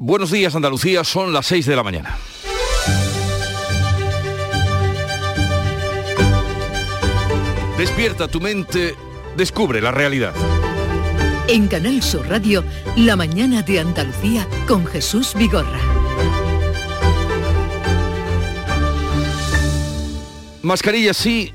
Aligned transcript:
Buenos 0.00 0.30
días 0.30 0.54
Andalucía, 0.54 1.02
son 1.02 1.32
las 1.32 1.46
6 1.46 1.66
de 1.66 1.74
la 1.74 1.82
mañana. 1.82 2.16
Despierta 7.76 8.28
tu 8.28 8.40
mente, 8.40 8.94
descubre 9.36 9.80
la 9.80 9.90
realidad. 9.90 10.34
En 11.48 11.66
Canal 11.66 12.00
Sur 12.00 12.28
Radio, 12.28 12.62
La 12.96 13.16
mañana 13.16 13.62
de 13.62 13.80
Andalucía 13.80 14.46
con 14.68 14.86
Jesús 14.86 15.34
Vigorra. 15.34 15.80
Mascarillas 20.62 21.16
sí 21.16 21.52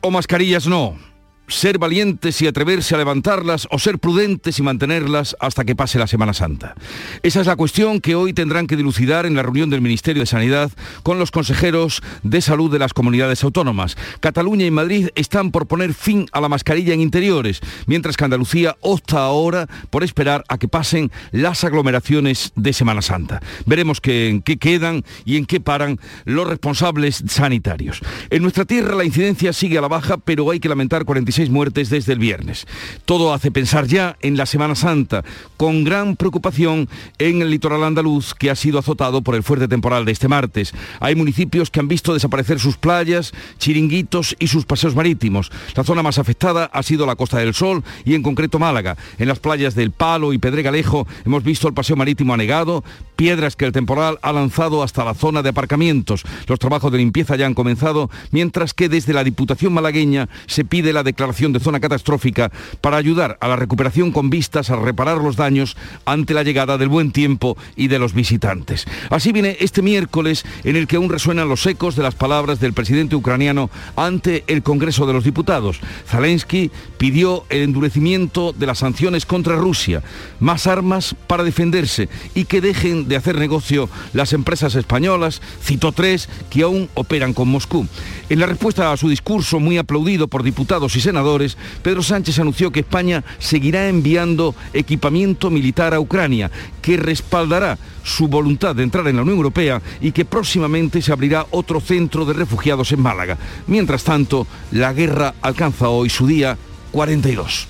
o 0.00 0.10
mascarillas 0.10 0.66
no 0.66 1.09
ser 1.50 1.78
valientes 1.78 2.40
y 2.40 2.46
atreverse 2.46 2.94
a 2.94 2.98
levantarlas 2.98 3.68
o 3.70 3.78
ser 3.78 3.98
prudentes 3.98 4.58
y 4.58 4.62
mantenerlas 4.62 5.36
hasta 5.40 5.64
que 5.64 5.76
pase 5.76 5.98
la 5.98 6.06
Semana 6.06 6.32
Santa. 6.32 6.74
Esa 7.22 7.40
es 7.40 7.46
la 7.46 7.56
cuestión 7.56 8.00
que 8.00 8.14
hoy 8.14 8.32
tendrán 8.32 8.66
que 8.66 8.76
dilucidar 8.76 9.26
en 9.26 9.34
la 9.34 9.42
reunión 9.42 9.70
del 9.70 9.80
Ministerio 9.80 10.22
de 10.22 10.26
Sanidad 10.26 10.70
con 11.02 11.18
los 11.18 11.30
consejeros 11.30 12.02
de 12.22 12.40
salud 12.40 12.70
de 12.70 12.78
las 12.78 12.94
comunidades 12.94 13.42
autónomas. 13.44 13.96
Cataluña 14.20 14.64
y 14.66 14.70
Madrid 14.70 15.08
están 15.14 15.50
por 15.50 15.66
poner 15.66 15.94
fin 15.94 16.26
a 16.32 16.40
la 16.40 16.48
mascarilla 16.48 16.94
en 16.94 17.00
interiores, 17.00 17.60
mientras 17.86 18.16
que 18.16 18.24
Andalucía 18.24 18.76
opta 18.80 19.18
ahora 19.18 19.66
por 19.90 20.04
esperar 20.04 20.44
a 20.48 20.58
que 20.58 20.68
pasen 20.68 21.10
las 21.32 21.64
aglomeraciones 21.64 22.52
de 22.54 22.72
Semana 22.72 23.02
Santa. 23.02 23.40
Veremos 23.66 24.00
en 24.04 24.42
qué 24.42 24.56
quedan 24.56 25.04
y 25.24 25.36
en 25.36 25.46
qué 25.46 25.60
paran 25.60 25.98
los 26.24 26.46
responsables 26.46 27.22
sanitarios. 27.26 28.00
En 28.30 28.42
nuestra 28.42 28.64
tierra 28.64 28.94
la 28.94 29.04
incidencia 29.04 29.52
sigue 29.52 29.78
a 29.78 29.80
la 29.80 29.88
baja, 29.88 30.18
pero 30.18 30.50
hay 30.50 30.60
que 30.60 30.68
lamentar 30.68 31.04
46 31.04 31.39
muertes 31.48 31.88
desde 31.88 32.12
el 32.12 32.18
viernes. 32.18 32.66
Todo 33.06 33.32
hace 33.32 33.50
pensar 33.50 33.86
ya 33.86 34.16
en 34.20 34.36
la 34.36 34.44
Semana 34.44 34.74
Santa, 34.74 35.24
con 35.56 35.84
gran 35.84 36.16
preocupación 36.16 36.88
en 37.18 37.40
el 37.40 37.50
litoral 37.50 37.84
andaluz 37.84 38.34
que 38.34 38.50
ha 38.50 38.56
sido 38.56 38.78
azotado 38.78 39.22
por 39.22 39.34
el 39.34 39.42
fuerte 39.42 39.68
temporal 39.68 40.04
de 40.04 40.12
este 40.12 40.28
martes. 40.28 40.74
Hay 40.98 41.14
municipios 41.14 41.70
que 41.70 41.80
han 41.80 41.88
visto 41.88 42.12
desaparecer 42.12 42.60
sus 42.60 42.76
playas, 42.76 43.32
chiringuitos 43.58 44.36
y 44.38 44.48
sus 44.48 44.66
paseos 44.66 44.94
marítimos. 44.94 45.50
La 45.74 45.84
zona 45.84 46.02
más 46.02 46.18
afectada 46.18 46.66
ha 46.72 46.82
sido 46.82 47.06
la 47.06 47.16
Costa 47.16 47.38
del 47.38 47.54
Sol 47.54 47.84
y 48.04 48.14
en 48.14 48.22
concreto 48.22 48.58
Málaga. 48.58 48.96
En 49.18 49.28
las 49.28 49.38
playas 49.38 49.74
del 49.74 49.92
Palo 49.92 50.32
y 50.32 50.38
Pedregalejo 50.38 51.06
hemos 51.24 51.44
visto 51.44 51.68
el 51.68 51.74
paseo 51.74 51.96
marítimo 51.96 52.34
anegado, 52.34 52.82
piedras 53.20 53.54
que 53.54 53.66
el 53.66 53.72
temporal 53.72 54.18
ha 54.22 54.32
lanzado 54.32 54.82
hasta 54.82 55.04
la 55.04 55.12
zona 55.12 55.42
de 55.42 55.50
aparcamientos. 55.50 56.22
Los 56.46 56.58
trabajos 56.58 56.90
de 56.90 56.96
limpieza 56.96 57.36
ya 57.36 57.44
han 57.44 57.52
comenzado, 57.52 58.08
mientras 58.30 58.72
que 58.72 58.88
desde 58.88 59.12
la 59.12 59.24
Diputación 59.24 59.74
malagueña 59.74 60.30
se 60.46 60.64
pide 60.64 60.94
la 60.94 61.02
declaración 61.02 61.52
de 61.52 61.60
zona 61.60 61.80
catastrófica 61.80 62.50
para 62.80 62.96
ayudar 62.96 63.36
a 63.42 63.48
la 63.48 63.56
recuperación 63.56 64.10
con 64.10 64.30
vistas 64.30 64.70
a 64.70 64.76
reparar 64.76 65.18
los 65.18 65.36
daños 65.36 65.76
ante 66.06 66.32
la 66.32 66.44
llegada 66.44 66.78
del 66.78 66.88
buen 66.88 67.12
tiempo 67.12 67.58
y 67.76 67.88
de 67.88 67.98
los 67.98 68.14
visitantes. 68.14 68.86
Así 69.10 69.32
viene 69.32 69.58
este 69.60 69.82
miércoles 69.82 70.46
en 70.64 70.76
el 70.76 70.86
que 70.86 70.96
aún 70.96 71.10
resuenan 71.10 71.50
los 71.50 71.66
ecos 71.66 71.96
de 71.96 72.02
las 72.02 72.14
palabras 72.14 72.58
del 72.58 72.72
presidente 72.72 73.16
ucraniano 73.16 73.68
ante 73.96 74.44
el 74.46 74.62
Congreso 74.62 75.04
de 75.04 75.12
los 75.12 75.24
Diputados. 75.24 75.78
Zelensky 76.06 76.70
pidió 76.96 77.44
el 77.50 77.60
endurecimiento 77.64 78.54
de 78.54 78.64
las 78.64 78.78
sanciones 78.78 79.26
contra 79.26 79.56
Rusia, 79.56 80.02
más 80.38 80.66
armas 80.66 81.14
para 81.26 81.44
defenderse 81.44 82.08
y 82.34 82.46
que 82.46 82.62
dejen 82.62 83.09
de 83.10 83.16
hacer 83.16 83.36
negocio 83.36 83.90
las 84.12 84.32
empresas 84.32 84.76
españolas, 84.76 85.42
citó 85.62 85.90
tres, 85.90 86.28
que 86.48 86.62
aún 86.62 86.88
operan 86.94 87.34
con 87.34 87.48
Moscú. 87.48 87.86
En 88.28 88.38
la 88.38 88.46
respuesta 88.46 88.92
a 88.92 88.96
su 88.96 89.08
discurso, 89.08 89.58
muy 89.58 89.78
aplaudido 89.78 90.28
por 90.28 90.44
diputados 90.44 90.94
y 90.94 91.00
senadores, 91.00 91.58
Pedro 91.82 92.02
Sánchez 92.02 92.38
anunció 92.38 92.70
que 92.70 92.80
España 92.80 93.24
seguirá 93.40 93.88
enviando 93.88 94.54
equipamiento 94.72 95.50
militar 95.50 95.92
a 95.92 96.00
Ucrania, 96.00 96.52
que 96.80 96.96
respaldará 96.96 97.78
su 98.04 98.28
voluntad 98.28 98.76
de 98.76 98.84
entrar 98.84 99.06
en 99.08 99.16
la 99.16 99.22
Unión 99.22 99.38
Europea 99.38 99.82
y 100.00 100.12
que 100.12 100.24
próximamente 100.24 101.02
se 101.02 101.12
abrirá 101.12 101.46
otro 101.50 101.80
centro 101.80 102.24
de 102.24 102.34
refugiados 102.34 102.92
en 102.92 103.00
Málaga. 103.00 103.38
Mientras 103.66 104.04
tanto, 104.04 104.46
la 104.70 104.92
guerra 104.92 105.34
alcanza 105.42 105.88
hoy 105.88 106.08
su 106.08 106.28
día 106.28 106.56
42. 106.92 107.69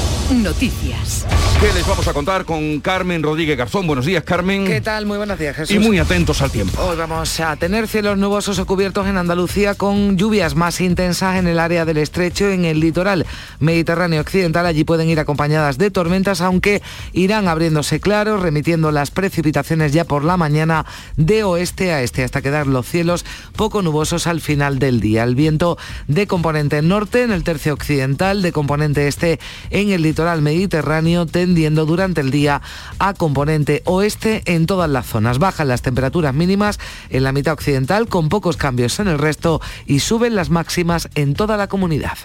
Noticias. 0.31 1.25
¿Qué 1.59 1.73
les 1.73 1.85
vamos 1.85 2.07
a 2.07 2.13
contar 2.13 2.45
con 2.45 2.79
Carmen 2.79 3.21
Rodríguez 3.21 3.57
Garzón? 3.57 3.85
Buenos 3.85 4.05
días, 4.05 4.23
Carmen. 4.23 4.65
¿Qué 4.65 4.79
tal? 4.79 5.05
Muy 5.05 5.17
buenos 5.17 5.37
días, 5.37 5.55
Jesús. 5.57 5.75
Y 5.75 5.79
muy 5.79 5.99
atentos 5.99 6.41
al 6.41 6.49
tiempo. 6.49 6.81
Hoy 6.81 6.95
vamos 6.95 7.39
a 7.41 7.53
tener 7.57 7.87
cielos 7.87 8.17
nubosos 8.17 8.57
o 8.57 8.65
cubiertos 8.65 9.05
en 9.07 9.17
Andalucía 9.17 9.75
con 9.75 10.17
lluvias 10.17 10.55
más 10.55 10.79
intensas 10.79 11.37
en 11.37 11.47
el 11.47 11.59
área 11.59 11.83
del 11.83 11.97
estrecho 11.97 12.49
en 12.49 12.63
el 12.63 12.79
litoral 12.79 13.25
mediterráneo 13.59 14.21
occidental. 14.21 14.65
Allí 14.65 14.85
pueden 14.85 15.09
ir 15.09 15.19
acompañadas 15.19 15.77
de 15.77 15.91
tormentas, 15.91 16.39
aunque 16.39 16.81
irán 17.11 17.49
abriéndose 17.49 17.99
claros, 17.99 18.41
remitiendo 18.41 18.91
las 18.91 19.11
precipitaciones 19.11 19.91
ya 19.91 20.05
por 20.05 20.23
la 20.23 20.37
mañana 20.37 20.85
de 21.17 21.43
oeste 21.43 21.91
a 21.91 22.01
este, 22.01 22.23
hasta 22.23 22.41
quedar 22.41 22.67
los 22.67 22.87
cielos 22.87 23.25
poco 23.55 23.81
nubosos 23.81 24.27
al 24.27 24.39
final 24.39 24.79
del 24.79 25.01
día. 25.01 25.23
El 25.23 25.35
viento 25.35 25.77
de 26.07 26.25
componente 26.25 26.81
norte 26.81 27.21
en 27.21 27.31
el 27.31 27.43
tercio 27.43 27.73
occidental, 27.73 28.41
de 28.41 28.53
componente 28.53 29.07
este 29.07 29.39
en 29.69 29.91
el 29.91 30.01
litoral 30.01 30.20
mediterráneo, 30.41 31.25
tendiendo 31.25 31.85
durante 31.85 32.21
el 32.21 32.31
día 32.31 32.61
a 32.99 33.13
componente 33.13 33.81
oeste 33.85 34.43
en 34.45 34.65
todas 34.65 34.89
las 34.89 35.05
zonas. 35.05 35.39
Bajan 35.39 35.67
las 35.67 35.81
temperaturas 35.81 36.33
mínimas 36.33 36.79
en 37.09 37.23
la 37.23 37.31
mitad 37.31 37.53
occidental 37.53 38.07
con 38.07 38.29
pocos 38.29 38.57
cambios 38.57 38.99
en 38.99 39.07
el 39.07 39.17
resto 39.17 39.61
y 39.85 39.99
suben 39.99 40.35
las 40.35 40.49
máximas 40.49 41.09
en 41.15 41.33
toda 41.33 41.57
la 41.57 41.67
comunidad. 41.67 42.17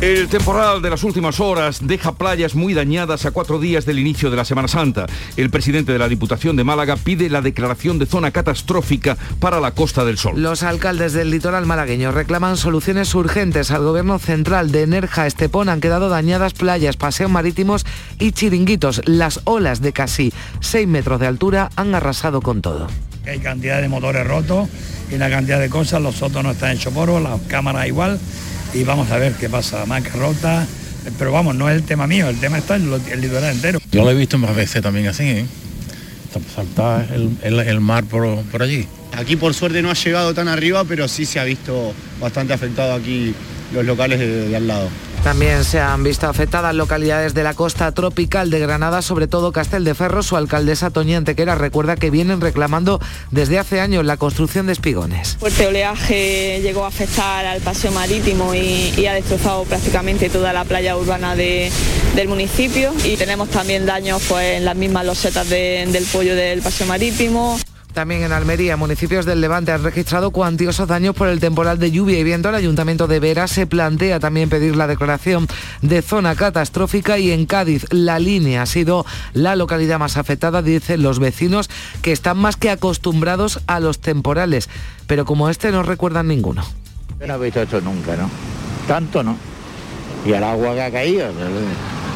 El 0.00 0.28
temporal 0.28 0.80
de 0.80 0.88
las 0.88 1.04
últimas 1.04 1.40
horas 1.40 1.86
deja 1.86 2.12
playas 2.12 2.54
muy 2.54 2.72
dañadas 2.72 3.26
a 3.26 3.32
cuatro 3.32 3.58
días 3.58 3.84
del 3.84 3.98
inicio 3.98 4.30
de 4.30 4.36
la 4.38 4.46
Semana 4.46 4.66
Santa. 4.66 5.04
El 5.36 5.50
presidente 5.50 5.92
de 5.92 5.98
la 5.98 6.08
Diputación 6.08 6.56
de 6.56 6.64
Málaga 6.64 6.96
pide 6.96 7.28
la 7.28 7.42
declaración 7.42 7.98
de 7.98 8.06
zona 8.06 8.30
catastrófica 8.30 9.18
para 9.40 9.60
la 9.60 9.72
Costa 9.72 10.06
del 10.06 10.16
Sol. 10.16 10.40
Los 10.40 10.62
alcaldes 10.62 11.12
del 11.12 11.30
litoral 11.30 11.66
malagueño 11.66 12.12
reclaman 12.12 12.56
soluciones 12.56 13.14
urgentes 13.14 13.70
al 13.72 13.84
gobierno 13.84 14.18
central 14.18 14.72
de 14.72 14.86
Nerja 14.86 15.26
Estepón. 15.26 15.68
Han 15.68 15.82
quedado 15.82 16.08
dañadas 16.08 16.54
playas, 16.54 16.96
paseos 16.96 17.30
marítimos 17.30 17.84
y 18.18 18.32
chiringuitos. 18.32 19.02
Las 19.04 19.42
olas 19.44 19.82
de 19.82 19.92
casi 19.92 20.32
6 20.60 20.88
metros 20.88 21.20
de 21.20 21.26
altura 21.26 21.68
han 21.76 21.94
arrasado 21.94 22.40
con 22.40 22.62
todo. 22.62 22.86
Hay 23.26 23.38
cantidad 23.40 23.82
de 23.82 23.90
motores 23.90 24.26
rotos 24.26 24.66
y 25.12 25.16
una 25.16 25.28
cantidad 25.28 25.60
de 25.60 25.68
cosas. 25.68 26.00
Los 26.00 26.14
sotos 26.14 26.42
no 26.42 26.52
están 26.52 26.70
hechos 26.70 26.94
polvo, 26.94 27.20
las 27.20 27.38
cámaras 27.42 27.86
igual 27.86 28.18
y 28.74 28.84
vamos 28.84 29.10
a 29.10 29.18
ver 29.18 29.32
qué 29.34 29.48
pasa. 29.48 29.84
Marca 29.86 30.10
rota, 30.14 30.66
pero 31.18 31.32
vamos, 31.32 31.54
no 31.54 31.68
es 31.68 31.76
el 31.76 31.82
tema 31.82 32.06
mío, 32.06 32.28
el 32.28 32.38
tema 32.38 32.58
está 32.58 32.76
en 32.76 32.92
el 33.10 33.20
litoral 33.20 33.54
entero. 33.54 33.80
Yo 33.90 34.04
lo 34.04 34.10
he 34.10 34.14
visto 34.14 34.38
más 34.38 34.54
veces 34.54 34.82
también 34.82 35.08
así, 35.08 35.24
¿eh? 35.24 35.46
saltar 36.54 37.08
el, 37.42 37.80
mar 37.80 38.04
por, 38.04 38.42
por 38.44 38.62
allí. 38.62 38.86
Aquí 39.12 39.36
por 39.36 39.52
suerte 39.54 39.82
no 39.82 39.90
ha 39.90 39.94
llegado 39.94 40.32
tan 40.34 40.48
arriba, 40.48 40.84
pero 40.84 41.08
sí 41.08 41.26
se 41.26 41.40
ha 41.40 41.44
visto 41.44 41.92
bastante 42.20 42.52
afectado 42.52 42.94
aquí 42.94 43.34
los 43.74 43.84
locales 43.84 44.20
de, 44.20 44.54
al 44.54 44.66
lado. 44.66 44.88
También 45.24 45.64
se 45.64 45.78
han 45.78 46.02
visto 46.02 46.26
afectadas 46.28 46.74
localidades 46.74 47.34
de 47.34 47.42
la 47.42 47.52
costa 47.52 47.92
tropical 47.92 48.48
de 48.48 48.58
Granada, 48.58 49.02
sobre 49.02 49.26
todo 49.26 49.52
Castel 49.52 49.84
de 49.84 49.94
Ferro. 49.94 50.22
Su 50.22 50.36
alcaldesa 50.36 50.90
Toña 50.90 51.18
Antequera 51.18 51.54
recuerda 51.54 51.96
que 51.96 52.10
vienen 52.10 52.40
reclamando 52.40 53.00
desde 53.30 53.58
hace 53.58 53.80
años 53.80 54.04
la 54.06 54.16
construcción 54.16 54.66
de 54.66 54.72
espigones. 54.72 55.36
Fuerte 55.38 55.66
oleaje 55.66 56.60
llegó 56.62 56.84
a 56.84 56.88
afectar 56.88 57.44
al 57.44 57.60
paseo 57.60 57.92
marítimo 57.92 58.54
y, 58.54 59.06
ha 59.06 59.12
destrozado 59.12 59.64
prácticamente 59.64 60.30
toda 60.30 60.52
la 60.52 60.64
playa 60.64 60.96
urbana 60.96 61.36
del 61.36 62.28
municipio 62.28 62.92
y 63.04 63.16
tenemos 63.16 63.50
también 63.50 63.84
daños 63.84 64.22
pues, 64.28 64.56
en 64.56 64.64
las 64.64 64.76
mismas 64.76 65.04
losetas 65.04 65.48
del 65.48 66.04
pollo 66.12 66.34
del 66.34 66.62
paseo 66.62 66.86
marítimo. 66.86 67.58
También 67.94 68.22
en 68.22 68.32
Almería, 68.32 68.76
municipios 68.76 69.26
del 69.26 69.40
Levante 69.40 69.72
han 69.72 69.82
registrado 69.82 70.30
cuantiosos 70.30 70.86
daños 70.86 71.14
por 71.14 71.26
el 71.26 71.40
temporal 71.40 71.78
de 71.78 71.90
lluvia 71.90 72.20
y 72.20 72.24
viento. 72.24 72.48
El 72.48 72.54
Ayuntamiento 72.54 73.08
de 73.08 73.18
Vera 73.18 73.48
se 73.48 73.66
plantea 73.66 74.20
también 74.20 74.48
pedir 74.48 74.76
la 74.76 74.86
declaración 74.86 75.48
de 75.82 76.00
zona 76.00 76.36
catastrófica 76.36 77.18
y 77.18 77.32
en 77.32 77.46
Cádiz 77.46 77.86
la 77.90 78.20
línea 78.20 78.62
ha 78.62 78.66
sido 78.66 79.04
la 79.32 79.56
localidad 79.56 79.98
más 79.98 80.16
afectada, 80.16 80.62
dicen 80.62 81.02
los 81.02 81.18
vecinos, 81.18 81.68
que 82.00 82.12
están 82.12 82.38
más 82.38 82.56
que 82.56 82.70
acostumbrados 82.70 83.60
a 83.66 83.80
los 83.80 83.98
temporales, 83.98 84.68
pero 85.08 85.24
como 85.24 85.50
este 85.50 85.72
no 85.72 85.82
recuerdan 85.82 86.28
ninguno. 86.28 86.64
no 87.26 87.34
he 87.34 87.38
visto 87.38 87.60
esto 87.60 87.80
nunca, 87.80 88.16
¿no? 88.16 88.30
Tanto 88.86 89.24
no. 89.24 89.36
Y 90.24 90.32
el 90.32 90.44
agua 90.44 90.74
que 90.74 90.82
ha 90.82 90.92
caído, 90.92 91.26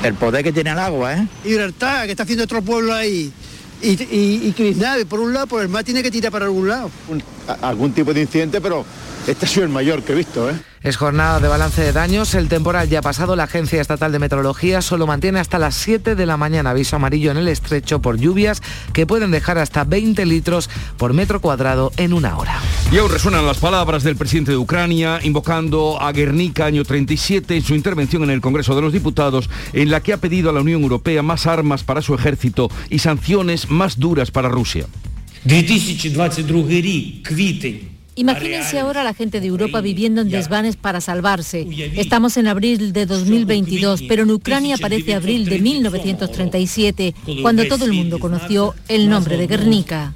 el 0.05 0.15
poder 0.15 0.45
que 0.45 0.53
tiene 0.53 0.71
el 0.71 0.79
agua, 0.79 1.15
¿eh? 1.15 1.27
Libertad, 1.45 2.05
que 2.05 2.13
está 2.13 2.23
haciendo 2.23 2.45
otro 2.45 2.63
pueblo 2.63 2.93
ahí 2.95 3.33
y, 3.85 4.55
y, 4.57 5.05
por 5.05 5.21
un 5.21 5.33
lado, 5.33 5.47
por 5.47 5.63
el 5.63 5.69
mar 5.69 5.85
tiene 5.85 6.03
que 6.03 6.11
tirar 6.11 6.33
para 6.33 6.47
algún 6.47 6.69
lado. 6.69 6.91
Algún 7.63 7.93
tipo 7.93 8.13
de 8.13 8.23
incidente, 8.23 8.61
pero 8.61 8.85
este 9.27 9.47
ha 9.47 9.49
sido 9.49 9.65
el 9.65 9.71
mayor 9.71 10.03
que 10.03 10.13
he 10.13 10.17
visto. 10.17 10.51
¿eh? 10.51 10.55
Es 10.83 10.99
jornada 10.99 11.41
de 11.41 11.49
balance 11.49 11.83
de 11.83 11.93
daños. 11.93 12.35
El 12.35 12.49
temporal 12.49 12.91
ya 12.91 12.99
ha 12.99 13.03
pasado. 13.03 13.37
La 13.37 13.45
Agencia 13.45 13.81
Estatal 13.81 14.13
de 14.13 14.19
Meteorología 14.19 14.83
solo 14.83 15.07
mantiene 15.07 15.41
hasta 15.41 15.59
las 15.59 15.77
7 15.77 16.15
de 16.15 16.27
la 16.27 16.37
mañana 16.37 16.71
aviso 16.71 16.97
amarillo 16.97 17.31
en 17.31 17.39
el 17.39 17.49
estrecho 17.49 18.03
por 18.03 18.19
lluvias 18.19 18.63
que 18.93 19.07
pueden 19.07 19.31
dejar 19.31 19.57
hasta 19.57 19.85
20 19.85 20.27
litros 20.27 20.69
por 20.99 21.15
metro 21.15 21.41
cuadrado 21.41 21.91
en 21.97 22.13
una 22.13 22.37
hora. 22.37 22.61
Y 22.93 22.99
aún 22.99 23.11
resuenan 23.11 23.47
las 23.47 23.57
palabras 23.57 24.03
del 24.03 24.17
presidente 24.17 24.51
de 24.51 24.59
Ucrania 24.59 25.21
invocando 25.23 25.99
a 26.03 26.13
Guernica 26.13 26.67
año 26.67 26.85
37 26.85 27.57
en 27.57 27.63
su 27.63 27.75
intervención 27.75 28.23
en 28.25 28.31
el 28.31 28.43
Congreso 28.43 28.77
de 28.77 28.83
los 28.83 28.93
Diputados 28.93 29.49
en 29.73 29.91
la 29.91 30.03
que 30.03 30.13
ha 30.13 30.19
pedido 30.19 30.51
a 30.51 30.53
la 30.53 30.61
Unión 30.61 30.83
Europea 30.83 31.23
más 31.23 31.47
armas 31.47 31.83
para 31.83 32.03
su 32.03 32.15
ejército 32.15 32.69
y 32.91 32.99
sanciones 32.99 33.71
más 33.71 33.99
duras 33.99 34.31
para 34.31 34.51
Rusia. 34.51 34.87
2022 35.46 36.82
рік, 36.82 37.24
квітень. 37.24 37.80
Imagínense 38.20 38.78
ahora 38.80 39.00
a 39.00 39.04
la 39.06 39.14
gente 39.14 39.40
de 39.40 39.48
Europa 39.48 39.80
viviendo 39.80 40.20
en 40.22 40.30
desvanes 40.30 40.76
para 40.76 41.00
salvarse. 41.00 41.66
Estamos 41.96 42.36
en 42.36 42.48
abril 42.48 42.92
de 42.92 43.06
2022, 43.06 44.04
pero 44.10 44.24
en 44.24 44.32
Ucrania 44.32 44.76
parece 44.78 45.14
abril 45.16 45.46
de 45.46 45.60
1937, 45.60 47.16
cuando 47.42 47.66
todo 47.68 47.86
el 47.86 47.94
mundo 47.94 48.20
conoció 48.20 48.76
el 48.90 49.10
nombre 49.10 49.38
de 49.38 49.48
Guernica. 49.48 50.14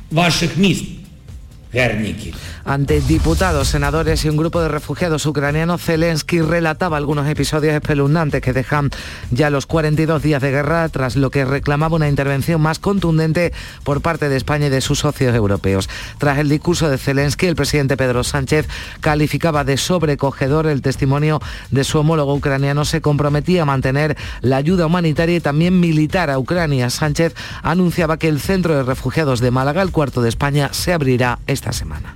Ante 2.64 3.00
diputados, 3.02 3.68
senadores 3.68 4.24
y 4.24 4.30
un 4.30 4.38
grupo 4.38 4.62
de 4.62 4.68
refugiados 4.68 5.26
ucranianos, 5.26 5.82
Zelensky 5.82 6.40
relataba 6.40 6.96
algunos 6.96 7.28
episodios 7.28 7.74
espeluznantes 7.74 8.40
que 8.40 8.54
dejan 8.54 8.90
ya 9.30 9.50
los 9.50 9.66
42 9.66 10.22
días 10.22 10.40
de 10.40 10.50
guerra 10.50 10.88
tras 10.88 11.16
lo 11.16 11.30
que 11.30 11.44
reclamaba 11.44 11.96
una 11.96 12.08
intervención 12.08 12.60
más 12.62 12.78
contundente 12.78 13.52
por 13.84 14.00
parte 14.00 14.30
de 14.30 14.36
España 14.36 14.68
y 14.68 14.70
de 14.70 14.80
sus 14.80 15.00
socios 15.00 15.34
europeos. 15.34 15.90
Tras 16.16 16.38
el 16.38 16.48
discurso 16.48 16.88
de 16.88 16.96
Zelensky, 16.96 17.46
el 17.46 17.56
presidente 17.56 17.98
Pedro 17.98 18.24
Sánchez 18.24 18.66
calificaba 19.00 19.64
de 19.64 19.76
sobrecogedor 19.76 20.66
el 20.66 20.80
testimonio 20.80 21.40
de 21.70 21.84
su 21.84 21.98
homólogo 21.98 22.34
ucraniano. 22.34 22.86
Se 22.86 23.02
comprometía 23.02 23.62
a 23.62 23.66
mantener 23.66 24.16
la 24.40 24.56
ayuda 24.56 24.86
humanitaria 24.86 25.36
y 25.36 25.40
también 25.40 25.80
militar 25.80 26.30
a 26.30 26.38
Ucrania. 26.38 26.88
Sánchez 26.88 27.34
anunciaba 27.62 28.16
que 28.16 28.28
el 28.28 28.40
centro 28.40 28.74
de 28.74 28.84
refugiados 28.84 29.40
de 29.40 29.50
Málaga, 29.50 29.82
el 29.82 29.92
cuarto 29.92 30.22
de 30.22 30.30
España, 30.30 30.70
se 30.72 30.92
abrirá 30.92 31.38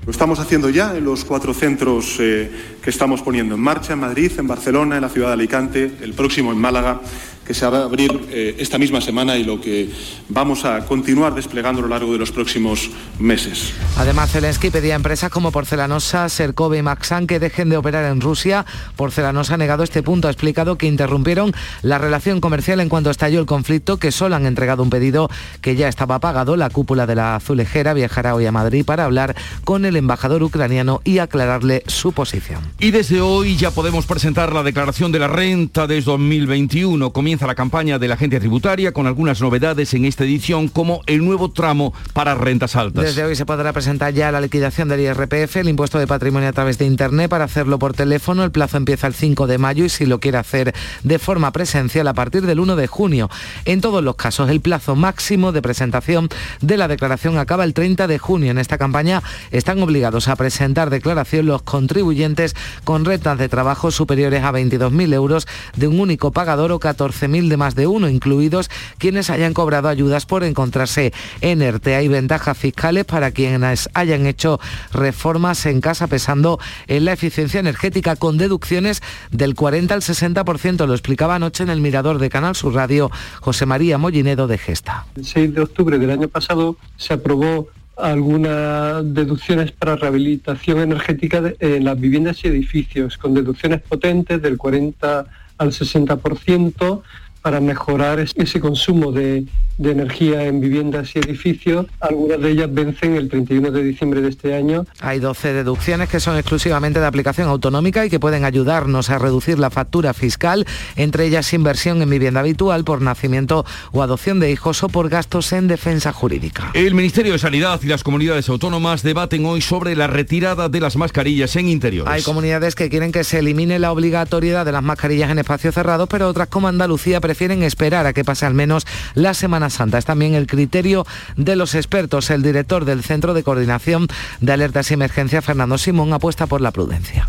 Lo 0.04 0.10
estamos 0.10 0.38
haciendo 0.38 0.70
ya 0.70 0.96
en 0.96 1.04
los 1.04 1.24
cuatro 1.24 1.52
centros 1.54 2.16
eh, 2.20 2.50
que 2.82 2.90
estamos 2.90 3.22
poniendo 3.22 3.54
en 3.54 3.60
marcha, 3.60 3.92
en 3.92 4.00
Madrid, 4.00 4.32
en 4.38 4.46
Barcelona, 4.46 4.96
en 4.96 5.02
la 5.02 5.08
ciudad 5.08 5.28
de 5.28 5.34
Alicante, 5.34 5.92
el 6.00 6.14
próximo 6.14 6.52
en 6.52 6.58
Málaga 6.58 7.00
que 7.46 7.54
se 7.54 7.66
va 7.66 7.78
a 7.78 7.84
abrir 7.84 8.28
eh, 8.30 8.56
esta 8.58 8.78
misma 8.78 9.00
semana 9.00 9.36
y 9.36 9.44
lo 9.44 9.60
que 9.60 9.90
vamos 10.28 10.64
a 10.64 10.84
continuar 10.86 11.34
desplegando 11.34 11.80
a 11.80 11.82
lo 11.82 11.88
largo 11.88 12.12
de 12.12 12.18
los 12.18 12.30
próximos 12.30 12.90
meses. 13.18 13.72
Además, 13.96 14.30
Zelensky 14.30 14.70
pedía 14.70 14.94
a 14.94 14.96
empresas 14.96 15.30
como 15.30 15.50
Porcelanosa, 15.50 16.28
Serkove 16.28 16.78
y 16.78 16.82
Maxan 16.82 17.26
que 17.26 17.38
dejen 17.38 17.68
de 17.68 17.76
operar 17.76 18.04
en 18.04 18.20
Rusia. 18.20 18.64
Porcelanosa 18.96 19.54
ha 19.54 19.56
negado 19.56 19.82
este 19.82 20.02
punto, 20.02 20.28
ha 20.28 20.30
explicado 20.30 20.78
que 20.78 20.86
interrumpieron 20.86 21.52
la 21.82 21.98
relación 21.98 22.40
comercial 22.40 22.80
en 22.80 22.88
cuanto 22.88 23.10
estalló 23.10 23.40
el 23.40 23.46
conflicto, 23.46 23.96
que 23.96 24.12
solo 24.12 24.36
han 24.36 24.46
entregado 24.46 24.82
un 24.82 24.90
pedido 24.90 25.28
que 25.60 25.74
ya 25.76 25.88
estaba 25.88 26.20
pagado. 26.20 26.56
La 26.56 26.70
cúpula 26.70 27.06
de 27.06 27.16
la 27.16 27.36
azulejera 27.36 27.94
viajará 27.94 28.34
hoy 28.34 28.46
a 28.46 28.52
Madrid 28.52 28.84
para 28.84 29.04
hablar 29.04 29.34
con 29.64 29.84
el 29.84 29.96
embajador 29.96 30.42
ucraniano 30.42 31.00
y 31.04 31.18
aclararle 31.18 31.82
su 31.86 32.12
posición. 32.12 32.60
Y 32.78 32.92
desde 32.92 33.20
hoy 33.20 33.56
ya 33.56 33.70
podemos 33.70 34.06
presentar 34.06 34.52
la 34.52 34.62
declaración 34.62 35.12
de 35.12 35.18
la 35.18 35.28
renta 35.28 35.86
de 35.86 36.00
2021. 36.00 37.12
Comienza 37.12 37.31
la 37.40 37.54
campaña 37.54 37.98
de 37.98 38.08
la 38.08 38.14
agencia 38.14 38.38
tributaria 38.38 38.92
con 38.92 39.06
algunas 39.06 39.40
novedades 39.40 39.94
en 39.94 40.04
esta 40.04 40.24
edición 40.24 40.68
como 40.68 41.00
el 41.06 41.24
nuevo 41.24 41.50
tramo 41.50 41.94
para 42.12 42.34
rentas 42.34 42.76
altas. 42.76 43.04
Desde 43.04 43.24
hoy 43.24 43.34
se 43.34 43.46
podrá 43.46 43.72
presentar 43.72 44.12
ya 44.12 44.30
la 44.30 44.40
liquidación 44.40 44.88
del 44.88 45.00
IRPF, 45.00 45.56
el 45.56 45.68
impuesto 45.68 45.98
de 45.98 46.06
patrimonio 46.06 46.48
a 46.48 46.52
través 46.52 46.78
de 46.78 46.84
Internet 46.84 47.30
para 47.30 47.44
hacerlo 47.44 47.78
por 47.78 47.94
teléfono. 47.94 48.44
El 48.44 48.50
plazo 48.50 48.76
empieza 48.76 49.06
el 49.06 49.14
5 49.14 49.46
de 49.46 49.58
mayo 49.58 49.84
y 49.84 49.88
si 49.88 50.06
lo 50.06 50.20
quiere 50.20 50.38
hacer 50.38 50.74
de 51.02 51.18
forma 51.18 51.50
presencial 51.52 52.06
a 52.06 52.14
partir 52.14 52.46
del 52.46 52.60
1 52.60 52.76
de 52.76 52.86
junio. 52.86 53.30
En 53.64 53.80
todos 53.80 54.04
los 54.04 54.16
casos, 54.16 54.50
el 54.50 54.60
plazo 54.60 54.94
máximo 54.94 55.52
de 55.52 55.62
presentación 55.62 56.28
de 56.60 56.76
la 56.76 56.88
declaración 56.88 57.38
acaba 57.38 57.64
el 57.64 57.74
30 57.74 58.06
de 58.06 58.18
junio. 58.18 58.50
En 58.50 58.58
esta 58.58 58.78
campaña 58.78 59.22
están 59.50 59.82
obligados 59.82 60.28
a 60.28 60.36
presentar 60.36 60.90
declaración 60.90 61.46
los 61.46 61.62
contribuyentes 61.62 62.54
con 62.84 63.04
rentas 63.04 63.38
de 63.38 63.48
trabajo 63.48 63.90
superiores 63.90 64.44
a 64.44 64.52
22.000 64.52 65.14
euros 65.14 65.46
de 65.76 65.88
un 65.88 66.00
único 66.00 66.32
pagador 66.32 66.72
o 66.72 66.78
14 66.78 67.21
mil 67.28 67.48
de 67.48 67.56
más 67.56 67.74
de 67.74 67.86
uno, 67.86 68.08
incluidos 68.08 68.70
quienes 68.98 69.30
hayan 69.30 69.54
cobrado 69.54 69.88
ayudas 69.88 70.26
por 70.26 70.44
encontrarse 70.44 71.12
en 71.40 71.62
ERTE. 71.62 71.94
Hay 71.94 72.08
ventajas 72.08 72.56
fiscales 72.56 73.04
para 73.04 73.30
quienes 73.30 73.88
hayan 73.94 74.26
hecho 74.26 74.60
reformas 74.92 75.66
en 75.66 75.80
casa 75.80 76.06
pesando 76.06 76.58
en 76.86 77.04
la 77.04 77.12
eficiencia 77.12 77.60
energética 77.60 78.16
con 78.16 78.38
deducciones 78.38 79.02
del 79.30 79.54
40 79.54 79.94
al 79.94 80.00
60%. 80.02 80.86
Lo 80.86 80.94
explicaba 80.94 81.36
anoche 81.36 81.62
en 81.62 81.70
el 81.70 81.80
Mirador 81.80 82.18
de 82.18 82.30
Canal 82.30 82.56
Sur 82.56 82.74
Radio 82.74 83.10
José 83.40 83.66
María 83.66 83.98
Mollinedo 83.98 84.46
de 84.46 84.58
Gesta. 84.58 85.06
El 85.16 85.24
6 85.24 85.54
de 85.54 85.60
octubre 85.62 85.98
del 85.98 86.10
año 86.10 86.28
pasado 86.28 86.76
se 86.96 87.14
aprobó 87.14 87.68
algunas 87.96 89.14
deducciones 89.14 89.72
para 89.72 89.96
rehabilitación 89.96 90.80
energética 90.80 91.52
en 91.60 91.84
las 91.84 92.00
viviendas 92.00 92.44
y 92.44 92.48
edificios, 92.48 93.18
con 93.18 93.34
deducciones 93.34 93.80
potentes 93.82 94.40
del 94.40 94.56
40 94.56 95.26
al 95.58 95.72
60% 95.72 97.02
para 97.42 97.60
mejorar 97.60 98.20
ese 98.20 98.60
consumo 98.60 99.12
de, 99.12 99.44
de, 99.76 99.90
energía 99.90 100.46
en 100.46 100.60
viviendas 100.60 101.14
y 101.14 101.18
edificios. 101.18 101.86
Algunas 102.00 102.40
de 102.40 102.50
ellas 102.50 102.72
vencen 102.72 103.16
el 103.16 103.28
31 103.28 103.70
de 103.72 103.82
diciembre 103.82 104.20
de 104.20 104.28
este 104.28 104.54
año. 104.54 104.86
Hay 105.00 105.18
12 105.18 105.52
deducciones 105.52 106.08
que 106.08 106.20
son 106.20 106.36
exclusivamente 106.36 107.00
de 107.00 107.06
aplicación 107.06 107.48
autonómica 107.48 108.06
y 108.06 108.10
que 108.10 108.20
pueden 108.20 108.44
ayudarnos 108.44 109.10
a 109.10 109.18
reducir 109.18 109.58
la 109.58 109.70
factura 109.70 110.14
fiscal, 110.14 110.66
entre 110.96 111.26
ellas 111.26 111.52
inversión 111.52 112.00
en 112.00 112.10
vivienda 112.10 112.40
habitual 112.40 112.84
por 112.84 113.02
nacimiento 113.02 113.64
o 113.90 114.02
adopción 114.02 114.38
de 114.40 114.52
hijos 114.52 114.82
o 114.84 114.88
por 114.88 115.08
gastos 115.08 115.52
en 115.52 115.66
defensa 115.66 116.12
jurídica. 116.12 116.70
El 116.74 116.94
Ministerio 116.94 117.32
de 117.32 117.38
Sanidad 117.38 117.80
y 117.82 117.86
las 117.86 118.04
comunidades 118.04 118.48
autónomas 118.48 119.02
debaten 119.02 119.44
hoy 119.46 119.60
sobre 119.60 119.96
la 119.96 120.06
retirada 120.06 120.68
de 120.68 120.80
las 120.80 120.96
mascarillas 120.96 121.56
en 121.56 121.68
interiores. 121.68 122.12
Hay 122.12 122.22
comunidades 122.22 122.74
que 122.74 122.88
quieren 122.88 123.10
que 123.10 123.24
se 123.24 123.40
elimine 123.40 123.78
la 123.78 123.90
obligatoriedad 123.90 124.64
de 124.64 124.72
las 124.72 124.82
mascarillas 124.82 125.30
en 125.30 125.38
espacios 125.38 125.74
cerrados, 125.74 126.08
pero 126.08 126.28
otras 126.28 126.48
como 126.48 126.68
Andalucía 126.68 127.20
prefieren 127.32 127.62
esperar 127.62 128.04
a 128.04 128.12
que 128.12 128.26
pase 128.26 128.44
al 128.44 128.52
menos 128.52 128.86
la 129.14 129.32
Semana 129.32 129.70
Santa. 129.70 129.96
Es 129.96 130.04
también 130.04 130.34
el 130.34 130.46
criterio 130.46 131.06
de 131.38 131.56
los 131.56 131.74
expertos. 131.74 132.28
El 132.28 132.42
director 132.42 132.84
del 132.84 133.02
Centro 133.02 133.32
de 133.32 133.42
Coordinación 133.42 134.06
de 134.42 134.52
Alertas 134.52 134.90
y 134.90 134.94
Emergencia, 134.94 135.40
Fernando 135.40 135.78
Simón, 135.78 136.12
apuesta 136.12 136.46
por 136.46 136.60
la 136.60 136.72
prudencia 136.72 137.26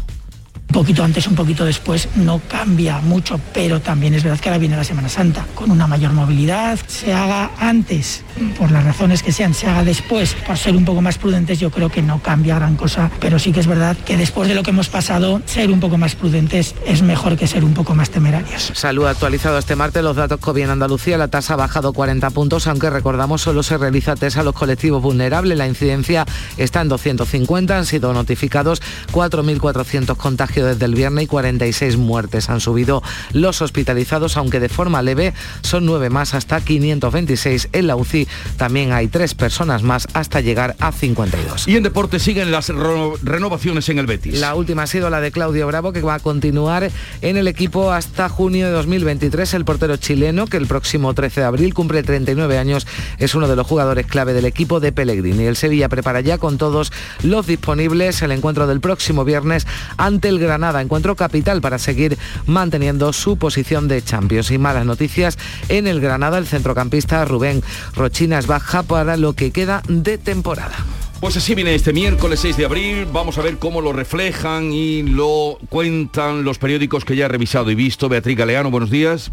poquito 0.73 1.03
antes, 1.03 1.27
un 1.27 1.35
poquito 1.35 1.63
después, 1.63 2.09
no 2.15 2.41
cambia 2.49 2.99
mucho, 2.99 3.39
pero 3.53 3.79
también 3.79 4.15
es 4.15 4.23
verdad 4.23 4.39
que 4.39 4.49
ahora 4.49 4.57
viene 4.57 4.75
la 4.75 4.83
Semana 4.83 5.07
Santa, 5.07 5.45
con 5.53 5.71
una 5.71 5.87
mayor 5.87 6.11
movilidad, 6.11 6.77
se 6.87 7.13
haga 7.13 7.51
antes, 7.59 8.23
por 8.57 8.71
las 8.71 8.83
razones 8.83 9.23
que 9.23 9.31
sean, 9.31 9.53
se 9.53 9.67
haga 9.67 9.83
después, 9.83 10.35
por 10.45 10.57
ser 10.57 10.75
un 10.75 10.83
poco 10.83 11.01
más 11.01 11.17
prudentes, 11.17 11.59
yo 11.59 11.69
creo 11.69 11.89
que 11.89 12.01
no 12.01 12.21
cambia 12.21 12.55
gran 12.55 12.75
cosa, 12.75 13.11
pero 13.19 13.39
sí 13.39 13.51
que 13.51 13.59
es 13.59 13.67
verdad 13.67 13.95
que 13.95 14.17
después 14.17 14.49
de 14.49 14.55
lo 14.55 14.63
que 14.63 14.71
hemos 14.71 14.89
pasado, 14.89 15.41
ser 15.45 15.71
un 15.71 15.79
poco 15.79 15.97
más 15.97 16.15
prudentes 16.15 16.75
es 16.85 17.03
mejor 17.03 17.37
que 17.37 17.45
ser 17.47 17.63
un 17.63 17.75
poco 17.75 17.93
más 17.93 18.09
temerarios. 18.09 18.71
Salud 18.73 19.05
actualizado 19.05 19.59
este 19.59 19.75
martes 19.75 20.03
los 20.03 20.15
datos 20.15 20.39
COVID 20.39 20.63
en 20.63 20.69
Andalucía, 20.71 21.17
la 21.19 21.27
tasa 21.27 21.53
ha 21.53 21.57
bajado 21.57 21.93
40 21.93 22.31
puntos, 22.31 22.65
aunque 22.65 22.89
recordamos 22.89 23.41
solo 23.41 23.61
se 23.61 23.77
realiza 23.77 24.15
test 24.15 24.37
a 24.37 24.43
los 24.43 24.55
colectivos 24.55 25.03
vulnerables, 25.03 25.55
la 25.55 25.67
incidencia 25.67 26.25
está 26.57 26.81
en 26.81 26.89
250, 26.89 27.77
han 27.77 27.85
sido 27.85 28.11
notificados 28.11 28.81
4.400 29.11 30.17
contagios 30.17 30.62
desde 30.65 30.85
el 30.85 30.95
viernes 30.95 31.25
y 31.25 31.27
46 31.27 31.97
muertes. 31.97 32.49
Han 32.49 32.59
subido 32.59 33.03
los 33.31 33.61
hospitalizados, 33.61 34.37
aunque 34.37 34.59
de 34.59 34.69
forma 34.69 35.01
leve 35.01 35.33
son 35.61 35.85
nueve 35.85 36.09
más 36.09 36.33
hasta 36.33 36.61
526 36.61 37.69
en 37.73 37.87
la 37.87 37.95
UCI. 37.95 38.27
También 38.57 38.91
hay 38.91 39.07
tres 39.07 39.33
personas 39.35 39.83
más 39.83 40.07
hasta 40.13 40.41
llegar 40.41 40.75
a 40.79 40.91
52. 40.91 41.67
Y 41.67 41.75
en 41.75 41.83
deporte 41.83 42.19
siguen 42.19 42.51
las 42.51 42.69
renovaciones 42.69 43.89
en 43.89 43.99
el 43.99 44.05
Betis. 44.05 44.39
La 44.39 44.55
última 44.55 44.83
ha 44.83 44.87
sido 44.87 45.09
la 45.09 45.21
de 45.21 45.31
Claudio 45.31 45.67
Bravo, 45.67 45.93
que 45.93 46.01
va 46.01 46.15
a 46.15 46.19
continuar 46.19 46.91
en 47.21 47.37
el 47.37 47.47
equipo 47.47 47.91
hasta 47.91 48.29
junio 48.29 48.67
de 48.67 48.71
2023. 48.73 49.53
El 49.53 49.65
portero 49.65 49.97
chileno, 49.97 50.47
que 50.47 50.57
el 50.57 50.67
próximo 50.67 51.13
13 51.13 51.41
de 51.41 51.47
abril 51.47 51.73
cumple 51.73 52.03
39 52.03 52.57
años, 52.57 52.87
es 53.17 53.35
uno 53.35 53.47
de 53.47 53.55
los 53.55 53.67
jugadores 53.67 54.05
clave 54.05 54.33
del 54.33 54.45
equipo 54.45 54.79
de 54.79 54.91
Pellegrini. 54.91 55.45
El 55.45 55.55
Sevilla 55.55 55.89
prepara 55.89 56.21
ya 56.21 56.37
con 56.37 56.57
todos 56.57 56.91
los 57.21 57.47
disponibles 57.47 58.21
el 58.21 58.31
encuentro 58.31 58.67
del 58.67 58.79
próximo 58.79 59.25
viernes 59.25 59.67
ante 59.97 60.29
el 60.29 60.39
Granada. 60.53 60.81
Encuentro 60.81 61.15
capital 61.15 61.61
para 61.61 61.79
seguir 61.79 62.15
manteniendo 62.45 63.11
su 63.11 63.37
posición 63.37 63.87
de 63.87 64.03
Champions. 64.03 64.51
Y 64.51 64.59
malas 64.59 64.85
noticias 64.85 65.39
en 65.67 65.87
el 65.87 65.99
Granada, 65.99 66.37
el 66.37 66.45
centrocampista 66.45 67.25
Rubén 67.25 67.63
Rochina 67.95 68.37
es 68.37 68.45
baja 68.45 68.83
para 68.83 69.17
lo 69.17 69.33
que 69.33 69.49
queda 69.49 69.81
de 69.87 70.19
temporada. 70.19 70.75
Pues 71.19 71.37
así 71.37 71.55
viene 71.55 71.73
este 71.73 71.91
miércoles 71.91 72.41
6 72.41 72.57
de 72.57 72.65
abril. 72.65 73.07
Vamos 73.11 73.39
a 73.39 73.41
ver 73.41 73.57
cómo 73.57 73.81
lo 73.81 73.93
reflejan 73.93 74.71
y 74.71 75.01
lo 75.01 75.57
cuentan 75.69 76.43
los 76.43 76.59
periódicos 76.59 77.03
que 77.03 77.15
ya 77.15 77.25
he 77.25 77.29
revisado 77.29 77.71
y 77.71 77.75
visto. 77.75 78.09
Beatriz 78.09 78.37
Galeano, 78.37 78.69
buenos 78.69 78.91
días. 78.91 79.31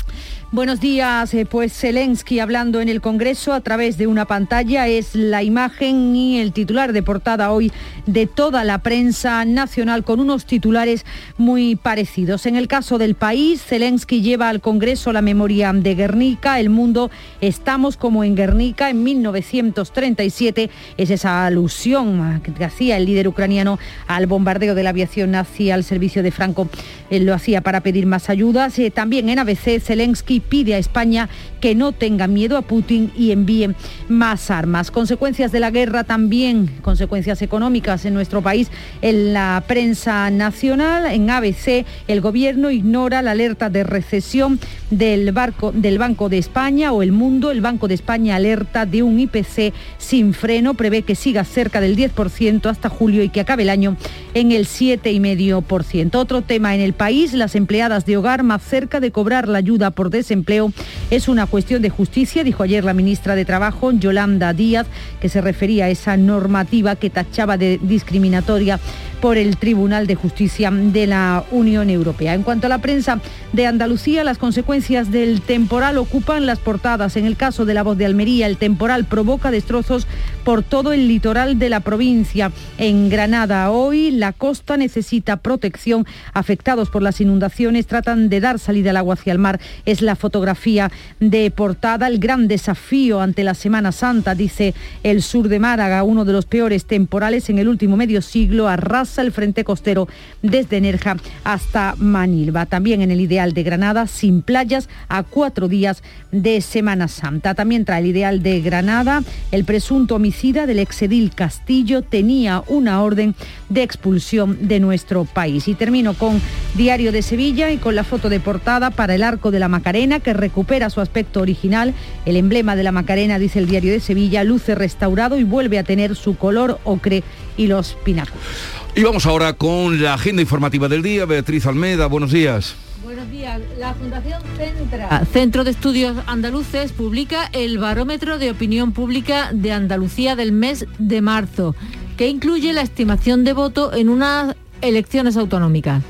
Buenos 0.52 0.80
días, 0.80 1.32
eh, 1.32 1.46
pues 1.46 1.72
Zelensky 1.72 2.40
hablando 2.40 2.80
en 2.80 2.88
el 2.88 3.00
Congreso 3.00 3.52
a 3.52 3.60
través 3.60 3.98
de 3.98 4.08
una 4.08 4.24
pantalla 4.24 4.88
es 4.88 5.14
la 5.14 5.44
imagen 5.44 6.16
y 6.16 6.40
el 6.40 6.52
titular 6.52 6.92
de 6.92 7.04
portada 7.04 7.52
hoy 7.52 7.70
de 8.06 8.26
toda 8.26 8.64
la 8.64 8.78
prensa 8.78 9.44
nacional 9.44 10.02
con 10.02 10.18
unos 10.18 10.46
titulares 10.46 11.06
muy 11.38 11.76
parecidos. 11.76 12.46
En 12.46 12.56
el 12.56 12.66
caso 12.66 12.98
del 12.98 13.14
país, 13.14 13.62
Zelensky 13.62 14.22
lleva 14.22 14.48
al 14.48 14.60
Congreso 14.60 15.12
la 15.12 15.22
memoria 15.22 15.72
de 15.72 15.94
Guernica, 15.94 16.58
el 16.58 16.68
mundo 16.68 17.12
estamos 17.40 17.96
como 17.96 18.24
en 18.24 18.34
Guernica 18.34 18.90
en 18.90 19.04
1937, 19.04 20.68
es 20.96 21.10
esa 21.10 21.46
alusión 21.46 22.40
que 22.42 22.64
hacía 22.64 22.96
el 22.96 23.06
líder 23.06 23.28
ucraniano 23.28 23.78
al 24.08 24.26
bombardeo 24.26 24.74
de 24.74 24.82
la 24.82 24.90
aviación 24.90 25.30
nazi 25.30 25.70
al 25.70 25.84
servicio 25.84 26.24
de 26.24 26.32
Franco, 26.32 26.68
él 27.08 27.24
lo 27.24 27.34
hacía 27.34 27.60
para 27.60 27.82
pedir 27.82 28.06
más 28.06 28.30
ayudas. 28.30 28.76
Eh, 28.80 28.90
también 28.90 29.28
en 29.28 29.38
ABC, 29.38 29.80
Zelensky 29.80 30.39
pide 30.40 30.74
a 30.74 30.78
España 30.78 31.28
que 31.60 31.74
no 31.74 31.92
tenga 31.92 32.26
miedo 32.26 32.56
a 32.56 32.62
Putin 32.62 33.12
y 33.16 33.30
envíe 33.32 33.74
más 34.08 34.50
armas. 34.50 34.90
Consecuencias 34.90 35.52
de 35.52 35.60
la 35.60 35.70
guerra 35.70 36.04
también, 36.04 36.70
consecuencias 36.82 37.42
económicas 37.42 38.04
en 38.04 38.14
nuestro 38.14 38.42
país. 38.42 38.70
En 39.02 39.32
la 39.32 39.62
prensa 39.66 40.30
nacional, 40.30 41.06
en 41.12 41.30
ABC, 41.30 41.84
el 42.08 42.20
gobierno 42.20 42.70
ignora 42.70 43.22
la 43.22 43.32
alerta 43.32 43.70
de 43.70 43.84
recesión 43.84 44.58
del, 44.90 45.30
barco, 45.32 45.72
del 45.72 45.98
Banco 45.98 46.28
de 46.28 46.38
España 46.38 46.92
o 46.92 47.02
el 47.02 47.12
Mundo. 47.12 47.50
El 47.50 47.60
Banco 47.60 47.88
de 47.88 47.94
España 47.94 48.36
alerta 48.36 48.86
de 48.86 49.02
un 49.02 49.20
IPC 49.20 49.72
sin 49.98 50.34
freno, 50.34 50.74
prevé 50.74 51.02
que 51.02 51.14
siga 51.14 51.44
cerca 51.44 51.80
del 51.80 51.96
10% 51.96 52.66
hasta 52.66 52.88
julio 52.88 53.22
y 53.22 53.28
que 53.28 53.40
acabe 53.40 53.62
el 53.62 53.70
año 53.70 53.96
en 54.34 54.52
el 54.52 54.66
7,5%. 54.66 56.14
Otro 56.14 56.42
tema 56.42 56.74
en 56.74 56.80
el 56.80 56.92
país, 56.92 57.32
las 57.32 57.54
empleadas 57.54 58.06
de 58.06 58.16
hogar 58.16 58.42
más 58.42 58.62
cerca 58.62 59.00
de 59.00 59.10
cobrar 59.10 59.48
la 59.48 59.58
ayuda 59.58 59.90
por 59.90 60.10
desempleo 60.10 60.72
es 61.10 61.28
una 61.28 61.46
cuestión 61.50 61.82
de 61.82 61.90
justicia, 61.90 62.44
dijo 62.44 62.62
ayer 62.62 62.84
la 62.84 62.94
ministra 62.94 63.34
de 63.34 63.44
Trabajo, 63.44 63.92
Yolanda 63.92 64.52
Díaz, 64.52 64.86
que 65.20 65.28
se 65.28 65.40
refería 65.40 65.86
a 65.86 65.90
esa 65.90 66.16
normativa 66.16 66.96
que 66.96 67.10
tachaba 67.10 67.56
de 67.56 67.78
discriminatoria 67.82 68.80
por 69.20 69.36
el 69.36 69.56
Tribunal 69.56 70.06
de 70.06 70.14
Justicia 70.14 70.70
de 70.70 71.06
la 71.06 71.44
Unión 71.50 71.90
Europea. 71.90 72.34
En 72.34 72.42
cuanto 72.42 72.66
a 72.66 72.70
la 72.70 72.78
prensa 72.78 73.20
de 73.52 73.66
Andalucía, 73.66 74.24
las 74.24 74.38
consecuencias 74.38 75.10
del 75.10 75.42
temporal 75.42 75.98
ocupan 75.98 76.46
las 76.46 76.58
portadas. 76.58 77.16
En 77.16 77.26
el 77.26 77.36
caso 77.36 77.64
de 77.64 77.74
la 77.74 77.82
voz 77.82 77.98
de 77.98 78.06
Almería, 78.06 78.46
el 78.46 78.56
temporal 78.56 79.04
provoca 79.04 79.50
destrozos 79.50 80.06
por 80.44 80.62
todo 80.62 80.92
el 80.92 81.06
litoral 81.08 81.58
de 81.58 81.68
la 81.68 81.80
provincia. 81.80 82.50
En 82.78 83.10
Granada 83.10 83.70
hoy 83.70 84.10
la 84.10 84.32
costa 84.32 84.76
necesita 84.76 85.36
protección. 85.36 86.06
Afectados 86.32 86.88
por 86.88 87.02
las 87.02 87.20
inundaciones 87.20 87.86
tratan 87.86 88.28
de 88.28 88.40
dar 88.40 88.58
salida 88.58 88.90
al 88.90 88.96
agua 88.96 89.14
hacia 89.14 89.32
el 89.32 89.38
mar. 89.38 89.60
Es 89.84 90.00
la 90.00 90.16
fotografía 90.16 90.90
de 91.18 91.50
portada. 91.50 92.06
El 92.06 92.18
gran 92.18 92.48
desafío 92.48 93.20
ante 93.20 93.44
la 93.44 93.54
Semana 93.54 93.92
Santa, 93.92 94.34
dice 94.34 94.74
el 95.02 95.22
sur 95.22 95.48
de 95.48 95.58
Málaga, 95.58 96.04
uno 96.04 96.24
de 96.24 96.32
los 96.32 96.46
peores 96.46 96.86
temporales 96.86 97.50
en 97.50 97.58
el 97.58 97.68
último 97.68 97.96
medio 97.96 98.22
siglo, 98.22 98.68
arrasa 98.68 99.09
el 99.18 99.32
frente 99.32 99.64
costero 99.64 100.08
desde 100.42 100.80
Nerja 100.80 101.16
hasta 101.44 101.94
Manilva. 101.98 102.66
También 102.66 103.02
en 103.02 103.10
el 103.10 103.20
ideal 103.20 103.52
de 103.52 103.62
Granada, 103.62 104.06
sin 104.06 104.42
playas, 104.42 104.88
a 105.08 105.22
cuatro 105.22 105.68
días 105.68 106.02
de 106.32 106.60
Semana 106.60 107.08
Santa. 107.08 107.54
También 107.54 107.84
trae 107.84 108.00
el 108.00 108.06
ideal 108.06 108.42
de 108.42 108.60
Granada, 108.60 109.22
el 109.50 109.64
presunto 109.64 110.16
homicida 110.16 110.66
del 110.66 110.78
exedil 110.78 111.34
Castillo 111.34 112.02
tenía 112.02 112.62
una 112.68 113.02
orden 113.02 113.34
de 113.68 113.82
expulsión 113.82 114.68
de 114.68 114.80
nuestro 114.80 115.24
país. 115.24 115.68
Y 115.68 115.74
termino 115.74 116.14
con 116.14 116.40
Diario 116.74 117.12
de 117.12 117.22
Sevilla 117.22 117.70
y 117.70 117.78
con 117.78 117.94
la 117.94 118.04
foto 118.04 118.28
de 118.28 118.40
portada 118.40 118.90
para 118.90 119.14
el 119.14 119.22
arco 119.22 119.50
de 119.50 119.58
la 119.58 119.68
Macarena 119.68 120.20
que 120.20 120.32
recupera 120.32 120.90
su 120.90 121.00
aspecto 121.00 121.40
original. 121.40 121.94
El 122.26 122.36
emblema 122.36 122.76
de 122.76 122.82
la 122.82 122.92
Macarena, 122.92 123.38
dice 123.38 123.58
el 123.58 123.66
Diario 123.66 123.92
de 123.92 124.00
Sevilla, 124.00 124.44
luce 124.44 124.74
restaurado 124.74 125.38
y 125.38 125.44
vuelve 125.44 125.78
a 125.78 125.84
tener 125.84 126.16
su 126.16 126.36
color 126.36 126.78
ocre 126.84 127.22
y 127.56 127.66
los 127.66 127.96
pináculos. 128.04 128.79
Y 128.94 129.02
vamos 129.04 129.24
ahora 129.26 129.52
con 129.52 130.02
la 130.02 130.14
agenda 130.14 130.42
informativa 130.42 130.88
del 130.88 131.02
día. 131.02 131.24
Beatriz 131.24 131.64
Almeda, 131.66 132.06
buenos 132.06 132.32
días. 132.32 132.74
Buenos 133.04 133.30
días. 133.30 133.60
La 133.78 133.94
Fundación 133.94 134.42
Centra, 134.56 135.24
Centro 135.26 135.64
de 135.64 135.70
Estudios 135.70 136.16
Andaluces, 136.26 136.92
publica 136.92 137.48
el 137.52 137.78
Barómetro 137.78 138.38
de 138.38 138.50
Opinión 138.50 138.92
Pública 138.92 139.50
de 139.52 139.72
Andalucía 139.72 140.34
del 140.34 140.52
mes 140.52 140.86
de 140.98 141.20
marzo, 141.22 141.76
que 142.16 142.28
incluye 142.28 142.72
la 142.72 142.82
estimación 142.82 143.44
de 143.44 143.52
voto 143.52 143.94
en 143.94 144.08
unas 144.08 144.56
elecciones 144.82 145.36
autonómicas. 145.36 146.02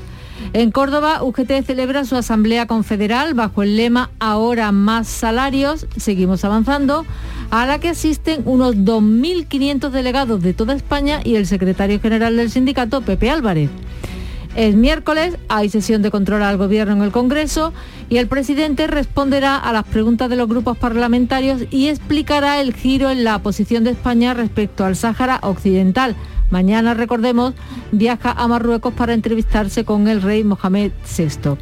En 0.53 0.71
Córdoba, 0.71 1.23
UGT 1.23 1.63
celebra 1.65 2.03
su 2.03 2.17
asamblea 2.17 2.67
confederal 2.67 3.33
bajo 3.35 3.63
el 3.63 3.77
lema 3.77 4.11
Ahora 4.19 4.73
más 4.73 5.07
salarios, 5.07 5.87
seguimos 5.95 6.43
avanzando, 6.43 7.05
a 7.51 7.65
la 7.65 7.79
que 7.79 7.87
asisten 7.87 8.41
unos 8.43 8.75
2.500 8.75 9.91
delegados 9.91 10.41
de 10.41 10.53
toda 10.53 10.73
España 10.73 11.21
y 11.23 11.35
el 11.35 11.47
secretario 11.47 12.01
general 12.01 12.35
del 12.35 12.51
sindicato, 12.51 12.99
Pepe 13.01 13.29
Álvarez. 13.29 13.69
Es 14.55 14.75
miércoles, 14.75 15.37
hay 15.47 15.69
sesión 15.69 16.01
de 16.01 16.11
control 16.11 16.43
al 16.43 16.57
Gobierno 16.57 16.93
en 16.93 17.01
el 17.03 17.11
Congreso 17.11 17.71
y 18.09 18.17
el 18.17 18.27
presidente 18.27 18.85
responderá 18.85 19.55
a 19.55 19.71
las 19.71 19.85
preguntas 19.85 20.29
de 20.29 20.35
los 20.35 20.49
grupos 20.49 20.77
parlamentarios 20.77 21.63
y 21.71 21.87
explicará 21.87 22.59
el 22.59 22.73
giro 22.73 23.09
en 23.09 23.23
la 23.23 23.39
posición 23.39 23.85
de 23.85 23.91
España 23.91 24.33
respecto 24.33 24.83
al 24.83 24.97
Sáhara 24.97 25.39
Occidental. 25.43 26.17
Mañana, 26.49 26.93
recordemos, 26.93 27.53
viaja 27.93 28.31
a 28.31 28.45
Marruecos 28.49 28.93
para 28.93 29.13
entrevistarse 29.13 29.85
con 29.85 30.09
el 30.09 30.21
rey 30.21 30.43
Mohamed 30.43 30.91
VI. 31.17 31.55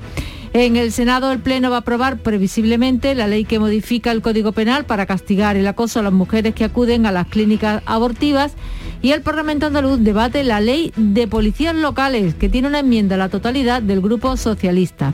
En 0.53 0.77
el 0.77 0.91
Senado 0.91 1.31
el 1.31 1.37
Pleno 1.37 1.69
va 1.69 1.75
a 1.75 1.79
aprobar 1.81 2.17
previsiblemente 2.17 3.13
la 3.13 3.27
ley 3.27 3.45
que 3.45 3.59
modifica 3.59 4.11
el 4.11 4.23
Código 4.23 4.51
Penal 4.51 4.85
para 4.85 5.05
castigar 5.05 5.55
el 5.55 5.67
acoso 5.67 5.99
a 5.99 6.03
las 6.03 6.11
mujeres 6.11 6.55
que 6.55 6.63
acuden 6.63 7.05
a 7.05 7.11
las 7.11 7.27
clínicas 7.27 7.83
abortivas 7.85 8.53
y 9.01 9.11
el 9.11 9.21
Parlamento 9.21 9.65
andaluz 9.65 9.99
debate 9.99 10.43
la 10.43 10.59
ley 10.59 10.91
de 10.95 11.27
policías 11.27 11.75
locales 11.75 12.35
que 12.35 12.49
tiene 12.49 12.67
una 12.67 12.79
enmienda 12.79 13.15
a 13.15 13.19
la 13.19 13.29
totalidad 13.29 13.81
del 13.81 14.01
Grupo 14.01 14.35
Socialista. 14.37 15.13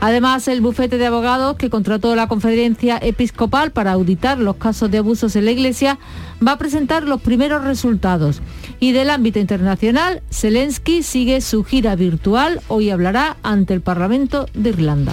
Además, 0.00 0.48
el 0.48 0.60
bufete 0.60 0.98
de 0.98 1.06
abogados 1.06 1.56
que 1.56 1.70
contrató 1.70 2.14
la 2.14 2.26
conferencia 2.26 2.98
episcopal 3.00 3.70
para 3.70 3.92
auditar 3.92 4.38
los 4.38 4.56
casos 4.56 4.90
de 4.90 4.98
abusos 4.98 5.36
en 5.36 5.44
la 5.44 5.52
Iglesia 5.52 5.98
va 6.46 6.52
a 6.52 6.58
presentar 6.58 7.04
los 7.04 7.20
primeros 7.20 7.64
resultados. 7.64 8.42
Y 8.80 8.92
del 8.92 9.10
ámbito 9.10 9.38
internacional, 9.38 10.22
Zelensky 10.30 11.02
sigue 11.02 11.40
su 11.40 11.64
gira 11.64 11.96
virtual. 11.96 12.60
Hoy 12.68 12.90
hablará 12.90 13.36
ante 13.42 13.74
el 13.74 13.80
Parlamento 13.80 14.46
de 14.54 14.70
Irlanda. 14.70 15.12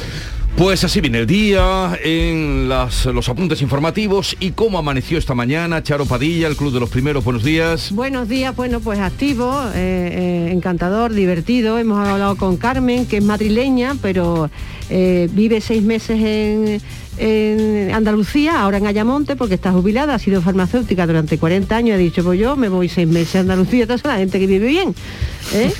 Pues 0.61 0.83
así 0.83 1.01
viene 1.01 1.17
el 1.17 1.25
día 1.25 1.97
en 2.03 2.69
los 2.69 3.29
apuntes 3.29 3.63
informativos 3.63 4.37
y 4.39 4.51
cómo 4.51 4.77
amaneció 4.77 5.17
esta 5.17 5.33
mañana 5.33 5.81
Charo 5.81 6.05
Padilla, 6.05 6.47
el 6.47 6.55
Club 6.55 6.71
de 6.71 6.79
los 6.79 6.91
Primeros, 6.91 7.23
buenos 7.23 7.43
días. 7.43 7.91
Buenos 7.91 8.29
días, 8.29 8.55
bueno, 8.55 8.79
pues 8.79 8.99
activo, 8.99 9.59
eh, 9.73 9.73
eh, 9.73 10.51
encantador, 10.51 11.13
divertido. 11.13 11.79
Hemos 11.79 12.07
hablado 12.07 12.35
con 12.35 12.57
Carmen, 12.57 13.07
que 13.07 13.17
es 13.17 13.23
madrileña, 13.23 13.95
pero 14.03 14.51
eh, 14.91 15.29
vive 15.31 15.61
seis 15.61 15.81
meses 15.81 16.21
en, 16.21 16.79
en 17.21 17.93
Andalucía, 17.93 18.61
ahora 18.61 18.77
en 18.77 18.87
Ayamonte, 18.87 19.35
porque 19.35 19.53
está 19.55 19.71
jubilada, 19.71 20.15
ha 20.15 20.19
sido 20.19 20.41
farmacéutica 20.41 21.05
durante 21.05 21.37
40 21.37 21.75
años, 21.75 21.95
ha 21.95 21.97
dicho, 21.97 22.23
pues 22.23 22.39
yo 22.39 22.55
me 22.55 22.67
voy 22.67 22.89
seis 22.89 23.07
meses 23.07 23.35
a 23.35 23.39
Andalucía, 23.41 23.85
toda 23.85 23.99
la 24.05 24.17
gente 24.17 24.39
que 24.39 24.47
vive 24.47 24.67
bien. 24.67 24.95
¿eh? 25.53 25.71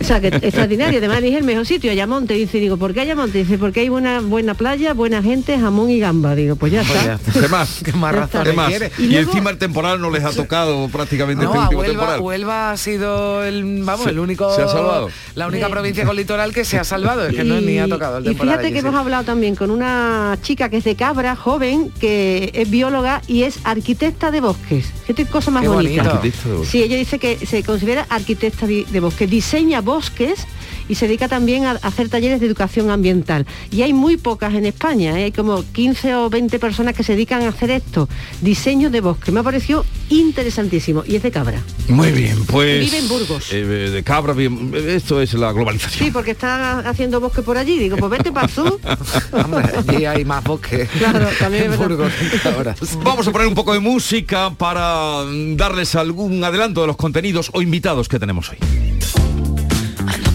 O 0.00 0.04
sea, 0.04 0.20
que 0.20 0.28
extraordinario. 0.28 0.98
Además 0.98 1.22
dije 1.22 1.38
el 1.38 1.44
mejor 1.44 1.66
sitio, 1.66 1.90
Ayamonte. 1.90 2.34
Dice, 2.34 2.58
digo, 2.58 2.76
¿por 2.76 2.92
qué 2.94 3.00
Ayamonte? 3.02 3.38
Dice, 3.38 3.58
porque 3.58 3.80
hay 3.80 3.88
buena, 3.88 4.20
buena 4.20 4.54
playa, 4.54 4.94
buena 4.94 5.22
gente, 5.22 5.58
jamón 5.58 5.90
y 5.90 6.00
gamba. 6.00 6.34
Digo, 6.34 6.56
pues 6.56 6.72
ya 6.72 6.82
está. 6.82 7.18
¿Qué 7.32 7.48
más? 7.48 7.82
¿Qué 7.84 7.92
más 7.92 8.72
Y, 8.98 9.16
encima 9.16 9.50
el 9.50 9.58
temporal 9.58 10.00
no 10.00 10.10
les 10.10 10.24
ha 10.24 10.32
tocado 10.32 10.88
prácticamente 10.88 11.44
no, 11.44 11.50
este 11.50 11.58
último 11.60 11.80
Huelva, 11.80 11.92
temporal. 11.92 12.20
Huelva 12.20 12.70
ha 12.72 12.76
sido 12.76 13.44
el, 13.44 13.82
vamos, 13.84 14.04
Se- 14.04 14.10
el 14.10 14.18
único... 14.18 14.54
se 14.54 14.62
ha 14.62 14.68
salvado. 14.68 15.10
La 15.34 15.46
única 15.46 15.68
provincia 15.68 16.04
con 16.04 16.16
litoral 16.16 16.52
que 16.52 16.64
se 16.64 16.78
ha 16.78 16.84
salvado. 16.84 17.26
Es 17.26 17.36
que 17.36 17.44
no 17.44 17.60
ni 17.60 17.78
ha 17.78 17.88
tocado 17.88 18.18
el 18.18 18.24
y 18.24 18.26
temporal. 18.28 18.48
fíjate 18.48 18.66
allí, 18.66 18.74
que 18.74 18.80
sí. 18.80 18.86
hemos 18.86 19.00
hablado 19.00 19.24
también 19.24 19.54
con 19.54 19.70
una 19.70 20.38
chica 20.42 20.68
que 20.68 20.79
de 20.84 20.96
Cabra, 20.96 21.36
joven, 21.36 21.90
que 22.00 22.50
es 22.54 22.70
bióloga 22.70 23.22
y 23.26 23.42
es 23.42 23.58
arquitecta 23.64 24.30
de 24.30 24.40
bosques. 24.40 24.92
Qué 25.06 25.26
cosa 25.26 25.50
más 25.50 25.62
Qué 25.62 25.68
bonita. 25.68 26.22
Sí, 26.64 26.82
ella 26.82 26.96
dice 26.96 27.18
que 27.18 27.44
se 27.46 27.62
considera 27.62 28.06
arquitecta 28.08 28.66
de 28.66 29.00
bosques, 29.00 29.28
diseña 29.30 29.80
bosques 29.80 30.46
y 30.90 30.96
se 30.96 31.06
dedica 31.06 31.28
también 31.28 31.66
a 31.66 31.70
hacer 31.70 32.08
talleres 32.08 32.40
de 32.40 32.46
educación 32.46 32.90
ambiental. 32.90 33.46
Y 33.70 33.82
hay 33.82 33.92
muy 33.92 34.16
pocas 34.16 34.52
en 34.54 34.66
España, 34.66 35.18
¿eh? 35.20 35.24
hay 35.24 35.32
como 35.32 35.62
15 35.62 36.16
o 36.16 36.28
20 36.30 36.58
personas 36.58 36.94
que 36.94 37.04
se 37.04 37.12
dedican 37.12 37.42
a 37.42 37.48
hacer 37.48 37.70
esto, 37.70 38.08
diseño 38.40 38.90
de 38.90 39.00
bosque. 39.00 39.30
Me 39.30 39.40
ha 39.40 39.42
parecido 39.44 39.84
interesantísimo 40.08 41.04
y 41.06 41.14
es 41.14 41.22
de 41.22 41.30
Cabra. 41.30 41.62
Muy 41.88 42.10
bien, 42.10 42.44
pues... 42.46 42.80
Vive 42.80 42.98
en 42.98 43.08
Burgos. 43.08 43.52
eh, 43.52 43.64
de 43.64 44.02
Cabra, 44.02 44.32
bien, 44.32 44.72
esto 44.74 45.20
es 45.22 45.32
la 45.34 45.52
globalización. 45.52 46.06
Sí, 46.06 46.10
porque 46.10 46.32
está 46.32 46.80
haciendo 46.80 47.20
bosque 47.20 47.42
por 47.42 47.56
allí. 47.56 47.78
Digo, 47.78 47.96
pues 47.96 48.10
vete 48.10 48.32
para 48.32 48.46
el 48.46 48.52
sur. 48.52 48.80
Hombre, 49.32 49.70
allí 49.76 50.04
hay 50.04 50.24
más 50.24 50.42
bosque. 50.42 50.88
Claro, 51.00 51.28
también 51.38 51.64
En 51.64 51.70
verdad. 51.70 51.88
Burgos, 51.88 52.12
ahora. 52.44 52.74
Vamos 53.04 53.26
a 53.26 53.32
poner 53.32 53.46
un 53.46 53.54
poco 53.54 53.72
de 53.72 53.80
música 53.80 54.50
para 54.50 55.24
darles 55.54 55.94
algún 55.94 56.42
adelanto 56.42 56.80
de 56.82 56.88
los 56.88 56.96
contenidos 56.96 57.50
o 57.54 57.62
invitados 57.62 58.08
que 58.08 58.18
tenemos 58.18 58.50
hoy. 58.50 58.58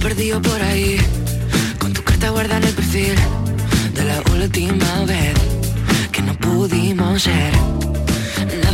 Perdido 0.06 0.40
por 0.40 0.62
ahí, 0.62 0.98
con 1.80 1.92
tu 1.92 2.04
carta 2.04 2.30
guarda 2.30 2.58
en 2.58 2.64
el 2.66 2.74
perfil 2.76 3.16
de 3.96 4.04
la 4.04 4.22
última 4.36 5.04
vez 5.04 5.34
que 6.12 6.22
no 6.22 6.38
pudimos 6.38 7.24
ser. 7.24 7.52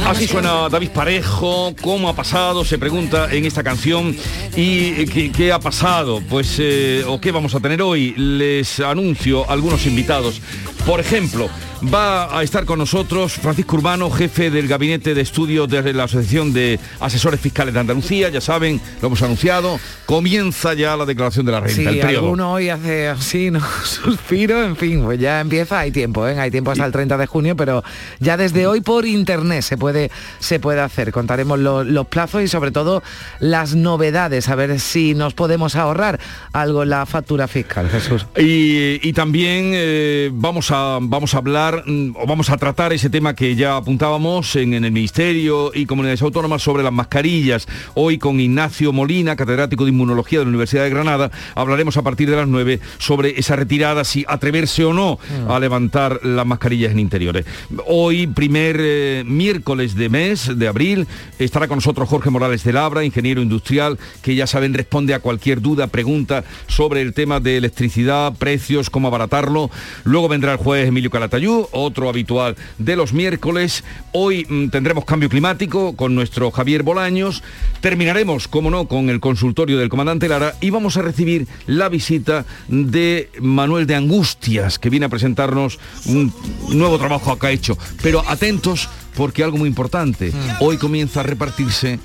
Así 0.05 0.27
suena 0.27 0.67
David 0.67 0.89
Parejo, 0.89 1.73
¿cómo 1.81 2.09
ha 2.09 2.15
pasado? 2.15 2.65
Se 2.65 2.77
pregunta 2.77 3.29
en 3.31 3.45
esta 3.45 3.63
canción. 3.63 4.15
¿Y 4.55 5.05
qué, 5.05 5.31
qué 5.31 5.51
ha 5.53 5.59
pasado? 5.59 6.21
Pues, 6.29 6.57
eh, 6.59 7.03
¿o 7.07 7.21
qué 7.21 7.31
vamos 7.31 7.55
a 7.55 7.59
tener 7.59 7.81
hoy? 7.81 8.13
Les 8.17 8.79
anuncio 8.81 9.49
algunos 9.49 9.85
invitados. 9.85 10.41
Por 10.85 10.99
ejemplo, 10.99 11.47
va 11.93 12.35
a 12.37 12.41
estar 12.41 12.65
con 12.65 12.79
nosotros 12.79 13.33
Francisco 13.33 13.75
Urbano, 13.75 14.09
jefe 14.09 14.49
del 14.49 14.67
Gabinete 14.67 15.13
de 15.13 15.21
Estudios 15.21 15.69
de 15.69 15.93
la 15.93 16.05
Asociación 16.05 16.51
de 16.53 16.79
Asesores 16.99 17.39
Fiscales 17.39 17.73
de 17.75 17.79
Andalucía. 17.79 18.29
Ya 18.29 18.41
saben, 18.41 18.81
lo 18.99 19.07
hemos 19.07 19.21
anunciado. 19.21 19.79
Comienza 20.07 20.73
ya 20.73 20.97
la 20.97 21.05
declaración 21.05 21.45
de 21.45 21.51
la 21.51 21.59
renta, 21.59 21.75
Sí, 21.75 21.87
el 21.87 21.99
periodo. 21.99 22.23
alguno 22.25 22.51
hoy 22.53 22.69
hace 22.69 23.07
así, 23.07 23.51
¿no? 23.51 23.61
Suspiro, 23.83 24.63
en 24.63 24.75
fin, 24.75 25.03
pues 25.03 25.19
ya 25.19 25.39
empieza, 25.39 25.79
hay 25.79 25.91
tiempo, 25.91 26.27
¿eh? 26.27 26.37
hay 26.39 26.49
tiempo 26.49 26.71
hasta 26.71 26.85
el 26.85 26.91
30 26.91 27.15
de 27.17 27.27
junio, 27.27 27.55
pero 27.55 27.83
ya 28.19 28.37
desde 28.37 28.65
hoy 28.65 28.81
por 28.81 29.05
internet 29.05 29.61
se 29.61 29.77
puede, 29.77 29.90
se 30.39 30.59
puede 30.59 30.81
hacer. 30.81 31.11
Contaremos 31.11 31.59
lo- 31.59 31.83
los 31.83 32.07
plazos 32.07 32.43
y 32.43 32.47
sobre 32.47 32.71
todo 32.71 33.03
las 33.39 33.75
novedades, 33.75 34.49
a 34.49 34.55
ver 34.55 34.79
si 34.79 35.13
nos 35.13 35.33
podemos 35.33 35.75
ahorrar 35.75 36.19
algo 36.53 36.83
en 36.83 36.89
la 36.89 37.05
factura 37.05 37.47
fiscal, 37.47 37.89
Jesús. 37.89 38.25
Y, 38.37 38.99
y 39.07 39.13
también 39.13 39.71
eh, 39.73 40.29
vamos, 40.33 40.71
a, 40.71 40.99
vamos 41.01 41.33
a 41.33 41.37
hablar 41.37 41.83
mm, 41.85 42.15
o 42.15 42.25
vamos 42.27 42.49
a 42.49 42.57
tratar 42.57 42.93
ese 42.93 43.09
tema 43.09 43.35
que 43.35 43.55
ya 43.55 43.75
apuntábamos 43.77 44.55
en, 44.55 44.73
en 44.73 44.85
el 44.85 44.91
Ministerio 44.91 45.71
y 45.73 45.85
Comunidades 45.85 46.21
Autónomas 46.21 46.61
sobre 46.61 46.83
las 46.83 46.93
mascarillas. 46.93 47.67
Hoy 47.93 48.17
con 48.17 48.39
Ignacio 48.39 48.93
Molina, 48.93 49.35
catedrático 49.35 49.83
de 49.85 49.91
Inmunología 49.91 50.39
de 50.39 50.45
la 50.45 50.49
Universidad 50.49 50.83
de 50.83 50.89
Granada, 50.89 51.31
hablaremos 51.55 51.97
a 51.97 52.01
partir 52.03 52.29
de 52.29 52.35
las 52.37 52.47
9 52.47 52.79
sobre 52.97 53.39
esa 53.39 53.55
retirada, 53.55 54.03
si 54.03 54.25
atreverse 54.27 54.85
o 54.85 54.93
no 54.93 55.19
a 55.49 55.59
levantar 55.59 56.19
las 56.23 56.45
mascarillas 56.45 56.91
en 56.91 56.99
interiores. 56.99 57.45
Hoy, 57.87 58.27
primer 58.27 58.77
eh, 58.79 59.23
miércoles 59.25 59.80
de 59.81 60.09
mes 60.09 60.51
de 60.59 60.67
abril, 60.67 61.07
estará 61.39 61.67
con 61.67 61.77
nosotros 61.77 62.07
Jorge 62.07 62.29
Morales 62.29 62.63
de 62.63 62.71
Labra, 62.71 63.03
ingeniero 63.03 63.41
industrial, 63.41 63.97
que 64.21 64.35
ya 64.35 64.45
saben 64.45 64.75
responde 64.75 65.15
a 65.15 65.19
cualquier 65.19 65.59
duda, 65.59 65.87
pregunta 65.87 66.43
sobre 66.67 67.01
el 67.01 67.13
tema 67.15 67.39
de 67.39 67.57
electricidad, 67.57 68.33
precios, 68.37 68.91
cómo 68.91 69.07
abaratarlo. 69.07 69.71
Luego 70.03 70.29
vendrá 70.29 70.51
el 70.51 70.59
juez 70.59 70.87
Emilio 70.87 71.09
Calatayú, 71.09 71.67
otro 71.71 72.09
habitual 72.09 72.55
de 72.77 72.95
los 72.95 73.11
miércoles. 73.11 73.83
Hoy 74.11 74.45
mm, 74.47 74.69
tendremos 74.69 75.05
cambio 75.05 75.29
climático 75.29 75.95
con 75.95 76.13
nuestro 76.13 76.51
Javier 76.51 76.83
Bolaños. 76.83 77.41
Terminaremos, 77.79 78.47
como 78.47 78.69
no, 78.69 78.87
con 78.87 79.09
el 79.09 79.19
consultorio 79.19 79.79
del 79.79 79.89
comandante 79.89 80.29
Lara 80.29 80.53
y 80.61 80.69
vamos 80.69 80.95
a 80.97 81.01
recibir 81.01 81.47
la 81.65 81.89
visita 81.89 82.45
de 82.67 83.31
Manuel 83.39 83.87
de 83.87 83.95
Angustias, 83.95 84.77
que 84.77 84.91
viene 84.91 85.07
a 85.07 85.09
presentarnos 85.09 85.79
un 86.05 86.31
nuevo 86.69 86.99
trabajo 86.99 87.31
acá 87.31 87.49
hecho. 87.49 87.77
Pero 88.03 88.23
atentos 88.27 88.89
porque 89.15 89.43
algo 89.43 89.57
muy 89.57 89.69
importante, 89.69 90.31
hoy 90.59 90.77
comienza 90.77 91.19
a 91.19 91.23
repartirse 91.23 91.99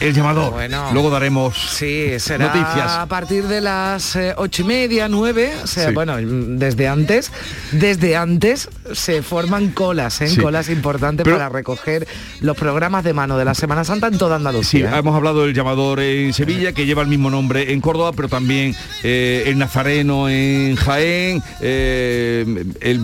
el 0.00 0.14
llamador. 0.14 0.52
Bueno. 0.52 0.90
Luego 0.92 1.10
daremos 1.10 1.56
Sí, 1.56 2.18
será 2.18 2.46
noticias. 2.46 2.90
a 2.92 3.06
partir 3.06 3.44
de 3.44 3.60
las 3.60 4.16
eh, 4.16 4.34
ocho 4.36 4.62
y 4.62 4.64
media, 4.66 5.08
nueve, 5.08 5.52
o 5.62 5.66
sea, 5.66 5.88
Sí. 5.88 5.94
bueno, 5.94 6.16
desde 6.20 6.88
antes, 6.88 7.30
desde 7.72 8.16
antes 8.16 8.68
se 8.92 9.22
forman 9.22 9.68
colas, 9.70 10.20
¿eh? 10.20 10.28
Sí. 10.28 10.40
colas 10.40 10.68
importantes 10.68 11.24
Pero- 11.24 11.36
para 11.36 11.48
recoger 11.48 12.06
los 12.40 12.56
programas 12.56 13.04
de 13.04 13.12
mano 13.14 13.36
de 13.38 13.44
la 13.44 13.54
Semana 13.54 13.84
Santa 13.84 14.08
en 14.08 14.18
toda 14.18 14.36
Sí, 14.36 14.38
Andalucía. 14.38 14.90
¿eh? 14.94 14.98
hemos 14.98 15.14
hablado 15.16 15.44
del 15.44 15.54
llamador 15.54 16.00
en 16.00 16.32
Sevilla, 16.32 16.72
que 16.72 16.86
lleva 16.86 17.02
el 17.02 17.08
mismo 17.08 17.30
nombre 17.30 17.72
en 17.72 17.80
Córdoba, 17.80 18.12
pero 18.14 18.28
también 18.28 18.74
eh, 19.02 19.44
el 19.46 19.58
nazareno 19.58 20.28
en 20.28 20.76
Jaén. 20.76 21.42
eh, 21.60 22.64
el, 22.80 22.98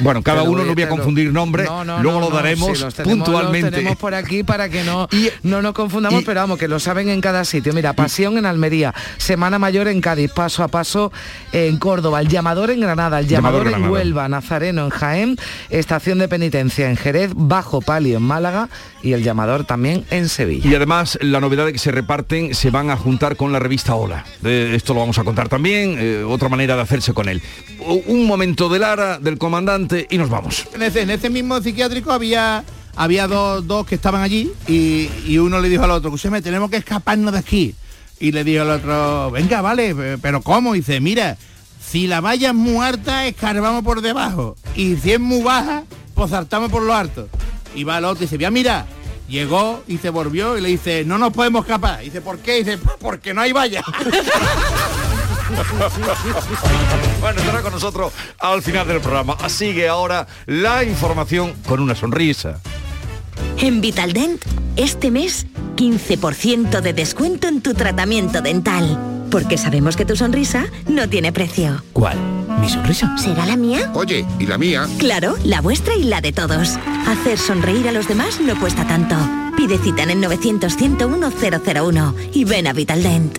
bueno, 0.00 0.22
cada 0.22 0.42
uno 0.42 0.58
voy- 0.60 0.68
no 0.68 0.74
voy 0.74 0.82
a 0.82 0.88
confundir 0.88 1.32
nombre, 1.32 1.64
No, 1.64 1.84
no, 1.84 2.02
luego 2.02 2.20
no, 2.20 2.30
lo 2.30 2.34
daremos 2.36 2.76
sí, 2.78 2.84
los 2.84 2.94
tenemos- 2.94 3.26
puntualmente. 3.26 3.70
Los 3.70 3.78
tenemos 3.78 3.98
por 3.98 4.14
aquí 4.14 4.42
para 4.42 4.68
que 4.68 4.82
no, 4.84 5.08
no 5.42 5.62
nos 5.62 5.72
confundamos, 5.72 6.11
pero 6.24 6.40
vamos, 6.40 6.58
que 6.58 6.68
lo 6.68 6.78
saben 6.78 7.08
en 7.08 7.20
cada 7.20 7.44
sitio. 7.44 7.72
Mira, 7.72 7.92
Pasión 7.94 8.38
en 8.38 8.46
Almería, 8.46 8.94
Semana 9.16 9.58
Mayor 9.58 9.88
en 9.88 10.00
Cádiz, 10.00 10.30
Paso 10.32 10.62
a 10.62 10.68
Paso 10.68 11.12
en 11.52 11.78
Córdoba, 11.78 12.20
El 12.20 12.28
Llamador 12.28 12.70
en 12.70 12.80
Granada, 12.80 13.20
El 13.20 13.28
Llamador 13.28 13.64
Llamador, 13.64 13.84
en. 13.84 13.90
Huelva, 13.90 14.28
Nazareno 14.28 14.84
en 14.84 14.90
Jaén, 14.90 15.36
Estación 15.70 16.18
de 16.18 16.28
Penitencia 16.28 16.90
en 16.90 16.96
Jerez, 16.96 17.32
Bajo 17.34 17.80
Palio 17.80 18.18
en 18.18 18.22
Málaga 18.22 18.68
y 19.02 19.12
El 19.12 19.22
Llamador 19.22 19.64
también 19.64 20.04
en 20.10 20.28
Sevilla. 20.28 20.68
Y 20.68 20.74
además 20.74 21.18
la 21.20 21.40
novedad 21.40 21.66
de 21.66 21.72
que 21.72 21.78
se 21.78 21.90
reparten 21.90 22.54
se 22.54 22.70
van 22.70 22.90
a 22.90 22.96
juntar 22.96 23.36
con 23.36 23.52
la 23.52 23.58
revista 23.58 23.94
Hola. 23.94 24.24
Eh, 24.44 24.72
esto 24.74 24.94
lo 24.94 25.00
vamos 25.00 25.18
a 25.18 25.24
contar 25.24 25.48
también, 25.48 25.96
eh, 25.98 26.24
otra 26.24 26.48
manera 26.48 26.76
de 26.76 26.82
hacerse 26.82 27.12
con 27.12 27.28
él. 27.28 27.42
Un 28.06 28.26
momento 28.26 28.68
de 28.68 28.78
Lara, 28.78 29.18
del 29.18 29.38
comandante 29.38 30.06
y 30.10 30.18
nos 30.18 30.30
vamos. 30.30 30.66
En 30.74 30.82
ese, 30.82 31.02
en 31.02 31.10
ese 31.10 31.30
mismo 31.30 31.60
psiquiátrico 31.60 32.12
había 32.12 32.64
había 32.96 33.26
dos, 33.26 33.66
dos 33.66 33.86
que 33.86 33.94
estaban 33.94 34.22
allí 34.22 34.50
y, 34.68 35.08
y 35.26 35.38
uno 35.38 35.60
le 35.60 35.68
dijo 35.68 35.84
al 35.84 35.90
otro, 35.90 36.08
escúchame, 36.10 36.42
tenemos 36.42 36.70
que 36.70 36.76
escaparnos 36.78 37.32
de 37.32 37.38
aquí. 37.38 37.74
Y 38.20 38.32
le 38.32 38.44
dijo 38.44 38.62
al 38.62 38.70
otro, 38.70 39.30
venga, 39.32 39.60
vale, 39.62 39.94
pe- 39.94 40.18
pero 40.18 40.42
¿cómo? 40.42 40.74
Dice, 40.74 41.00
mira, 41.00 41.36
si 41.84 42.06
la 42.06 42.20
valla 42.20 42.48
es 42.50 42.54
muy 42.54 42.84
alta, 42.84 43.26
escarbamos 43.26 43.82
por 43.82 44.00
debajo. 44.00 44.56
Y 44.76 44.96
si 44.96 45.12
es 45.12 45.20
muy 45.20 45.42
baja, 45.42 45.82
pues 46.14 46.30
saltamos 46.30 46.70
por 46.70 46.82
lo 46.82 46.94
alto. 46.94 47.28
Y 47.74 47.84
va 47.84 47.98
el 47.98 48.04
otro 48.04 48.22
y 48.22 48.26
dice, 48.26 48.38
ya 48.38 48.50
mira, 48.50 48.86
llegó 49.28 49.82
y 49.88 49.98
se 49.98 50.10
volvió 50.10 50.56
y 50.56 50.60
le 50.60 50.68
dice, 50.68 51.04
no 51.04 51.18
nos 51.18 51.32
podemos 51.32 51.62
escapar. 51.64 52.00
Dice, 52.00 52.20
¿por 52.20 52.38
qué? 52.38 52.58
Y 52.60 52.64
dice, 52.64 52.78
porque 53.00 53.34
no 53.34 53.40
hay 53.40 53.50
valla. 53.52 53.82
Bueno, 57.20 57.40
estará 57.40 57.62
con 57.62 57.72
nosotros 57.72 58.12
al 58.38 58.62
final 58.62 58.86
del 58.86 59.00
programa. 59.00 59.36
Sigue 59.48 59.88
ahora 59.88 60.26
la 60.46 60.84
información 60.84 61.54
con 61.66 61.80
una 61.80 61.94
sonrisa. 61.94 62.60
En 63.58 63.80
Vitaldent, 63.80 64.42
este 64.76 65.10
mes, 65.10 65.46
15% 65.76 66.80
de 66.80 66.92
descuento 66.92 67.48
en 67.48 67.60
tu 67.60 67.74
tratamiento 67.74 68.40
dental. 68.40 68.98
Porque 69.30 69.56
sabemos 69.56 69.96
que 69.96 70.04
tu 70.04 70.16
sonrisa 70.16 70.66
no 70.88 71.08
tiene 71.08 71.32
precio. 71.32 71.82
¿Cuál? 71.92 72.18
¿Mi 72.60 72.68
sonrisa? 72.68 73.16
¿Será 73.16 73.46
la 73.46 73.56
mía? 73.56 73.90
Oye, 73.94 74.26
¿y 74.38 74.46
la 74.46 74.58
mía? 74.58 74.86
Claro, 74.98 75.36
la 75.44 75.60
vuestra 75.60 75.94
y 75.94 76.04
la 76.04 76.20
de 76.20 76.32
todos. 76.32 76.78
Hacer 77.06 77.38
sonreír 77.38 77.88
a 77.88 77.92
los 77.92 78.08
demás 78.08 78.40
no 78.40 78.58
cuesta 78.60 78.86
tanto. 78.86 79.16
Pide 79.56 79.78
cita 79.78 80.02
en 80.02 80.10
el 80.10 80.20
900 80.20 80.76
101 80.76 81.30
001 81.30 82.14
y 82.34 82.44
ven 82.44 82.66
a 82.66 82.72
Vitaldent. 82.72 83.38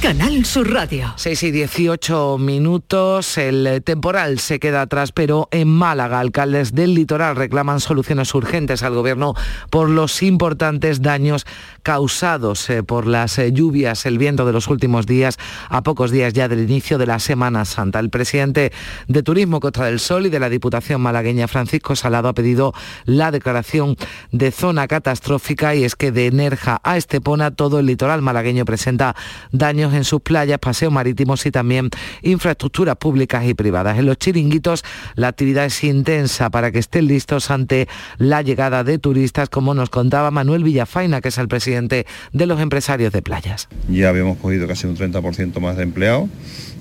Canal 0.00 0.46
Sur 0.46 0.72
Radio. 0.72 1.12
6 1.16 1.42
y 1.42 1.50
18 1.50 2.38
minutos, 2.38 3.36
el 3.36 3.82
temporal 3.84 4.38
se 4.38 4.58
queda 4.58 4.80
atrás, 4.80 5.12
pero 5.12 5.48
en 5.50 5.68
Málaga, 5.68 6.20
alcaldes 6.20 6.74
del 6.74 6.94
litoral 6.94 7.36
reclaman 7.36 7.80
soluciones 7.80 8.34
urgentes 8.34 8.82
al 8.82 8.94
gobierno 8.94 9.34
por 9.68 9.90
los 9.90 10.22
importantes 10.22 11.02
daños 11.02 11.44
causados 11.82 12.70
eh, 12.70 12.82
por 12.82 13.06
las 13.06 13.38
eh, 13.38 13.52
lluvias, 13.52 14.06
el 14.06 14.16
viento 14.16 14.46
de 14.46 14.54
los 14.54 14.68
últimos 14.68 15.06
días, 15.06 15.36
a 15.68 15.82
pocos 15.82 16.10
días 16.10 16.32
ya 16.32 16.48
del 16.48 16.60
inicio 16.60 16.96
de 16.96 17.06
la 17.06 17.18
Semana 17.18 17.66
Santa. 17.66 18.00
El 18.00 18.08
presidente 18.08 18.72
de 19.06 19.22
Turismo 19.22 19.60
Costa 19.60 19.84
del 19.84 20.00
Sol 20.00 20.24
y 20.24 20.30
de 20.30 20.40
la 20.40 20.48
Diputación 20.48 21.02
malagueña, 21.02 21.46
Francisco 21.46 21.94
Salado, 21.94 22.28
ha 22.28 22.34
pedido 22.34 22.72
la 23.04 23.30
declaración 23.30 23.96
de 24.32 24.50
zona 24.50 24.88
catastrófica 24.88 25.74
y 25.74 25.84
es 25.84 25.94
que 25.94 26.10
de 26.10 26.30
Nerja 26.30 26.80
a 26.84 26.96
Estepona 26.96 27.50
todo 27.50 27.80
el 27.80 27.86
litoral 27.86 28.22
malagueño 28.22 28.64
presenta 28.64 29.14
daños 29.52 29.89
en 29.94 30.04
sus 30.04 30.20
playas, 30.20 30.58
paseos 30.58 30.92
marítimos 30.92 31.44
y 31.46 31.50
también 31.50 31.90
infraestructuras 32.22 32.96
públicas 32.96 33.44
y 33.46 33.54
privadas. 33.54 33.98
En 33.98 34.06
los 34.06 34.18
chiringuitos 34.18 34.84
la 35.14 35.28
actividad 35.28 35.64
es 35.66 35.82
intensa 35.84 36.50
para 36.50 36.72
que 36.72 36.78
estén 36.78 37.06
listos 37.06 37.50
ante 37.50 37.88
la 38.18 38.42
llegada 38.42 38.84
de 38.84 38.98
turistas, 38.98 39.48
como 39.48 39.74
nos 39.74 39.90
contaba 39.90 40.30
Manuel 40.30 40.64
Villafaina, 40.64 41.20
que 41.20 41.28
es 41.28 41.38
el 41.38 41.48
presidente 41.48 42.06
de 42.32 42.46
los 42.46 42.60
empresarios 42.60 43.12
de 43.12 43.22
playas. 43.22 43.68
Ya 43.88 44.08
habíamos 44.08 44.38
cogido 44.38 44.66
casi 44.66 44.86
un 44.86 44.96
30% 44.96 45.60
más 45.60 45.76
de 45.76 45.82
empleados 45.82 46.28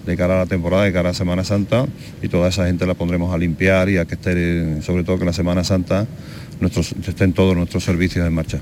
de 0.06 0.18
cara 0.18 0.36
a 0.36 0.38
la 0.40 0.46
temporada, 0.46 0.86
de 0.86 0.94
cara 0.94 1.10
a 1.10 1.14
Semana 1.14 1.44
Santa, 1.44 1.86
y 2.22 2.30
toda 2.30 2.50
esa 2.50 2.66
gente 2.66 2.86
la 2.88 2.96
pondremos 2.96 3.34
a 3.34 3.38
limpiar 3.38 3.90
y 3.90 3.98
a 3.98 4.06
que 4.06 4.16
esté, 4.16 4.82
sobre 4.82 5.04
todo 5.04 5.20
que 5.20 5.26
la 5.26 5.34
Semana 5.34 5.64
Santa 5.64 6.08
nuestros, 6.60 6.94
estén 7.08 7.34
todos 7.34 7.56
nuestros 7.56 7.84
servicios 7.84 8.26
en 8.26 8.34
marcha. 8.34 8.60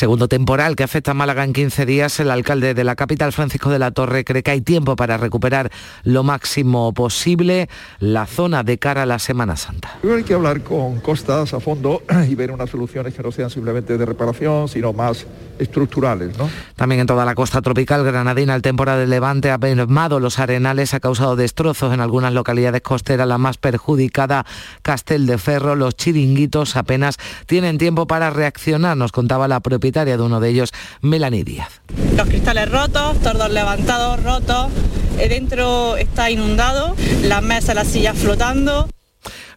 Segundo 0.00 0.28
temporal 0.28 0.76
que 0.76 0.82
afecta 0.82 1.10
a 1.10 1.14
Málaga 1.14 1.44
en 1.44 1.52
15 1.52 1.84
días, 1.84 2.20
el 2.20 2.30
alcalde 2.30 2.72
de 2.72 2.84
la 2.84 2.96
capital, 2.96 3.34
Francisco 3.34 3.68
de 3.68 3.78
la 3.78 3.90
Torre, 3.90 4.24
cree 4.24 4.42
que 4.42 4.50
hay 4.50 4.62
tiempo 4.62 4.96
para 4.96 5.18
recuperar 5.18 5.70
lo 6.04 6.22
máximo 6.22 6.94
posible 6.94 7.68
la 7.98 8.24
zona 8.24 8.62
de 8.62 8.78
cara 8.78 9.02
a 9.02 9.06
la 9.06 9.18
Semana 9.18 9.56
Santa. 9.56 9.98
Hay 10.02 10.22
que 10.22 10.32
hablar 10.32 10.62
con 10.62 11.00
costas 11.00 11.52
a 11.52 11.60
fondo 11.60 12.00
y 12.30 12.34
ver 12.34 12.50
unas 12.50 12.70
soluciones 12.70 13.12
que 13.12 13.22
no 13.22 13.30
sean 13.30 13.50
simplemente 13.50 13.98
de 13.98 14.06
reparación, 14.06 14.68
sino 14.68 14.94
más 14.94 15.26
estructurales. 15.58 16.38
¿no? 16.38 16.48
También 16.76 17.02
en 17.02 17.06
toda 17.06 17.26
la 17.26 17.34
costa 17.34 17.60
tropical 17.60 18.02
granadina, 18.02 18.54
el 18.54 18.62
temporal 18.62 19.00
de 19.00 19.06
Levante 19.06 19.50
ha 19.50 19.58
mermado 19.58 20.18
los 20.18 20.38
arenales, 20.38 20.94
ha 20.94 21.00
causado 21.00 21.36
destrozos 21.36 21.92
en 21.92 22.00
algunas 22.00 22.32
localidades 22.32 22.80
costeras, 22.80 23.28
la 23.28 23.36
más 23.36 23.58
perjudicada, 23.58 24.46
Castel 24.80 25.26
de 25.26 25.36
Ferro. 25.36 25.76
Los 25.76 25.94
chiringuitos 25.94 26.76
apenas 26.76 27.18
tienen 27.44 27.76
tiempo 27.76 28.06
para 28.06 28.30
reaccionar, 28.30 28.96
nos 28.96 29.12
contaba 29.12 29.46
la 29.46 29.60
de 29.92 30.22
uno 30.22 30.40
de 30.40 30.48
ellos, 30.50 30.70
Melanie 31.02 31.44
Díaz. 31.44 31.80
Los 32.16 32.28
cristales 32.28 32.70
rotos, 32.70 33.18
tordos 33.20 33.50
levantados, 33.50 34.22
rotos, 34.22 34.68
eh, 35.18 35.28
dentro 35.28 35.96
está 35.96 36.30
inundado, 36.30 36.94
las 37.24 37.42
mesas, 37.42 37.74
las 37.74 37.88
sillas 37.88 38.16
flotando. 38.16 38.88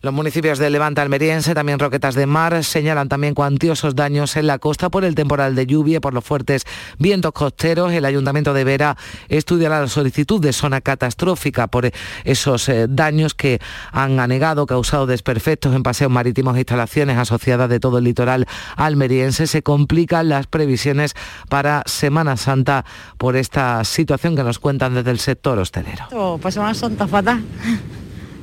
Los 0.04 0.14
municipios 0.14 0.60
de 0.60 0.70
Levante 0.70 1.00
Almeriense, 1.00 1.54
también 1.54 1.80
Roquetas 1.80 2.14
de 2.14 2.26
Mar, 2.26 2.62
señalan 2.66 3.08
también 3.08 3.34
cuantiosos 3.34 3.96
daños 3.96 4.36
en 4.36 4.48
la 4.48 4.60
costa 4.60 4.90
por 4.90 5.06
el 5.06 5.16
temporal 5.16 5.56
de 5.56 5.66
lluvia, 5.66 6.02
por 6.02 6.14
los 6.14 6.26
fuertes 6.26 6.66
vientos 7.00 7.32
costeros. 7.32 7.94
El 7.94 8.04
Ayuntamiento 8.04 8.54
de 8.54 8.66
Vera 8.66 8.98
estudiará 9.30 9.80
la 9.80 9.88
solicitud 9.88 10.42
de 10.42 10.52
zona 10.52 10.82
catastrófica 10.82 11.68
por 11.68 11.90
esos 12.26 12.68
eh, 12.68 12.88
daños 12.90 13.34
que 13.34 13.62
han 13.94 14.20
anegado, 14.20 14.66
causado 14.66 15.06
desperfectos 15.06 15.74
en 15.74 15.84
paseos 15.84 16.12
marítimos 16.12 16.58
e 16.58 16.60
instalaciones 16.60 17.18
asociadas 17.18 17.70
de 17.70 17.80
todo 17.80 18.00
el 18.00 18.04
litoral 18.04 18.46
almeriense. 18.76 19.48
Se 19.48 19.64
complican 19.64 20.28
las 20.28 20.48
previsiones 20.48 21.16
para 21.48 21.82
Semana 21.86 22.36
Santa 22.36 22.84
por 23.18 23.38
esta 23.38 23.86
situación 23.86 24.36
que 24.36 24.44
nos 24.44 24.60
cuentan 24.60 24.96
desde 24.96 25.12
el 25.12 25.20
sector 25.20 25.58
hostelero. 25.60 26.40
Pues 26.42 26.56
Semana 26.56 26.74
Santa 26.74 27.08
fatal. 27.08 27.42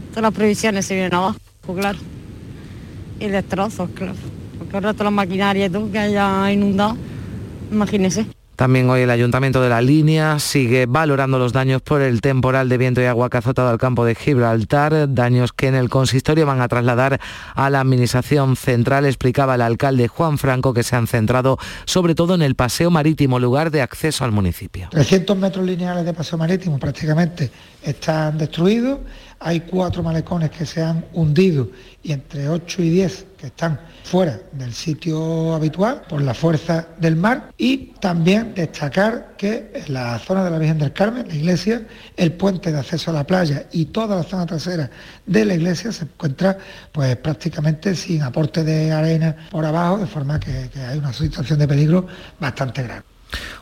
Todas 0.09 0.23
las 0.23 0.33
previsiones 0.33 0.87
se 0.87 0.95
vienen 0.95 1.15
abajo, 1.15 1.39
claro. 1.75 1.99
Y 3.19 3.29
destrozos, 3.29 3.91
claro. 3.91 4.15
Porque 4.59 4.77
el 4.77 4.83
resto 4.83 4.99
de 4.99 5.05
la 5.05 5.11
maquinaria 5.11 5.67
y 5.67 5.71
todo 5.71 5.91
que 5.91 5.99
haya 5.99 6.51
inundado, 6.53 6.97
imagínese. 7.71 8.27
También 8.61 8.91
hoy 8.91 9.01
el 9.01 9.11
Ayuntamiento 9.11 9.63
de 9.63 9.71
la 9.71 9.81
Línea 9.81 10.39
sigue 10.39 10.85
valorando 10.85 11.39
los 11.39 11.55
daños 11.55 11.81
por 11.81 12.03
el 12.03 12.21
temporal 12.21 12.69
de 12.69 12.77
viento 12.77 13.01
y 13.01 13.07
agua 13.07 13.31
que 13.31 13.39
ha 13.39 13.41
azotado 13.41 13.71
al 13.71 13.79
campo 13.79 14.05
de 14.05 14.15
Gibraltar, 14.15 15.15
daños 15.15 15.55
que 15.55 15.69
en 15.69 15.75
el 15.75 15.89
consistorio 15.89 16.45
van 16.45 16.61
a 16.61 16.69
trasladar 16.69 17.19
a 17.55 17.71
la 17.71 17.81
Administración 17.81 18.57
Central, 18.57 19.07
explicaba 19.07 19.55
el 19.55 19.63
alcalde 19.63 20.09
Juan 20.09 20.37
Franco, 20.37 20.75
que 20.75 20.83
se 20.83 20.95
han 20.95 21.07
centrado 21.07 21.57
sobre 21.87 22.15
todo 22.15 22.35
en 22.35 22.43
el 22.43 22.55
paseo 22.55 22.91
marítimo, 22.91 23.39
lugar 23.39 23.71
de 23.71 23.81
acceso 23.81 24.27
al 24.27 24.33
municipio. 24.33 24.89
300 24.91 25.39
metros 25.39 25.65
lineales 25.65 26.05
de 26.05 26.13
paseo 26.13 26.37
marítimo 26.37 26.79
prácticamente 26.79 27.51
están 27.83 28.37
destruidos, 28.37 28.99
hay 29.41 29.61
cuatro 29.61 30.03
malecones 30.03 30.51
que 30.51 30.67
se 30.67 30.83
han 30.83 31.05
hundido 31.15 31.71
y 32.03 32.13
entre 32.13 32.49
8 32.49 32.83
y 32.83 32.91
10 32.91 33.27
que 33.39 33.47
están 33.47 33.81
fuera 34.05 34.39
del 34.53 34.75
sitio 34.75 35.55
habitual 35.55 36.03
por 36.09 36.21
la 36.21 36.35
fuerza 36.35 36.89
del 36.99 37.17
mar 37.17 37.51
y 37.57 37.93
también 38.01 38.53
destacar 38.55 39.35
que 39.39 39.71
en 39.75 39.95
la 39.95 40.19
zona 40.19 40.45
de 40.45 40.51
la 40.51 40.59
Virgen 40.59 40.79
del 40.79 40.93
Carmen, 40.93 41.27
la 41.27 41.35
iglesia, 41.35 41.87
el 42.17 42.33
puente 42.33 42.71
de 42.71 42.79
acceso 42.79 43.11
a 43.11 43.15
la 43.15 43.27
playa 43.27 43.65
y 43.73 43.87
toda 43.87 44.17
la 44.17 44.25
zona 44.25 44.45
trasera 44.45 44.91
de 45.25 45.45
la 45.47 45.55
iglesia 45.55 45.91
se 45.91 46.05
encuentra 46.05 46.59
pues 46.93 47.17
prácticamente 47.17 47.95
sin 47.95 48.23
aporte 48.23 48.63
de 48.63 48.93
arena 48.93 49.35
por 49.51 49.65
abajo, 49.65 49.99
de 49.99 50.07
forma 50.07 50.39
que, 50.39 50.69
que 50.71 50.81
hay 50.81 50.99
una 50.99 51.15
situación 51.15 51.59
de 51.59 51.67
peligro 51.67 52.07
bastante 52.39 52.83
grave. 52.83 53.10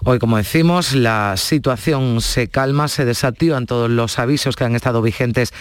Hoy, 0.05 0.19
como 0.19 0.37
decimos, 0.37 0.95
la 0.95 1.37
situación 1.37 2.21
se 2.21 2.49
calma, 2.49 2.89
se 2.89 3.05
desactivan 3.05 3.67
todos 3.67 3.91
los 3.91 4.19
avisos 4.19 4.57
que 4.57 4.65
han 4.65 4.77
estado 4.77 5.03
vigentes 5.03 5.53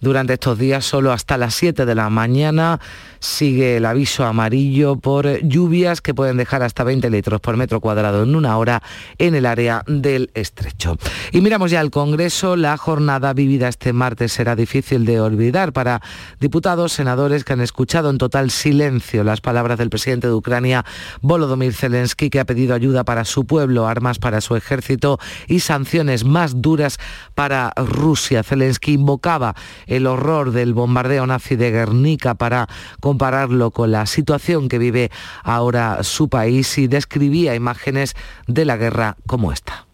durante 0.00 0.34
estos 0.34 0.58
días, 0.58 0.84
solo 0.84 1.12
hasta 1.12 1.38
las 1.38 1.54
7 1.54 1.86
de 1.86 1.94
la 1.94 2.10
mañana 2.10 2.80
sigue 3.20 3.76
el 3.76 3.86
aviso 3.86 4.24
amarillo 4.24 4.96
por 4.96 5.40
lluvias 5.42 6.00
que 6.00 6.14
pueden 6.14 6.36
dejar 6.36 6.62
hasta 6.62 6.84
20 6.84 7.10
litros 7.10 7.40
por 7.40 7.56
metro 7.56 7.80
cuadrado 7.80 8.22
en 8.22 8.34
una 8.34 8.56
hora 8.58 8.82
en 9.18 9.34
el 9.34 9.46
área 9.46 9.82
del 9.86 10.30
estrecho. 10.34 10.96
Y 11.32 11.40
miramos 11.40 11.70
ya 11.70 11.80
al 11.80 11.90
Congreso, 11.90 12.56
la 12.56 12.76
jornada 12.76 13.32
vivida 13.32 13.68
este 13.68 13.92
martes 13.92 14.32
será 14.32 14.56
difícil 14.56 15.04
de 15.04 15.20
olvidar 15.20 15.72
para 15.72 16.00
diputados, 16.40 16.92
senadores 16.92 17.44
que 17.44 17.52
han 17.52 17.60
escuchado 17.60 18.10
en 18.10 18.18
total 18.18 18.50
silencio 18.50 19.24
las 19.24 19.40
palabras 19.40 19.78
del 19.78 19.90
presidente 19.90 20.26
de 20.26 20.34
Ucrania, 20.34 20.84
Volodymyr 21.22 21.74
Zelensky, 21.74 22.30
que 22.30 22.40
ha 22.40 22.44
pedido 22.44 22.74
ayuda 22.74 23.04
para 23.04 23.24
su 23.24 23.46
pueblo, 23.46 23.86
armas 23.86 24.18
para 24.18 24.40
su 24.40 24.56
ejército 24.56 25.18
y 25.46 25.60
sanciones 25.60 26.24
más 26.24 26.62
duras 26.62 26.98
para 27.34 27.72
Rusia. 27.76 28.42
Zelensky 28.42 28.94
invocaba 28.94 29.54
el 29.86 30.06
horror 30.06 30.52
del 30.52 30.74
bombardeo 30.74 31.26
nazi 31.26 31.56
de 31.56 31.70
Guernica 31.70 32.34
para 32.34 32.68
compararlo 33.06 33.70
con 33.70 33.92
la 33.92 34.04
situación 34.04 34.68
que 34.68 34.78
vive 34.80 35.12
ahora 35.44 36.02
su 36.02 36.28
país 36.28 36.76
y 36.76 36.88
describía 36.88 37.54
imágenes 37.54 38.16
de 38.48 38.64
la 38.64 38.76
guerra 38.76 39.16
como 39.28 39.52
esta. 39.52 39.86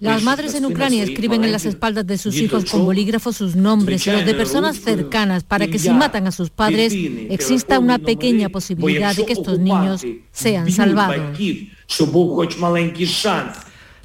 Las 0.00 0.24
madres 0.24 0.56
en 0.56 0.64
Ucrania 0.64 1.04
escriben 1.04 1.44
en 1.44 1.52
las 1.52 1.66
espaldas 1.66 2.04
de 2.04 2.18
sus 2.18 2.34
hijos 2.34 2.64
con 2.64 2.84
bolígrafos 2.84 3.36
sus 3.36 3.54
nombres 3.54 4.04
y 4.08 4.10
los 4.10 4.26
de 4.26 4.34
personas 4.34 4.80
cercanas 4.80 5.44
para 5.44 5.68
que 5.68 5.78
si 5.78 5.90
matan 5.90 6.26
a 6.26 6.32
sus 6.32 6.50
padres 6.50 6.92
exista 7.30 7.78
una 7.78 8.00
pequeña 8.00 8.48
posibilidad 8.48 9.14
de 9.14 9.24
que 9.24 9.34
estos 9.34 9.60
niños 9.60 10.04
sean 10.32 10.68
salvados. 10.72 11.38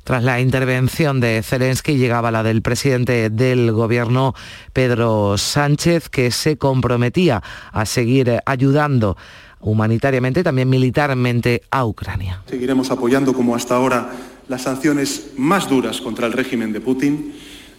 Tras 0.06 0.24
la 0.24 0.40
intervención 0.40 1.20
de 1.20 1.42
Zelensky 1.42 1.98
llegaba 1.98 2.30
la 2.30 2.44
del 2.44 2.62
presidente 2.62 3.32
del 3.32 3.72
gobierno, 3.72 4.36
Pedro 4.72 5.36
Sánchez, 5.36 6.10
que 6.10 6.30
se 6.30 6.58
comprometía 6.58 7.42
a 7.72 7.88
seguir 7.88 8.40
ayudando 8.46 9.18
humanitariamente 9.62 10.42
y 10.42 10.44
también 10.44 10.70
militarmente 10.70 11.64
a 11.72 11.86
Ucrania. 11.86 12.44
Seguiremos 12.48 12.92
apoyando 12.92 13.34
como 13.34 13.56
hasta 13.56 13.76
ahora 13.76 14.12
las 14.48 14.62
sanciones 14.62 15.32
más 15.38 15.68
duras 15.68 16.02
contra 16.02 16.28
el 16.28 16.34
régimen 16.34 16.72
de 16.72 16.82
Putin. 16.82 17.34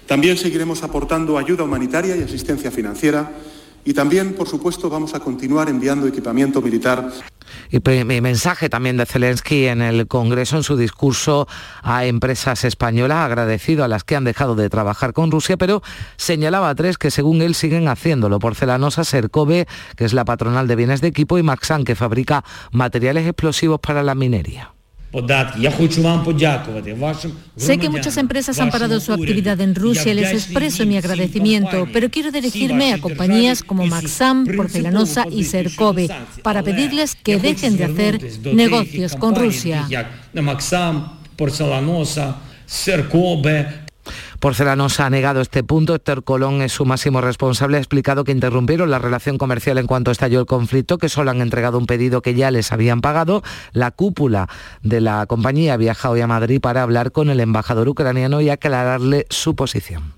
También 0.06 0.36
seguiremos 0.36 0.82
aportando 0.82 1.38
ayuda 1.38 1.62
humanitaria 1.62 2.16
y 2.16 2.22
asistencia 2.22 2.72
financiera. 2.72 3.30
Y 3.86 3.94
también, 3.94 4.34
por 4.34 4.48
supuesto, 4.48 4.90
vamos 4.90 5.14
a 5.14 5.20
continuar 5.20 5.68
enviando 5.68 6.08
equipamiento 6.08 6.60
militar. 6.60 7.08
Y 7.70 7.78
mi 8.04 8.20
mensaje 8.20 8.68
también 8.68 8.96
de 8.96 9.06
Zelensky 9.06 9.66
en 9.66 9.80
el 9.80 10.08
Congreso, 10.08 10.56
en 10.56 10.64
su 10.64 10.76
discurso 10.76 11.46
a 11.84 12.04
empresas 12.04 12.64
españolas, 12.64 13.18
agradecido 13.18 13.84
a 13.84 13.88
las 13.88 14.02
que 14.02 14.16
han 14.16 14.24
dejado 14.24 14.56
de 14.56 14.68
trabajar 14.68 15.12
con 15.12 15.30
Rusia, 15.30 15.56
pero 15.56 15.82
señalaba 16.16 16.68
a 16.68 16.74
tres 16.74 16.98
que 16.98 17.12
según 17.12 17.42
él 17.42 17.54
siguen 17.54 17.86
haciéndolo. 17.86 18.40
Porcelanosa, 18.40 19.04
Sercove, 19.04 19.68
que 19.96 20.04
es 20.04 20.12
la 20.12 20.24
patronal 20.24 20.66
de 20.66 20.74
bienes 20.74 21.00
de 21.00 21.06
equipo, 21.06 21.38
y 21.38 21.44
Maxan, 21.44 21.84
que 21.84 21.94
fabrica 21.94 22.44
materiales 22.72 23.24
explosivos 23.24 23.78
para 23.78 24.02
la 24.02 24.16
minería. 24.16 24.75
Sé 27.56 27.78
que 27.78 27.88
muchas 27.88 28.16
empresas 28.16 28.58
han 28.58 28.70
parado 28.70 29.00
su 29.00 29.12
actividad 29.12 29.60
en 29.60 29.74
Rusia. 29.74 30.12
Y 30.12 30.14
les 30.14 30.32
expreso 30.32 30.84
mi 30.86 30.96
agradecimiento, 30.96 31.88
pero 31.92 32.10
quiero 32.10 32.30
dirigirme 32.30 32.92
a 32.92 33.00
compañías 33.00 33.62
como 33.62 33.86
Maxam, 33.86 34.46
Porcelanosa 34.56 35.26
y 35.30 35.44
Sercove 35.44 36.08
para 36.42 36.62
pedirles 36.62 37.14
que 37.14 37.38
dejen 37.38 37.76
de 37.76 37.84
hacer 37.84 38.20
negocios 38.52 39.16
con 39.16 39.34
Rusia. 39.34 39.88
Porcelanosa 41.36 42.36
ha 44.46 45.10
negado 45.10 45.40
este 45.40 45.64
punto. 45.64 45.94
Héctor 45.94 46.22
Colón 46.22 46.62
es 46.62 46.72
su 46.72 46.84
máximo 46.84 47.20
responsable. 47.20 47.78
Ha 47.78 47.80
explicado 47.80 48.22
que 48.22 48.30
interrumpieron 48.30 48.90
la 48.90 49.00
relación 49.00 49.38
comercial 49.38 49.76
en 49.78 49.88
cuanto 49.88 50.12
estalló 50.12 50.38
el 50.38 50.46
conflicto, 50.46 50.98
que 50.98 51.08
solo 51.08 51.32
han 51.32 51.40
entregado 51.40 51.78
un 51.78 51.86
pedido 51.86 52.22
que 52.22 52.34
ya 52.34 52.52
les 52.52 52.70
habían 52.70 53.00
pagado. 53.00 53.42
La 53.72 53.90
cúpula 53.90 54.48
de 54.82 55.00
la 55.00 55.26
compañía 55.26 55.74
ha 55.74 55.76
viajado 55.76 56.14
hoy 56.14 56.20
a 56.20 56.28
Madrid 56.28 56.60
para 56.60 56.82
hablar 56.82 57.10
con 57.10 57.28
el 57.28 57.40
embajador 57.40 57.88
ucraniano 57.88 58.40
y 58.40 58.48
aclararle 58.48 59.26
su 59.30 59.56
posición. 59.56 60.14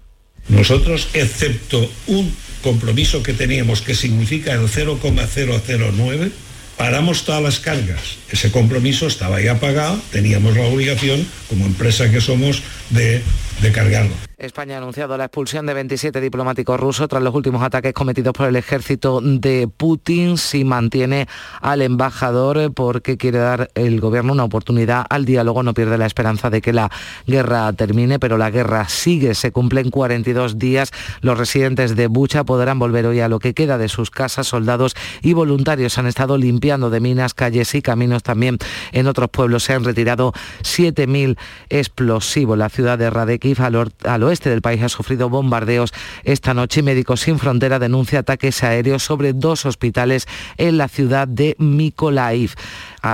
Nosotros, 0.49 1.09
excepto 1.15 1.89
un 2.07 2.31
compromiso 2.63 3.23
que 3.23 3.33
teníamos 3.33 3.81
que 3.81 3.95
significa 3.95 4.53
el 4.53 4.69
0,009, 4.69 6.33
paramos 6.77 7.25
todas 7.25 7.43
las 7.43 7.61
cargas. 7.61 8.19
Ese 8.31 8.51
compromiso 8.51 9.07
estaba 9.07 9.41
ya 9.41 9.59
pagado, 9.59 9.99
teníamos 10.13 10.55
la 10.55 10.67
obligación, 10.67 11.27
como 11.49 11.65
empresa 11.65 12.11
que 12.11 12.21
somos, 12.21 12.63
de 12.91 13.23
de 13.61 13.73
cargarlo. 13.73 14.28
España 14.39 14.77
ha 14.77 14.79
anunciado 14.79 15.17
la 15.17 15.25
expulsión 15.25 15.67
de 15.67 15.75
27 15.75 16.21
diplomáticos 16.21 16.79
rusos 16.79 17.09
tras 17.09 17.21
los 17.21 17.35
últimos 17.35 17.61
ataques 17.61 17.93
cometidos 17.93 18.33
por 18.33 18.47
el 18.47 18.55
ejército 18.55 19.21
de 19.21 19.67
Putin. 19.67 20.39
Si 20.39 20.65
mantiene 20.65 21.27
al 21.61 21.83
embajador 21.83 22.73
porque 22.73 23.17
quiere 23.17 23.39
dar 23.39 23.69
el 23.75 24.01
gobierno 24.01 24.33
una 24.33 24.45
oportunidad 24.45 25.05
al 25.11 25.25
diálogo, 25.25 25.65
no 25.65 25.75
pierde 25.75 25.99
la 25.99 26.07
esperanza 26.07 26.51
de 26.51 26.61
que 26.61 26.73
la 26.73 26.89
guerra 27.27 27.73
termine, 27.73 28.21
pero 28.21 28.39
la 28.39 28.51
guerra 28.51 28.89
sigue. 28.89 29.35
Se 29.35 29.51
cumplen 29.51 29.91
42 29.91 30.57
días. 30.57 30.93
Los 31.21 31.37
residentes 31.37 31.97
de 31.97 32.07
Bucha 32.07 32.45
podrán 32.45 32.79
volver 32.79 33.07
hoy 33.07 33.19
a 33.19 33.29
lo 33.29 33.41
que 33.41 33.55
queda 33.55 33.77
de 33.77 33.89
sus 33.89 34.11
casas. 34.13 34.47
Soldados 34.47 34.95
y 35.21 35.33
voluntarios 35.33 35.99
han 35.99 36.07
estado 36.07 36.39
limpiando 36.39 36.91
de 36.91 37.01
minas, 37.01 37.35
calles 37.35 37.75
y 37.75 37.83
caminos. 37.83 38.23
También 38.23 38.59
en 38.93 39.09
otros 39.09 39.31
pueblos 39.31 39.65
se 39.65 39.73
han 39.73 39.83
retirado 39.83 40.33
7.000 40.63 41.37
explosivos. 41.71 42.57
La 42.57 42.69
ciudad 42.69 42.99
de 42.99 43.11
Radekif 43.11 43.61
al, 43.61 43.75
al 44.05 44.28
oeste 44.29 44.51
del 44.51 44.63
país 44.63 44.83
ha 44.83 44.89
sufrido 44.89 45.29
bombardeos 45.29 45.93
esta 46.25 46.55
noche. 46.55 46.83
Médicos 46.83 47.21
Sin 47.21 47.39
Frontera 47.39 47.79
denuncia 47.79 48.21
ataques 48.21 48.63
aéreos 48.63 49.03
sobre 49.03 49.33
dos 49.33 49.67
hospitales 49.67 50.29
en 50.57 50.79
la 50.79 50.89
ciudad 50.89 51.27
de 51.27 51.57
Mykolaiv. 51.59 52.55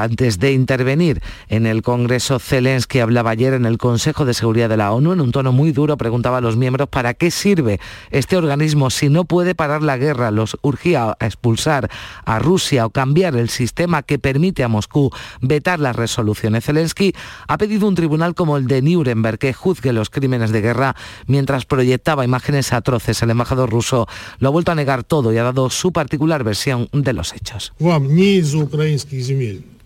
Antes 0.02 0.40
de 0.40 0.52
intervenir 0.52 1.22
en 1.48 1.66
el 1.66 1.83
Congreso, 1.83 2.40
Zelensky 2.40 2.98
hablaba 2.98 3.30
ayer 3.30 3.54
en 3.54 3.64
el 3.64 3.78
Consejo 3.78 4.24
de 4.24 4.35
Seguridad 4.35 4.68
de 4.68 4.76
la 4.76 4.92
ONU 4.92 5.12
en 5.12 5.20
un 5.20 5.30
tono 5.30 5.52
muy 5.52 5.70
duro, 5.70 5.96
preguntaba 5.96 6.38
a 6.38 6.40
los 6.40 6.57
miembros 6.57 6.88
para 6.88 7.14
qué 7.14 7.30
sirve 7.30 7.78
este 8.11 8.37
organismo 8.37 8.90
si 8.90 9.09
no 9.09 9.24
puede 9.24 9.54
parar 9.54 9.85
la 9.85 9.96
guerra. 9.96 10.33
Los 10.33 10.59
urgía 10.62 11.16
a 11.20 11.26
expulsar 11.26 11.88
a 12.24 12.40
Rusia 12.40 12.87
o 12.87 12.90
cambiar 12.90 13.37
el 13.37 13.48
sistema 13.50 14.02
que 14.02 14.18
permite 14.18 14.64
a 14.64 14.68
Moscú 14.68 15.11
vetar 15.40 15.78
las 15.78 15.94
resoluciones. 15.94 16.64
Zelensky 16.64 17.14
ha 17.46 17.57
pedido 17.57 17.87
un 17.87 17.94
tribunal 17.94 18.35
como 18.35 18.57
el 18.57 18.66
de 18.66 18.83
Nuremberg 18.83 19.38
que 19.38 19.52
juzgue 19.52 19.92
los 19.92 20.11
crímenes 20.11 20.50
de 20.50 20.61
guerra 20.61 20.96
mientras 21.28 21.66
proyectaba 21.66 22.24
imágenes 22.24 22.72
atroces. 22.72 23.22
El 23.22 23.30
embajador 23.30 23.70
ruso 23.70 24.09
lo 24.40 24.48
ha 24.48 24.50
vuelto 24.50 24.72
a 24.72 24.74
negar 24.74 25.04
todo 25.04 25.33
y 25.33 25.38
ha 25.38 25.44
dado 25.44 25.70
su 25.70 25.92
particular 25.92 26.42
versión 26.42 26.88
de 26.92 27.12
los 27.12 27.33
hechos. 27.33 27.72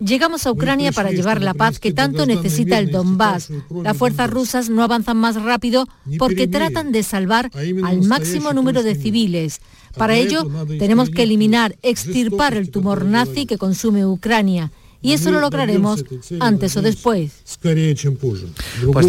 Llegamos 0.01 0.47
a 0.47 0.53
Ucrania 0.53 0.93
para 0.93 1.11
llevar 1.11 1.43
la 1.43 1.55
paz 1.55 1.79
que 1.79 1.93
tanto 1.93 2.27
necesita 2.27 2.79
el 2.79 2.91
Donbass. 2.91 3.51
Las 3.83 3.97
fuerzas 3.97 4.31
rusas 4.31 4.71
no 4.71 4.83
avanzan 4.83 5.17
más 5.17 5.41
rápido 5.43 5.87
porque 6.19 6.47
tratan 6.47 6.93
de 6.93 7.03
salvar 7.03 7.51
al 7.85 8.03
máximo 8.03 8.53
número 8.53 8.83
de 8.83 8.95
civiles. 8.95 9.61
Para 9.97 10.17
ello, 10.17 10.49
tenemos 10.79 11.11
que 11.11 11.25
eliminar, 11.25 11.77
extirpar 11.83 12.55
el 12.55 12.71
tumor 12.71 13.05
nazi 13.05 13.47
que 13.47 13.59
consume 13.59 14.07
Ucrania 14.07 14.71
y 15.01 15.13
eso 15.13 15.31
lo 15.31 15.41
lograremos 15.41 16.05
antes 16.41 16.77
o 16.77 16.83
después. 16.83 17.43
Pues 18.93 19.07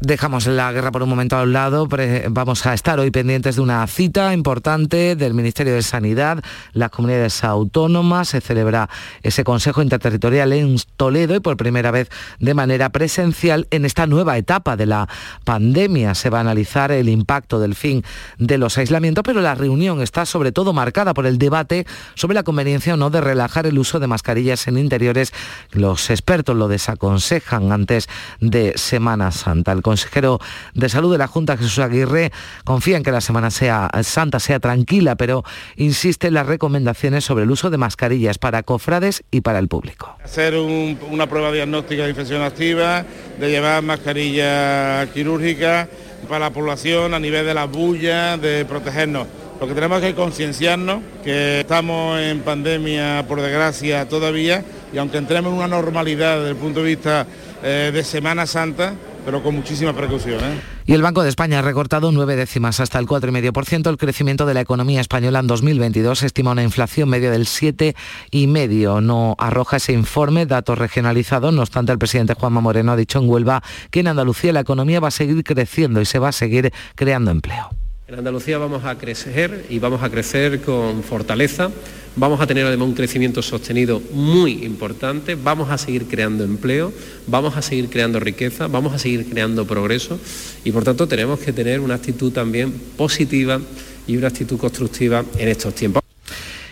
dejamos 0.00 0.46
la 0.46 0.72
guerra 0.72 0.92
por 0.92 1.02
un 1.02 1.08
momento 1.08 1.36
a 1.36 1.42
un 1.42 1.52
lado, 1.52 1.88
vamos 2.30 2.66
a 2.66 2.74
estar 2.74 3.00
hoy 3.00 3.10
pendientes 3.10 3.56
de 3.56 3.62
una 3.62 3.86
cita 3.86 4.34
importante 4.34 5.16
del 5.16 5.32
Ministerio 5.34 5.74
de 5.74 5.82
Sanidad, 5.82 6.42
las 6.72 6.90
comunidades 6.90 7.42
autónomas, 7.44 8.28
se 8.28 8.40
celebra 8.40 8.90
ese 9.22 9.42
Consejo 9.42 9.82
Interterritorial 9.82 10.52
en 10.52 10.76
Toledo 10.96 11.34
y 11.34 11.40
por 11.40 11.56
primera 11.56 11.90
vez 11.90 12.08
de 12.38 12.54
manera 12.54 12.90
presencial 12.90 13.66
en 13.70 13.84
esta 13.84 14.06
nueva 14.06 14.36
etapa 14.36 14.76
de 14.76 14.86
la 14.86 15.08
pandemia. 15.44 16.14
Se 16.14 16.30
va 16.30 16.38
a 16.38 16.40
analizar 16.42 16.92
el 16.92 17.08
impacto 17.08 17.58
del 17.58 17.74
fin 17.74 18.04
de 18.38 18.58
los 18.58 18.76
aislamientos, 18.76 19.22
pero 19.24 19.40
la 19.40 19.54
reunión 19.54 20.02
está 20.02 20.26
sobre 20.26 20.52
todo 20.52 20.72
marcada 20.72 21.14
por 21.14 21.26
el 21.26 21.38
debate 21.38 21.86
sobre 22.14 22.34
la 22.34 22.42
conveniencia 22.42 22.94
o 22.94 22.96
no 22.96 23.10
de 23.10 23.20
relajar 23.20 23.66
el 23.66 23.78
uso 23.78 23.98
de 23.98 24.06
mascarillas 24.06 24.57
en 24.66 24.78
interiores. 24.78 25.32
Los 25.70 26.10
expertos 26.10 26.56
lo 26.56 26.68
desaconsejan 26.68 27.70
antes 27.70 28.08
de 28.40 28.72
Semana 28.76 29.30
Santa. 29.30 29.72
El 29.72 29.82
consejero 29.82 30.40
de 30.74 30.88
Salud 30.88 31.12
de 31.12 31.18
la 31.18 31.28
Junta, 31.28 31.56
Jesús 31.56 31.78
Aguirre, 31.78 32.32
confía 32.64 32.96
en 32.96 33.02
que 33.02 33.12
la 33.12 33.20
Semana 33.20 33.50
sea, 33.50 33.90
Santa 34.02 34.40
sea 34.40 34.58
tranquila, 34.58 35.16
pero 35.16 35.44
insiste 35.76 36.28
en 36.28 36.34
las 36.34 36.46
recomendaciones 36.46 37.24
sobre 37.24 37.44
el 37.44 37.50
uso 37.50 37.70
de 37.70 37.78
mascarillas 37.78 38.38
para 38.38 38.62
cofrades 38.62 39.22
y 39.30 39.42
para 39.42 39.58
el 39.58 39.68
público. 39.68 40.16
Hacer 40.24 40.54
una 40.56 41.28
prueba 41.28 41.52
diagnóstica 41.52 42.04
de 42.04 42.10
infección 42.10 42.42
activa, 42.42 43.04
de 43.38 43.50
llevar 43.50 43.82
mascarilla 43.82 45.06
quirúrgica 45.12 45.88
para 46.28 46.46
la 46.46 46.50
población 46.50 47.14
a 47.14 47.20
nivel 47.20 47.46
de 47.46 47.54
la 47.54 47.64
bulla, 47.64 48.36
de 48.36 48.64
protegernos. 48.64 49.26
Lo 49.60 49.66
que 49.66 49.74
tenemos 49.74 50.00
que 50.00 50.14
concienciarnos 50.14 51.02
que 51.24 51.60
estamos 51.60 52.20
en 52.20 52.40
pandemia, 52.40 53.24
por 53.26 53.40
desgracia, 53.40 54.08
todavía, 54.08 54.64
y 54.92 54.98
aunque 54.98 55.18
entremos 55.18 55.52
en 55.52 55.58
una 55.58 55.66
normalidad 55.66 56.38
desde 56.38 56.50
el 56.50 56.56
punto 56.56 56.80
de 56.80 56.86
vista 56.86 57.26
eh, 57.64 57.90
de 57.92 58.04
Semana 58.04 58.46
Santa, 58.46 58.94
pero 59.24 59.42
con 59.42 59.56
muchísimas 59.56 59.94
precauciones. 59.94 60.42
¿eh? 60.42 60.60
Y 60.86 60.94
el 60.94 61.02
Banco 61.02 61.24
de 61.24 61.28
España 61.28 61.58
ha 61.58 61.62
recortado 61.62 62.12
nueve 62.12 62.36
décimas 62.36 62.78
hasta 62.78 63.00
el 63.00 63.06
4,5%. 63.06 63.90
El 63.90 63.98
crecimiento 63.98 64.46
de 64.46 64.54
la 64.54 64.60
economía 64.60 65.00
española 65.00 65.40
en 65.40 65.48
2022 65.48 66.22
estima 66.22 66.52
una 66.52 66.62
inflación 66.62 67.08
media 67.08 67.30
del 67.30 67.46
7,5%. 67.46 69.02
No 69.02 69.34
arroja 69.38 69.78
ese 69.78 69.92
informe 69.92 70.46
datos 70.46 70.78
regionalizados. 70.78 71.52
No 71.52 71.62
obstante, 71.62 71.90
el 71.90 71.98
presidente 71.98 72.34
Juanma 72.34 72.60
Moreno 72.60 72.92
ha 72.92 72.96
dicho 72.96 73.18
en 73.18 73.28
Huelva 73.28 73.62
que 73.90 74.00
en 74.00 74.06
Andalucía 74.06 74.52
la 74.52 74.60
economía 74.60 75.00
va 75.00 75.08
a 75.08 75.10
seguir 75.10 75.42
creciendo 75.42 76.00
y 76.00 76.06
se 76.06 76.20
va 76.20 76.28
a 76.28 76.32
seguir 76.32 76.72
creando 76.94 77.32
empleo. 77.32 77.68
En 78.08 78.14
Andalucía 78.14 78.56
vamos 78.56 78.86
a 78.86 78.96
crecer 78.96 79.66
y 79.68 79.78
vamos 79.80 80.02
a 80.02 80.08
crecer 80.08 80.62
con 80.62 81.02
fortaleza, 81.02 81.70
vamos 82.16 82.40
a 82.40 82.46
tener 82.46 82.64
además 82.64 82.88
un 82.88 82.94
crecimiento 82.94 83.42
sostenido 83.42 84.00
muy 84.12 84.64
importante, 84.64 85.34
vamos 85.34 85.68
a 85.68 85.76
seguir 85.76 86.06
creando 86.06 86.42
empleo, 86.42 86.90
vamos 87.26 87.58
a 87.58 87.60
seguir 87.60 87.90
creando 87.90 88.18
riqueza, 88.18 88.66
vamos 88.66 88.94
a 88.94 88.98
seguir 88.98 89.28
creando 89.28 89.66
progreso. 89.66 90.18
Y 90.64 90.72
por 90.72 90.84
tanto 90.84 91.06
tenemos 91.06 91.38
que 91.40 91.52
tener 91.52 91.80
una 91.80 91.96
actitud 91.96 92.32
también 92.32 92.72
positiva 92.96 93.60
y 94.06 94.16
una 94.16 94.28
actitud 94.28 94.56
constructiva 94.56 95.22
en 95.36 95.48
estos 95.48 95.74
tiempos. 95.74 96.07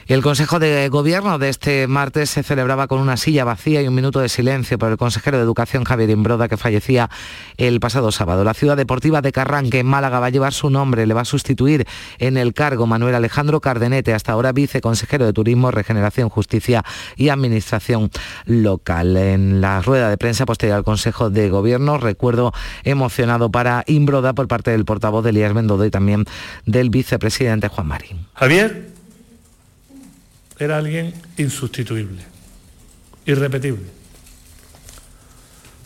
El 0.07 0.23
Consejo 0.23 0.61
de 0.61 0.89
Gobierno 0.89 1.37
de 1.41 1.49
este 1.49 1.89
martes 1.89 2.31
se 2.31 2.45
celebraba 2.45 2.87
con 2.87 3.01
una 3.01 3.17
silla 3.17 3.43
vacía 3.43 3.83
y 3.83 3.89
un 3.89 3.95
minuto 3.97 4.21
de 4.21 4.29
silencio 4.29 4.79
por 4.79 4.93
el 4.93 4.97
consejero 4.97 5.37
de 5.37 5.43
Educación 5.43 5.83
Javier 5.83 6.11
Imbroda 6.11 6.47
que 6.47 6.57
fallecía 6.57 7.11
el 7.57 7.81
pasado 7.81 8.13
sábado. 8.13 8.45
La 8.45 8.55
ciudad 8.55 8.77
deportiva 8.77 9.21
de 9.21 9.33
Carranque 9.33 9.81
en 9.81 9.87
Málaga 9.87 10.21
va 10.21 10.27
a 10.27 10.31
llevar 10.31 10.53
su 10.53 10.71
nombre, 10.71 11.09
le 11.09 11.15
va 11.15 11.23
a 11.23 11.25
sustituir 11.25 11.89
en 12.21 12.37
el 12.37 12.55
cargo 12.55 12.87
Manuel 12.87 13.17
Alejandro 13.17 13.61
Cardenete, 13.61 14.15
hasta 14.15 14.31
ahora 14.31 14.53
viceconsejero 14.53 15.27
de 15.27 15.33
Turismo, 15.33 15.73
Regeneración, 15.73 16.29
Justicia 16.29 16.85
y 17.17 17.31
Administración 17.31 18.13
Local. 18.45 19.17
En 19.17 19.61
la 19.61 19.83
rueda 19.83 20.09
de 20.09 20.19
prensa 20.19 20.47
posterior 20.47 20.77
al 20.77 20.85
Consejo 20.85 21.31
de 21.31 21.51
Gobierno, 21.51 21.99
recuerdo 21.99 22.53
emocionado 22.85 23.51
para 23.51 23.83
Imbroda 23.89 24.35
por 24.35 24.47
parte 24.47 24.71
del 24.71 24.85
portavoz 24.85 25.25
de 25.25 25.31
Elías 25.31 25.53
Bendodo 25.53 25.85
y 25.85 25.91
también 25.91 26.27
del 26.65 26.91
vicepresidente 26.91 27.67
Juan 27.67 27.89
Marín. 27.89 28.29
Javier 28.35 28.96
era 30.59 30.79
alguien 30.79 31.13
insustituible, 31.37 32.23
irrepetible. 33.25 33.87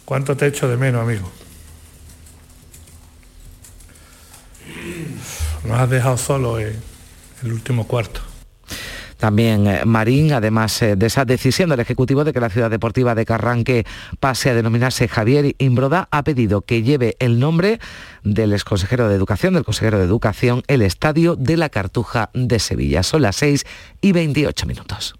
¿Cuánto 0.04 0.36
te 0.36 0.46
echo 0.46 0.68
de 0.68 0.76
menos, 0.76 1.02
amigo? 1.02 1.30
Nos 5.64 5.78
has 5.78 5.90
dejado 5.90 6.16
solo 6.16 6.58
en 6.58 6.80
el 7.42 7.52
último 7.52 7.86
cuarto. 7.86 8.29
También 9.20 9.66
eh, 9.66 9.84
Marín, 9.84 10.32
además 10.32 10.80
eh, 10.80 10.96
de 10.96 11.06
esa 11.06 11.26
decisión 11.26 11.68
del 11.68 11.80
Ejecutivo 11.80 12.24
de 12.24 12.32
que 12.32 12.40
la 12.40 12.48
ciudad 12.48 12.70
deportiva 12.70 13.14
de 13.14 13.26
Carranque 13.26 13.84
pase 14.18 14.48
a 14.48 14.54
denominarse 14.54 15.08
Javier 15.08 15.54
Imbroda, 15.58 16.08
ha 16.10 16.24
pedido 16.24 16.62
que 16.62 16.82
lleve 16.82 17.16
el 17.18 17.38
nombre 17.38 17.80
del 18.24 18.54
exconsejero 18.54 19.08
de 19.08 19.14
Educación, 19.14 19.52
del 19.52 19.64
consejero 19.64 19.98
de 19.98 20.04
Educación, 20.04 20.62
el 20.68 20.80
Estadio 20.80 21.36
de 21.36 21.58
la 21.58 21.68
Cartuja 21.68 22.30
de 22.32 22.58
Sevilla. 22.58 23.02
Son 23.02 23.20
las 23.20 23.36
6 23.36 23.66
y 24.00 24.12
28 24.12 24.66
minutos. 24.66 25.19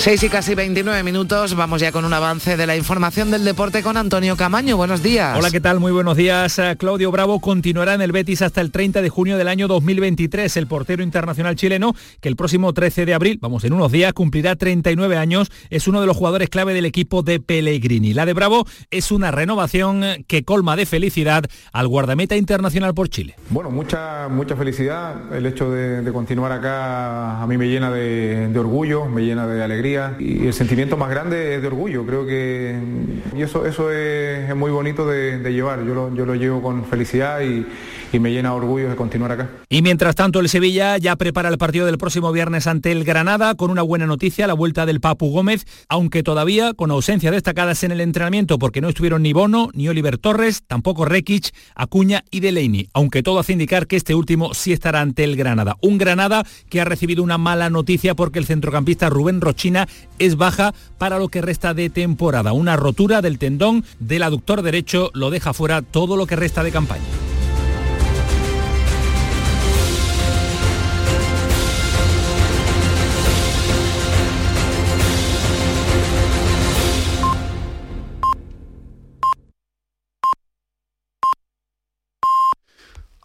6 0.00 0.22
y 0.22 0.28
casi 0.30 0.54
29 0.54 1.02
minutos, 1.02 1.54
vamos 1.54 1.82
ya 1.82 1.92
con 1.92 2.06
un 2.06 2.12
avance 2.14 2.56
de 2.56 2.66
la 2.66 2.74
información 2.74 3.30
del 3.30 3.44
deporte 3.44 3.82
con 3.82 3.98
Antonio 3.98 4.34
Camaño. 4.34 4.78
Buenos 4.78 5.02
días. 5.02 5.36
Hola, 5.36 5.50
¿qué 5.50 5.60
tal? 5.60 5.78
Muy 5.78 5.92
buenos 5.92 6.16
días. 6.16 6.58
Eh, 6.58 6.74
Claudio 6.78 7.10
Bravo 7.10 7.38
continuará 7.40 7.92
en 7.92 8.00
el 8.00 8.10
Betis 8.10 8.40
hasta 8.40 8.62
el 8.62 8.70
30 8.70 9.02
de 9.02 9.10
junio 9.10 9.36
del 9.36 9.46
año 9.46 9.68
2023. 9.68 10.56
El 10.56 10.66
portero 10.68 11.02
internacional 11.02 11.54
chileno, 11.54 11.94
que 12.22 12.30
el 12.30 12.36
próximo 12.36 12.72
13 12.72 13.04
de 13.04 13.12
abril, 13.12 13.38
vamos, 13.42 13.62
en 13.64 13.74
unos 13.74 13.92
días, 13.92 14.14
cumplirá 14.14 14.56
39 14.56 15.18
años, 15.18 15.52
es 15.68 15.86
uno 15.86 16.00
de 16.00 16.06
los 16.06 16.16
jugadores 16.16 16.48
clave 16.48 16.72
del 16.72 16.86
equipo 16.86 17.22
de 17.22 17.38
Pellegrini. 17.38 18.14
La 18.14 18.24
de 18.24 18.32
Bravo 18.32 18.66
es 18.90 19.12
una 19.12 19.30
renovación 19.32 20.02
que 20.26 20.44
colma 20.44 20.76
de 20.76 20.86
felicidad 20.86 21.44
al 21.74 21.88
guardameta 21.88 22.36
internacional 22.36 22.94
por 22.94 23.10
Chile. 23.10 23.34
Bueno, 23.50 23.70
mucha, 23.70 24.28
mucha 24.30 24.56
felicidad. 24.56 25.36
El 25.36 25.44
hecho 25.44 25.70
de, 25.70 26.00
de 26.00 26.10
continuar 26.10 26.52
acá 26.52 27.42
a 27.42 27.46
mí 27.46 27.58
me 27.58 27.68
llena 27.68 27.90
de, 27.90 28.48
de 28.48 28.58
orgullo, 28.58 29.04
me 29.04 29.26
llena 29.26 29.46
de 29.46 29.62
y 30.18 30.46
el 30.46 30.52
sentimiento 30.52 30.96
más 30.96 31.10
grande 31.10 31.56
es 31.56 31.62
de 31.62 31.68
orgullo. 31.68 32.04
Creo 32.06 32.26
que 32.26 32.78
y 33.36 33.42
eso, 33.42 33.66
eso 33.66 33.90
es, 33.90 34.48
es 34.48 34.56
muy 34.56 34.70
bonito 34.70 35.06
de, 35.06 35.38
de 35.38 35.52
llevar. 35.52 35.84
Yo 35.84 35.94
lo, 35.94 36.14
yo 36.14 36.26
lo 36.26 36.34
llevo 36.34 36.62
con 36.62 36.84
felicidad 36.84 37.40
y, 37.40 37.66
y 38.12 38.18
me 38.18 38.30
llena 38.30 38.54
orgullo 38.54 38.88
de 38.88 38.96
continuar 38.96 39.32
acá. 39.32 39.50
Y 39.68 39.82
mientras 39.82 40.14
tanto 40.14 40.40
el 40.40 40.48
Sevilla 40.48 40.98
ya 40.98 41.16
prepara 41.16 41.48
el 41.48 41.58
partido 41.58 41.86
del 41.86 41.98
próximo 41.98 42.32
viernes 42.32 42.66
ante 42.66 42.92
el 42.92 43.04
Granada 43.04 43.54
con 43.54 43.70
una 43.70 43.82
buena 43.82 44.06
noticia, 44.06 44.46
la 44.46 44.54
vuelta 44.54 44.86
del 44.86 45.00
Papu 45.00 45.30
Gómez, 45.30 45.66
aunque 45.88 46.22
todavía 46.22 46.74
con 46.74 46.90
ausencias 46.90 47.32
destacadas 47.32 47.82
en 47.84 47.92
el 47.92 48.00
entrenamiento 48.00 48.58
porque 48.58 48.80
no 48.80 48.88
estuvieron 48.88 49.22
ni 49.22 49.32
Bono, 49.32 49.68
ni 49.74 49.88
Oliver 49.88 50.18
Torres, 50.18 50.62
tampoco 50.66 51.04
Rekic, 51.04 51.50
Acuña 51.74 52.24
y 52.30 52.40
Delaney, 52.40 52.88
aunque 52.92 53.22
todo 53.22 53.38
hace 53.38 53.52
indicar 53.52 53.86
que 53.86 53.96
este 53.96 54.14
último 54.14 54.54
sí 54.54 54.72
estará 54.72 55.00
ante 55.00 55.24
el 55.24 55.36
Granada. 55.36 55.76
Un 55.80 55.98
Granada 55.98 56.44
que 56.68 56.80
ha 56.80 56.84
recibido 56.84 57.22
una 57.22 57.38
mala 57.38 57.70
noticia 57.70 58.14
porque 58.14 58.38
el 58.38 58.46
centrocampista 58.46 59.08
Rubén 59.08 59.40
Rochina 59.40 59.88
es 60.18 60.36
baja 60.36 60.74
para 60.98 61.18
lo 61.18 61.28
que 61.28 61.42
resta 61.42 61.74
de 61.74 61.90
temporada. 61.90 62.52
Una 62.52 62.76
rotura 62.76 63.22
del 63.22 63.38
tendón 63.38 63.84
del 63.98 64.22
aductor 64.22 64.62
derecho 64.62 65.10
lo 65.14 65.30
deja 65.30 65.52
fuera 65.52 65.82
todo 65.82 66.16
lo 66.16 66.26
que 66.26 66.36
resta 66.36 66.62
de 66.62 66.72
campaña. 66.72 67.29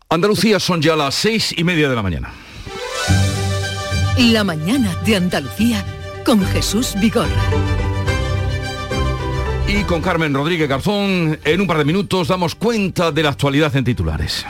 Andalucía 0.10 0.60
son 0.60 0.82
ya 0.82 0.96
las 0.96 1.16
seis 1.16 1.54
y 1.58 1.64
media 1.64 1.90
de 1.90 1.96
la 1.96 2.04
mañana. 2.04 2.32
La 4.18 4.44
mañana 4.44 4.96
de 5.04 5.16
Andalucía 5.16 5.84
con 6.24 6.46
Jesús 6.46 6.94
Vigorra. 7.02 7.30
Y 9.68 9.84
con 9.84 10.02
Carmen 10.02 10.34
Rodríguez 10.34 10.70
Garzón, 10.70 11.40
en 11.44 11.62
un 11.62 11.68
par 11.68 11.80
de 11.80 11.86
minutos 11.86 12.28
damos 12.28 12.54
cuenta 12.54 13.12
de 13.12 13.24
la 13.24 13.30
actualidad 13.30 13.76
en 13.76 13.84
titulares. 13.84 14.46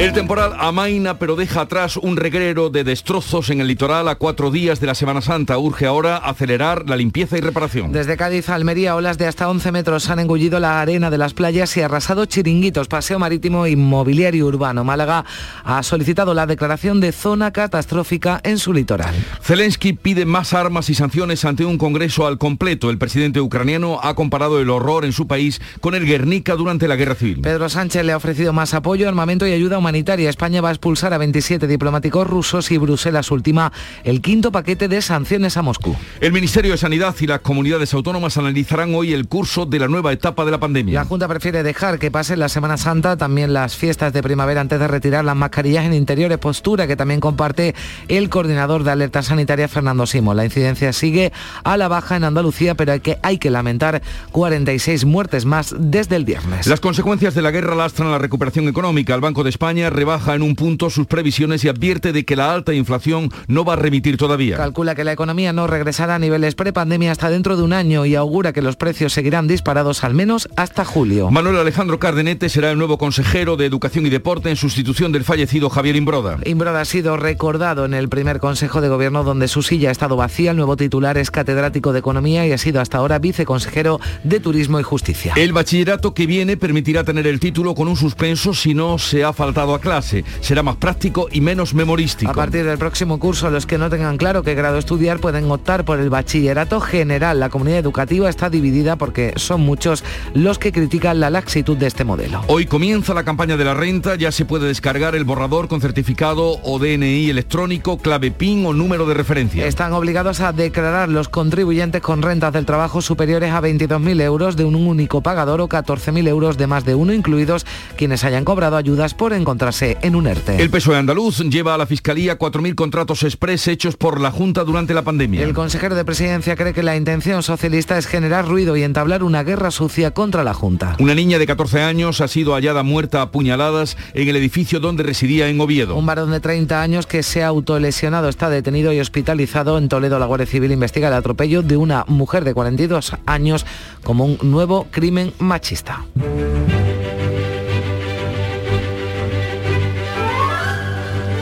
El 0.00 0.12
temporal 0.12 0.52
amaina 0.60 1.18
pero 1.18 1.34
deja 1.34 1.62
atrás 1.62 1.96
un 1.96 2.16
reguero 2.16 2.70
de 2.70 2.84
destrozos 2.84 3.50
en 3.50 3.60
el 3.60 3.66
litoral 3.66 4.06
a 4.06 4.14
cuatro 4.14 4.52
días 4.52 4.78
de 4.78 4.86
la 4.86 4.94
Semana 4.94 5.20
Santa. 5.20 5.58
Urge 5.58 5.86
ahora 5.86 6.18
acelerar 6.18 6.88
la 6.88 6.94
limpieza 6.94 7.36
y 7.36 7.40
reparación. 7.40 7.90
Desde 7.90 8.16
Cádiz 8.16 8.48
a 8.48 8.54
Almería, 8.54 8.94
olas 8.94 9.18
de 9.18 9.26
hasta 9.26 9.48
11 9.48 9.72
metros 9.72 10.08
han 10.08 10.20
engullido 10.20 10.60
la 10.60 10.80
arena 10.80 11.10
de 11.10 11.18
las 11.18 11.34
playas 11.34 11.76
y 11.76 11.80
arrasado 11.80 12.26
chiringuitos, 12.26 12.86
paseo 12.86 13.18
marítimo 13.18 13.66
inmobiliario 13.66 14.46
urbano. 14.46 14.84
Málaga 14.84 15.24
ha 15.64 15.82
solicitado 15.82 16.32
la 16.32 16.46
declaración 16.46 17.00
de 17.00 17.10
zona 17.10 17.50
catastrófica 17.50 18.40
en 18.44 18.58
su 18.58 18.72
litoral. 18.72 19.12
Zelensky 19.42 19.94
pide 19.94 20.24
más 20.24 20.54
armas 20.54 20.90
y 20.90 20.94
sanciones 20.94 21.44
ante 21.44 21.64
un 21.64 21.76
congreso 21.76 22.24
al 22.28 22.38
completo. 22.38 22.90
El 22.90 22.98
presidente 22.98 23.40
ucraniano 23.40 23.98
ha 24.00 24.14
comparado 24.14 24.60
el 24.60 24.70
horror 24.70 25.04
en 25.04 25.12
su 25.12 25.26
país 25.26 25.60
con 25.80 25.96
el 25.96 26.06
Guernica 26.06 26.54
durante 26.54 26.86
la 26.86 26.94
guerra 26.94 27.16
civil. 27.16 27.40
Pedro 27.40 27.68
Sánchez 27.68 28.04
le 28.04 28.12
ha 28.12 28.16
ofrecido 28.16 28.52
más 28.52 28.74
apoyo, 28.74 29.08
armamento 29.08 29.44
y 29.44 29.50
ayuda 29.50 29.76
humanitaria. 29.78 29.87
España 29.94 30.60
va 30.60 30.68
a 30.68 30.72
expulsar 30.72 31.12
a 31.12 31.18
27 31.18 31.66
diplomáticos 31.66 32.26
rusos 32.26 32.70
y 32.70 32.78
Bruselas 32.78 33.30
ultima 33.30 33.72
el 34.04 34.20
quinto 34.20 34.52
paquete 34.52 34.88
de 34.88 35.02
sanciones 35.02 35.56
a 35.56 35.62
Moscú. 35.62 35.96
El 36.20 36.32
Ministerio 36.32 36.72
de 36.72 36.78
Sanidad 36.78 37.14
y 37.20 37.26
las 37.26 37.40
comunidades 37.40 37.94
autónomas 37.94 38.36
analizarán 38.36 38.94
hoy 38.94 39.12
el 39.12 39.28
curso 39.28 39.66
de 39.66 39.78
la 39.78 39.88
nueva 39.88 40.12
etapa 40.12 40.44
de 40.44 40.50
la 40.50 40.60
pandemia. 40.60 40.94
La 40.94 41.04
Junta 41.04 41.28
prefiere 41.28 41.62
dejar 41.62 41.98
que 41.98 42.10
pase 42.10 42.36
la 42.36 42.48
Semana 42.48 42.76
Santa, 42.76 43.16
también 43.16 43.52
las 43.52 43.76
fiestas 43.76 44.12
de 44.12 44.22
primavera 44.22 44.60
antes 44.60 44.78
de 44.78 44.88
retirar 44.88 45.24
las 45.24 45.36
mascarillas 45.36 45.84
en 45.84 45.94
interiores, 45.94 46.38
postura 46.38 46.86
que 46.86 46.96
también 46.96 47.20
comparte 47.20 47.74
el 48.08 48.28
coordinador 48.28 48.84
de 48.84 48.90
alerta 48.90 49.22
sanitaria 49.22 49.68
Fernando 49.68 50.06
Simo. 50.06 50.34
La 50.34 50.44
incidencia 50.44 50.92
sigue 50.92 51.32
a 51.64 51.76
la 51.76 51.88
baja 51.88 52.16
en 52.16 52.24
Andalucía, 52.24 52.74
pero 52.74 52.92
hay 52.92 53.00
que, 53.00 53.18
hay 53.22 53.38
que 53.38 53.50
lamentar 53.50 54.02
46 54.32 55.04
muertes 55.04 55.44
más 55.44 55.74
desde 55.78 56.16
el 56.16 56.24
viernes. 56.24 56.66
Las 56.66 56.80
consecuencias 56.80 57.34
de 57.34 57.42
la 57.42 57.50
guerra 57.50 57.74
lastran 57.74 58.10
la 58.10 58.18
recuperación 58.18 58.68
económica. 58.68 59.14
El 59.14 59.20
Banco 59.20 59.44
de 59.44 59.50
España 59.50 59.77
rebaja 59.86 60.34
en 60.34 60.42
un 60.42 60.54
punto 60.54 60.90
sus 60.90 61.06
previsiones 61.06 61.64
y 61.64 61.68
advierte 61.68 62.12
de 62.12 62.24
que 62.24 62.36
la 62.36 62.52
alta 62.52 62.74
inflación 62.74 63.30
no 63.46 63.64
va 63.64 63.74
a 63.74 63.76
remitir 63.76 64.16
todavía. 64.16 64.56
Calcula 64.56 64.94
que 64.94 65.04
la 65.04 65.12
economía 65.12 65.52
no 65.52 65.66
regresará 65.66 66.16
a 66.16 66.18
niveles 66.18 66.54
prepandemia 66.54 67.12
hasta 67.12 67.30
dentro 67.30 67.56
de 67.56 67.62
un 67.62 67.72
año 67.72 68.04
y 68.04 68.14
augura 68.14 68.52
que 68.52 68.62
los 68.62 68.76
precios 68.76 69.12
seguirán 69.12 69.46
disparados 69.46 70.04
al 70.04 70.14
menos 70.14 70.48
hasta 70.56 70.84
julio. 70.84 71.30
Manuel 71.30 71.56
Alejandro 71.56 71.98
Cardenete 71.98 72.48
será 72.48 72.70
el 72.70 72.78
nuevo 72.78 72.98
consejero 72.98 73.56
de 73.56 73.66
Educación 73.66 74.06
y 74.06 74.10
Deporte 74.10 74.50
en 74.50 74.56
sustitución 74.56 75.12
del 75.12 75.24
fallecido 75.24 75.70
Javier 75.70 75.96
Imbroda. 75.96 76.38
Imbroda 76.44 76.80
ha 76.80 76.84
sido 76.84 77.16
recordado 77.16 77.84
en 77.84 77.94
el 77.94 78.08
primer 78.08 78.40
Consejo 78.40 78.80
de 78.80 78.88
Gobierno 78.88 79.24
donde 79.24 79.48
su 79.48 79.62
silla 79.62 79.88
ha 79.88 79.92
estado 79.92 80.16
vacía. 80.16 80.50
El 80.50 80.56
nuevo 80.56 80.76
titular 80.76 81.18
es 81.18 81.30
catedrático 81.30 81.92
de 81.92 82.00
Economía 82.00 82.46
y 82.46 82.52
ha 82.52 82.58
sido 82.58 82.80
hasta 82.80 82.98
ahora 82.98 83.18
viceconsejero 83.18 84.00
de 84.24 84.40
Turismo 84.40 84.80
y 84.80 84.82
Justicia. 84.82 85.34
El 85.36 85.52
bachillerato 85.52 86.14
que 86.14 86.26
viene 86.26 86.56
permitirá 86.56 87.04
tener 87.04 87.26
el 87.26 87.40
título 87.40 87.74
con 87.74 87.88
un 87.88 87.96
suspenso 87.96 88.54
si 88.54 88.74
no 88.74 88.98
se 88.98 89.24
ha 89.24 89.32
faltado 89.32 89.67
a 89.74 89.80
clase. 89.80 90.24
Será 90.40 90.62
más 90.62 90.76
práctico 90.76 91.28
y 91.30 91.40
menos 91.40 91.74
memorístico. 91.74 92.30
A 92.30 92.34
partir 92.34 92.64
del 92.64 92.78
próximo 92.78 93.18
curso, 93.18 93.50
los 93.50 93.66
que 93.66 93.78
no 93.78 93.90
tengan 93.90 94.16
claro 94.16 94.42
qué 94.42 94.54
grado 94.54 94.78
estudiar 94.78 95.20
pueden 95.20 95.50
optar 95.50 95.84
por 95.84 95.98
el 95.98 96.10
bachillerato 96.10 96.80
general. 96.80 97.40
La 97.40 97.48
comunidad 97.48 97.78
educativa 97.78 98.28
está 98.28 98.50
dividida 98.50 98.96
porque 98.96 99.32
son 99.36 99.60
muchos 99.62 100.04
los 100.34 100.58
que 100.58 100.72
critican 100.72 101.20
la 101.20 101.30
laxitud 101.30 101.76
de 101.76 101.86
este 101.86 102.04
modelo. 102.04 102.42
Hoy 102.48 102.66
comienza 102.66 103.14
la 103.14 103.24
campaña 103.24 103.56
de 103.56 103.64
la 103.64 103.74
renta, 103.74 104.14
ya 104.16 104.32
se 104.32 104.44
puede 104.44 104.66
descargar 104.66 105.14
el 105.14 105.24
borrador 105.24 105.68
con 105.68 105.80
certificado 105.80 106.58
o 106.62 106.78
DNI 106.78 107.30
electrónico, 107.30 107.98
clave 107.98 108.30
PIN 108.30 108.66
o 108.66 108.72
número 108.72 109.06
de 109.06 109.14
referencia. 109.14 109.66
Están 109.66 109.92
obligados 109.92 110.40
a 110.40 110.52
declarar 110.52 111.08
los 111.08 111.28
contribuyentes 111.28 112.02
con 112.02 112.22
rentas 112.22 112.52
del 112.52 112.66
trabajo 112.66 113.02
superiores 113.02 113.52
a 113.52 113.60
22.000 113.60 114.20
euros 114.22 114.56
de 114.56 114.64
un 114.64 114.74
único 114.74 115.20
pagador 115.20 115.60
o 115.60 115.68
14.000 115.68 116.28
euros 116.28 116.56
de 116.56 116.66
más 116.66 116.84
de 116.84 116.94
uno, 116.94 117.12
incluidos 117.12 117.66
quienes 117.96 118.24
hayan 118.24 118.44
cobrado 118.44 118.76
ayudas 118.76 119.14
por 119.14 119.32
encontrarse 119.58 119.98
en 120.02 120.14
un 120.14 120.28
ERTE. 120.28 120.62
El 120.62 120.70
PSOE 120.70 120.96
andaluz 120.96 121.40
lleva 121.40 121.74
a 121.74 121.78
la 121.78 121.86
Fiscalía 121.86 122.38
4.000 122.38 122.76
contratos 122.76 123.24
express 123.24 123.66
hechos 123.66 123.96
por 123.96 124.20
la 124.20 124.30
Junta 124.30 124.62
durante 124.62 124.94
la 124.94 125.02
pandemia. 125.02 125.42
El 125.42 125.52
consejero 125.52 125.96
de 125.96 126.04
Presidencia 126.04 126.54
cree 126.54 126.72
que 126.72 126.84
la 126.84 126.96
intención 126.96 127.42
socialista 127.42 127.98
es 127.98 128.06
generar 128.06 128.46
ruido 128.46 128.76
y 128.76 128.84
entablar 128.84 129.24
una 129.24 129.42
guerra 129.42 129.72
sucia 129.72 130.12
contra 130.12 130.44
la 130.44 130.54
Junta. 130.54 130.94
Una 131.00 131.16
niña 131.16 131.40
de 131.40 131.46
14 131.48 131.82
años 131.82 132.20
ha 132.20 132.28
sido 132.28 132.54
hallada 132.54 132.84
muerta 132.84 133.20
a 133.20 133.32
puñaladas 133.32 133.96
en 134.14 134.28
el 134.28 134.36
edificio 134.36 134.78
donde 134.78 135.02
residía 135.02 135.48
en 135.48 135.60
Oviedo. 135.60 135.96
Un 135.96 136.06
varón 136.06 136.30
de 136.30 136.38
30 136.38 136.80
años 136.80 137.06
que 137.06 137.24
se 137.24 137.42
ha 137.42 137.48
autolesionado 137.48 138.28
está 138.28 138.50
detenido 138.50 138.92
y 138.92 139.00
hospitalizado 139.00 139.76
en 139.76 139.88
Toledo. 139.88 140.20
La 140.20 140.26
Guardia 140.26 140.46
Civil 140.46 140.70
investiga 140.70 141.08
el 141.08 141.14
atropello 141.14 141.62
de 141.62 141.76
una 141.76 142.04
mujer 142.06 142.44
de 142.44 142.54
42 142.54 143.16
años 143.26 143.66
como 144.04 144.24
un 144.24 144.38
nuevo 144.42 144.86
crimen 144.92 145.32
machista. 145.40 146.04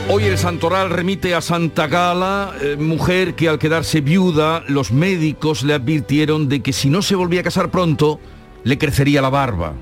Hoy 0.09 0.23
el 0.23 0.37
Santoral 0.37 0.89
remite 0.89 1.35
a 1.35 1.41
Santa 1.41 1.87
Gala, 1.87 2.55
eh, 2.61 2.77
mujer 2.77 3.35
que 3.35 3.49
al 3.49 3.59
quedarse 3.59 3.99
viuda, 3.99 4.63
los 4.69 4.93
médicos 4.93 5.63
le 5.63 5.73
advirtieron 5.73 6.47
de 6.47 6.61
que 6.61 6.71
si 6.71 6.89
no 6.89 7.01
se 7.01 7.15
volvía 7.15 7.41
a 7.41 7.43
casar 7.43 7.71
pronto, 7.71 8.21
le 8.63 8.77
crecería 8.77 9.21
la 9.21 9.29
barba. 9.29 9.73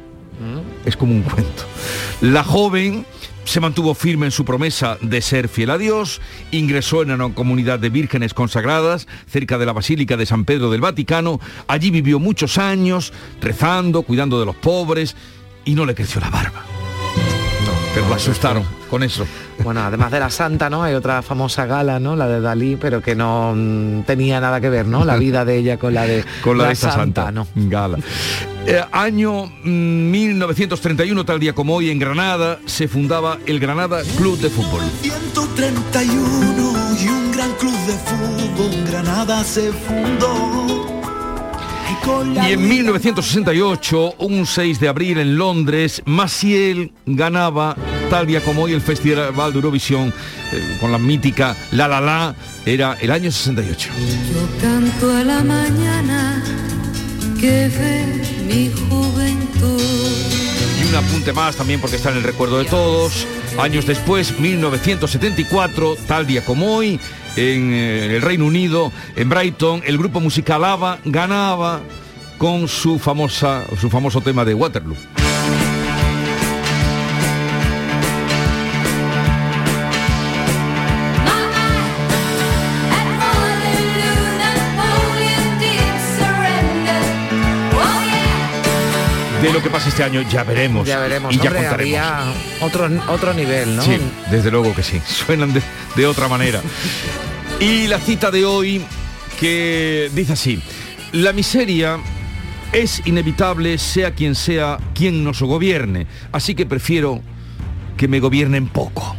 Es 0.83 0.97
como 0.97 1.13
un 1.13 1.21
cuento. 1.21 1.63
La 2.21 2.43
joven 2.43 3.05
se 3.43 3.59
mantuvo 3.59 3.93
firme 3.93 4.25
en 4.25 4.31
su 4.31 4.45
promesa 4.45 4.97
de 4.99 5.21
ser 5.21 5.47
fiel 5.47 5.69
a 5.69 5.77
Dios, 5.77 6.19
ingresó 6.51 7.03
en 7.03 7.11
una 7.11 7.33
comunidad 7.33 7.77
de 7.77 7.89
vírgenes 7.89 8.33
consagradas 8.33 9.07
cerca 9.27 9.59
de 9.59 9.67
la 9.67 9.73
Basílica 9.73 10.17
de 10.17 10.25
San 10.25 10.43
Pedro 10.43 10.71
del 10.71 10.81
Vaticano, 10.81 11.39
allí 11.67 11.91
vivió 11.91 12.19
muchos 12.19 12.57
años 12.57 13.13
rezando, 13.41 14.01
cuidando 14.01 14.39
de 14.39 14.47
los 14.47 14.55
pobres 14.55 15.15
y 15.65 15.75
no 15.75 15.85
le 15.85 15.93
creció 15.93 16.19
la 16.19 16.31
barba. 16.31 16.74
Pero 17.95 18.09
la 18.09 18.17
asustaron 18.17 18.65
con 18.89 19.03
eso. 19.03 19.25
Bueno, 19.63 19.79
además 19.79 20.11
de 20.11 20.19
la 20.19 20.29
Santa, 20.29 20.69
¿no? 20.69 20.83
Hay 20.83 20.93
otra 20.95 21.21
famosa 21.21 21.65
gala, 21.65 21.97
¿no? 21.97 22.17
La 22.17 22.27
de 22.27 22.41
Dalí, 22.41 22.75
pero 22.75 23.01
que 23.01 23.15
no 23.15 23.53
mm, 23.55 24.01
tenía 24.01 24.41
nada 24.41 24.59
que 24.59 24.69
ver, 24.69 24.85
¿no? 24.85 25.05
La 25.05 25.15
vida 25.15 25.45
de 25.45 25.57
ella 25.57 25.77
con 25.77 25.93
la 25.93 26.05
de 26.05 26.25
con 26.43 26.57
la, 26.57 26.67
de 26.67 26.73
esta 26.73 26.91
Santa, 26.91 27.27
santa 27.27 27.31
¿no? 27.31 27.47
gala. 27.55 27.97
Eh, 28.67 28.83
año 28.91 29.45
mm, 29.45 30.11
1931, 30.11 31.23
tal 31.23 31.39
día 31.39 31.53
como 31.53 31.73
hoy, 31.75 31.89
en 31.89 31.97
Granada, 31.97 32.59
se 32.65 32.89
fundaba 32.89 33.37
el 33.45 33.61
Granada 33.61 34.01
Club 34.17 34.39
de 34.39 34.49
Fútbol. 34.49 34.81
131 35.01 36.97
y 37.01 37.07
un 37.07 37.31
gran 37.31 37.53
club 37.53 37.77
de 37.87 37.93
fútbol 37.93 38.83
Granada 38.91 39.41
se 39.45 39.71
fundó. 39.71 41.04
Y 42.47 42.51
en 42.51 42.67
1968, 42.67 44.15
un 44.19 44.45
6 44.45 44.79
de 44.79 44.87
abril 44.87 45.17
en 45.17 45.37
Londres, 45.37 46.01
Maciel 46.05 46.91
ganaba, 47.05 47.75
tal 48.09 48.27
día 48.27 48.41
como 48.41 48.63
hoy, 48.63 48.73
el 48.73 48.81
Festival 48.81 49.33
de 49.33 49.55
Eurovisión 49.57 50.13
eh, 50.51 50.77
con 50.79 50.91
la 50.91 50.97
mítica 50.97 51.55
La 51.71 51.87
La 51.87 52.01
La, 52.01 52.35
era 52.65 52.97
el 53.01 53.11
año 53.11 53.31
68. 53.31 53.89
Yo 54.33 54.61
canto 54.61 55.15
a 55.15 55.23
la 55.23 55.43
mañana 55.43 56.43
que 57.39 57.69
ve 57.69 58.05
mi 58.47 58.71
juventud. 58.87 59.81
Y 60.81 60.87
un 60.87 60.95
apunte 60.95 61.33
más 61.33 61.55
también 61.55 61.81
porque 61.81 61.95
está 61.95 62.11
en 62.11 62.17
el 62.17 62.23
recuerdo 62.23 62.59
de 62.59 62.65
todos. 62.65 63.25
Años 63.59 63.85
después, 63.85 64.39
1974, 64.39 65.97
tal 66.07 66.27
día 66.27 66.43
como 66.43 66.75
hoy, 66.75 66.99
en 67.35 67.73
eh, 67.73 68.15
el 68.15 68.21
Reino 68.21 68.45
Unido, 68.45 68.91
en 69.15 69.29
Brighton, 69.29 69.81
el 69.85 69.97
grupo 69.97 70.19
musical 70.19 70.63
ABBA 70.63 70.99
ganaba 71.05 71.81
con 72.37 72.67
su 72.67 72.99
famosa 72.99 73.63
su 73.79 73.89
famoso 73.89 74.21
tema 74.21 74.45
de 74.45 74.53
Waterloo. 74.53 74.95
De 89.41 89.51
lo 89.53 89.61
que 89.61 89.69
pasa 89.69 89.89
este 89.89 90.03
año 90.03 90.21
ya 90.29 90.43
veremos. 90.43 90.87
Ya 90.87 90.99
veremos, 90.99 91.33
y 91.33 91.37
ya 91.37 91.43
hombre, 91.45 91.61
contaremos. 91.61 91.99
había 91.99 92.23
otro, 92.61 92.89
otro 93.09 93.33
nivel, 93.33 93.75
¿no? 93.75 93.81
Sí, 93.81 93.97
desde 94.31 94.49
luego 94.49 94.73
que 94.73 94.83
sí. 94.83 95.01
Suenan 95.05 95.53
de, 95.53 95.61
de 95.95 96.07
otra 96.07 96.27
manera. 96.27 96.61
Y 97.59 97.87
la 97.87 97.99
cita 97.99 98.31
de 98.31 98.45
hoy 98.45 98.81
que 99.39 100.09
dice 100.13 100.33
así. 100.33 100.61
La 101.11 101.33
miseria 101.33 101.99
es 102.71 103.01
inevitable 103.05 103.77
sea 103.77 104.11
quien 104.11 104.35
sea 104.35 104.77
quien 104.93 105.23
nos 105.23 105.41
gobierne. 105.41 106.07
Así 106.31 106.55
que 106.55 106.65
prefiero 106.65 107.21
que 107.97 108.07
me 108.07 108.19
gobiernen 108.19 108.67
poco. 108.67 109.15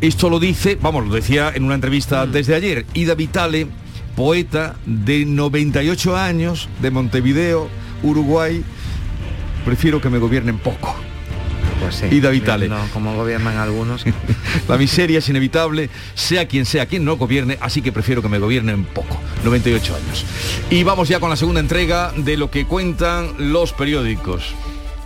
Esto 0.00 0.30
lo 0.30 0.38
dice, 0.38 0.78
vamos, 0.80 1.06
lo 1.08 1.14
decía 1.14 1.50
en 1.54 1.64
una 1.64 1.74
entrevista 1.74 2.26
desde 2.26 2.54
ayer, 2.54 2.86
Ida 2.94 3.14
Vitale, 3.14 3.66
poeta 4.14 4.76
de 4.86 5.24
98 5.24 6.16
años 6.16 6.68
de 6.80 6.90
Montevideo, 6.90 7.68
Uruguay. 8.04 8.62
Prefiero 9.68 10.00
que 10.00 10.08
me 10.08 10.16
gobiernen 10.16 10.58
poco. 10.58 10.96
Pues 11.78 11.96
sí, 11.96 12.06
Ida 12.10 12.30
Vitale. 12.30 12.70
cómo 12.90 13.14
gobiernan 13.14 13.58
algunos. 13.58 14.02
La 14.68 14.78
miseria 14.78 15.18
es 15.18 15.28
inevitable, 15.28 15.90
sea 16.14 16.48
quien 16.48 16.64
sea 16.64 16.86
quien 16.86 17.04
no 17.04 17.18
gobierne, 17.18 17.58
así 17.60 17.82
que 17.82 17.92
prefiero 17.92 18.22
que 18.22 18.30
me 18.30 18.38
gobiernen 18.38 18.86
poco. 18.86 19.20
98 19.44 19.94
años. 19.94 20.24
Y 20.70 20.84
vamos 20.84 21.10
ya 21.10 21.20
con 21.20 21.28
la 21.28 21.36
segunda 21.36 21.60
entrega 21.60 22.14
de 22.16 22.38
lo 22.38 22.50
que 22.50 22.64
cuentan 22.64 23.52
los 23.52 23.74
periódicos. 23.74 24.54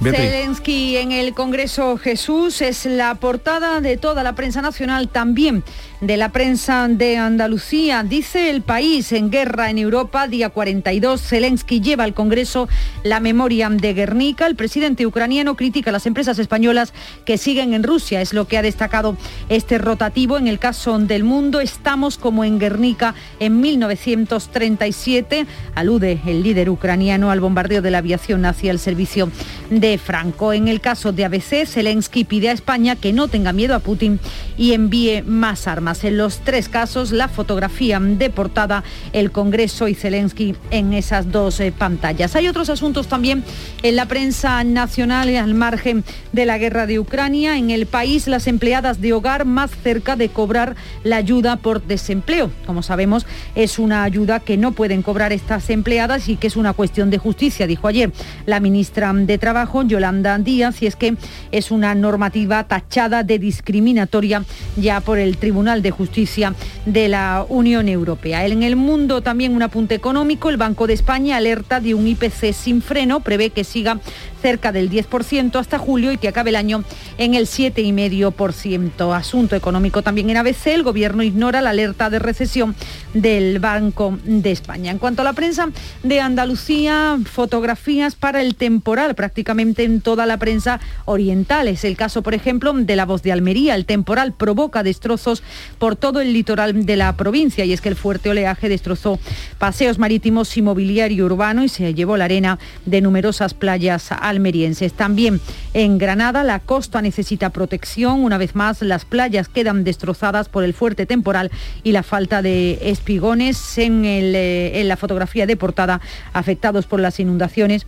Zelensky 0.01 0.97
en 0.97 1.11
el 1.11 1.35
Congreso 1.35 1.97
Jesús 1.97 2.63
es 2.63 2.87
la 2.87 3.17
portada 3.17 3.81
de 3.81 3.97
toda 3.97 4.23
la 4.23 4.37
prensa 4.37 4.63
nacional, 4.63 5.09
también 5.09 5.65
de 6.03 6.17
la 6.17 6.31
prensa 6.31 6.89
de 6.89 7.17
Andalucía. 7.17 8.03
Dice 8.03 8.51
el 8.51 8.63
país 8.63 9.13
en 9.13 9.31
guerra 9.31 9.71
en 9.71 9.79
Europa, 9.79 10.27
día 10.27 10.49
42, 10.49 11.23
Zelensky 11.23 11.81
lleva 11.81 12.03
al 12.03 12.13
Congreso 12.13 12.69
la 13.05 13.21
memoria 13.21 13.71
de 13.71 13.95
Guernica. 13.95 14.47
El 14.49 14.57
presidente 14.57 15.07
ucraniano 15.07 15.55
critica 15.55 15.91
a 15.91 15.93
las 15.93 16.07
empresas 16.07 16.41
españolas 16.41 16.93
que 17.25 17.39
siguen 17.39 17.73
en 17.73 17.85
Rusia. 17.85 18.21
Es 18.21 18.33
lo 18.35 18.49
que 18.49 18.59
ha 18.59 18.63
destacado 18.63 19.17
este 19.49 19.79
rotativo. 19.79 20.39
En 20.39 20.49
el 20.49 20.59
caso 20.59 20.99
del 20.99 21.23
mundo, 21.23 21.61
estamos 21.61 22.19
como 22.19 22.43
en 22.43 22.59
Guernica 22.59 23.15
en 23.39 23.61
1937. 23.61 25.47
Alude 25.77 26.21
el 26.27 26.43
líder 26.43 26.69
ucraniano 26.69 27.31
al 27.31 27.41
bombardeo 27.41 27.81
de 27.81 27.93
la 27.93 27.99
aviación 27.99 28.45
hacia 28.45 28.73
el 28.73 28.81
servicio 28.81 29.31
de 29.71 29.99
Franco. 29.99 30.53
En 30.53 30.67
el 30.67 30.81
caso 30.81 31.13
de 31.13 31.27
ABC, 31.27 31.65
Zelensky 31.65 32.25
pide 32.25 32.49
a 32.49 32.53
España 32.53 32.97
que 32.97 33.13
no 33.13 33.29
tenga 33.29 33.53
miedo 33.53 33.77
a 33.77 33.79
Putin 33.79 34.19
y 34.59 34.73
envíe 34.73 35.23
más 35.23 35.69
armas. 35.69 35.92
En 35.93 36.17
los 36.17 36.39
tres 36.39 36.71
casos, 36.71 37.13
la 37.13 37.29
fotografía 37.29 38.01
de 38.01 38.31
portada, 38.31 38.83
el 39.13 39.31
Congreso 39.31 39.89
y 39.89 39.95
Zelensky 39.95 40.57
en 40.71 40.95
esas 40.95 41.31
dos 41.31 41.61
eh, 41.61 41.71
pantallas. 41.71 42.35
Hay 42.35 42.49
otros 42.49 42.71
asuntos 42.71 43.09
también 43.09 43.45
en 43.83 43.97
la 43.97 44.07
prensa 44.07 44.65
nacional 44.65 45.29
al 45.37 45.55
margen 45.55 46.03
de 46.33 46.47
la 46.47 46.57
guerra 46.57 46.87
de 46.87 46.99
Ucrania. 46.99 47.59
En 47.59 47.71
el 47.71 47.85
país, 47.87 48.27
las 48.27 48.47
empleadas 48.47 49.01
de 49.01 49.13
hogar 49.13 49.45
más 49.45 49.71
cerca 49.83 50.17
de 50.17 50.31
cobrar 50.31 50.77
la 51.05 51.17
ayuda 51.17 51.57
por 51.57 51.83
desempleo. 51.83 52.51
Como 52.65 52.83
sabemos, 52.83 53.27
es 53.55 53.79
una 53.79 54.03
ayuda 54.03 54.41
que 54.41 54.57
no 54.57 54.73
pueden 54.73 55.03
cobrar 55.03 55.33
estas 55.33 55.69
empleadas 55.69 56.29
y 56.29 56.37
que 56.37 56.47
es 56.47 56.57
una 56.57 56.73
cuestión 56.73 57.11
de 57.11 57.19
justicia, 57.19 57.67
dijo 57.67 57.87
ayer 57.87 58.13
la 58.47 58.61
ministra 58.61 59.13
de 59.13 59.37
Trabajo, 59.37 59.83
Yolanda 59.83 60.39
Díaz, 60.39 60.81
y 60.81 60.87
es 60.87 60.97
que 60.97 61.17
es 61.51 61.71
una 61.71 61.95
normativa 61.95 62.65
tachada 62.65 63.23
de 63.23 63.39
discriminatoria 63.39 64.45
ya 64.77 65.01
por 65.01 65.19
el 65.19 65.37
Tribunal 65.37 65.82
de 65.83 65.91
Justicia 65.91 66.55
de 66.87 67.09
la 67.09 67.45
Unión 67.49 67.89
Europea. 67.89 68.47
En 68.47 68.63
el 68.63 68.77
mundo 68.77 69.21
también 69.21 69.55
un 69.55 69.63
apunte 69.63 69.95
económico, 69.95 70.49
el 70.51 70.57
Banco 70.57 70.87
de 70.87 70.95
España 70.95 71.37
alerta 71.37 71.81
de 71.81 71.95
un 71.95 72.07
IPC 72.07 72.53
sin 72.53 72.83
freno, 72.83 73.21
prevé 73.21 73.51
que 73.51 73.65
siga 73.65 73.99
cerca 74.41 74.73
del 74.73 74.91
10% 74.91 75.57
hasta 75.57 75.79
julio 75.79 76.13
y 76.13 76.19
que 76.19 76.29
acabe 76.29 76.51
el 76.51 76.57
año 76.57 76.85
en 77.17 77.35
el 77.35 77.47
7,5%. 77.47 79.17
Asunto 79.17 79.55
económico 79.55 80.03
también 80.03 80.31
en 80.31 80.37
ABC, 80.37 80.67
el 80.69 80.83
gobierno 80.83 81.23
ignora 81.23 81.61
la 81.61 81.71
alerta 81.71 82.11
de 82.11 82.19
recesión 82.19 82.75
del 83.15 83.61
Banco 83.61 84.19
de 84.25 84.51
España. 84.51 84.91
En 84.91 84.99
cuanto 84.99 85.23
a 85.23 85.25
la 85.25 85.33
prensa 85.33 85.69
de 86.03 86.21
Andalucía, 86.21 87.19
fotografías 87.25 88.17
para 88.17 88.43
el 88.43 88.57
temporal 88.57 89.15
prácticamente 89.15 89.85
en 89.85 90.01
toda 90.01 90.27
la 90.27 90.39
prensa 90.39 90.81
oriental. 91.05 91.69
Es 91.69 91.85
el 91.85 91.97
caso, 91.97 92.23
por 92.23 92.35
ejemplo, 92.35 92.73
de 92.73 92.97
la 92.97 93.07
voz 93.07 93.23
de 93.23 93.33
Almería. 93.33 93.75
El 93.75 93.87
temporal 93.87 94.33
provoca 94.33 94.83
destrozos 94.83 95.43
por 95.79 95.97
todo 95.97 96.21
el 96.21 96.33
litoral 96.33 96.87
de 96.87 96.97
la 96.97 97.17
provincia 97.17 97.65
y 97.65 97.73
es 97.73 97.81
que 97.81 97.89
el 97.89 97.97
fuerte 97.97 98.31
oleaje 98.31 98.69
destrozó 98.69 99.19
paseos 99.59 99.99
marítimos 99.99 100.57
y 100.57 100.63
mobiliario 100.63 101.27
urbano 101.27 101.65
y 101.65 101.69
se 101.69 101.95
llevó 101.95 102.17
la 102.17 102.25
arena 102.25 102.59
de 102.87 103.01
numerosas 103.01 103.55
playas 103.55 104.13
almerienses. 104.13 104.93
También 104.93 105.41
en 105.75 105.99
Granada 105.99 106.45
la 106.45 106.59
costa 106.61 107.03
necesita 107.03 107.51
protección. 107.51 108.25
Una 108.25 108.39
vez 108.39 108.55
más, 108.55 108.83
las 108.83 109.05
playas 109.05 109.49
quedan 109.49 109.85
destrozadas 109.85 110.49
por 110.49 110.65
el 110.65 110.75
fuerte 110.75 111.07
temporal 111.07 111.51
y 111.83 111.93
la 111.93 112.03
falta 112.03 112.43
de 112.43 112.79
espigones 112.83 113.79
en, 113.79 114.05
el, 114.05 114.35
eh, 114.35 114.81
en 114.81 114.89
la 114.89 114.97
fotografía 114.97 115.47
de 115.47 115.57
portada 115.57 116.01
afectados 116.33 116.87
por 116.87 117.01
las 117.01 117.21
inundaciones 117.21 117.87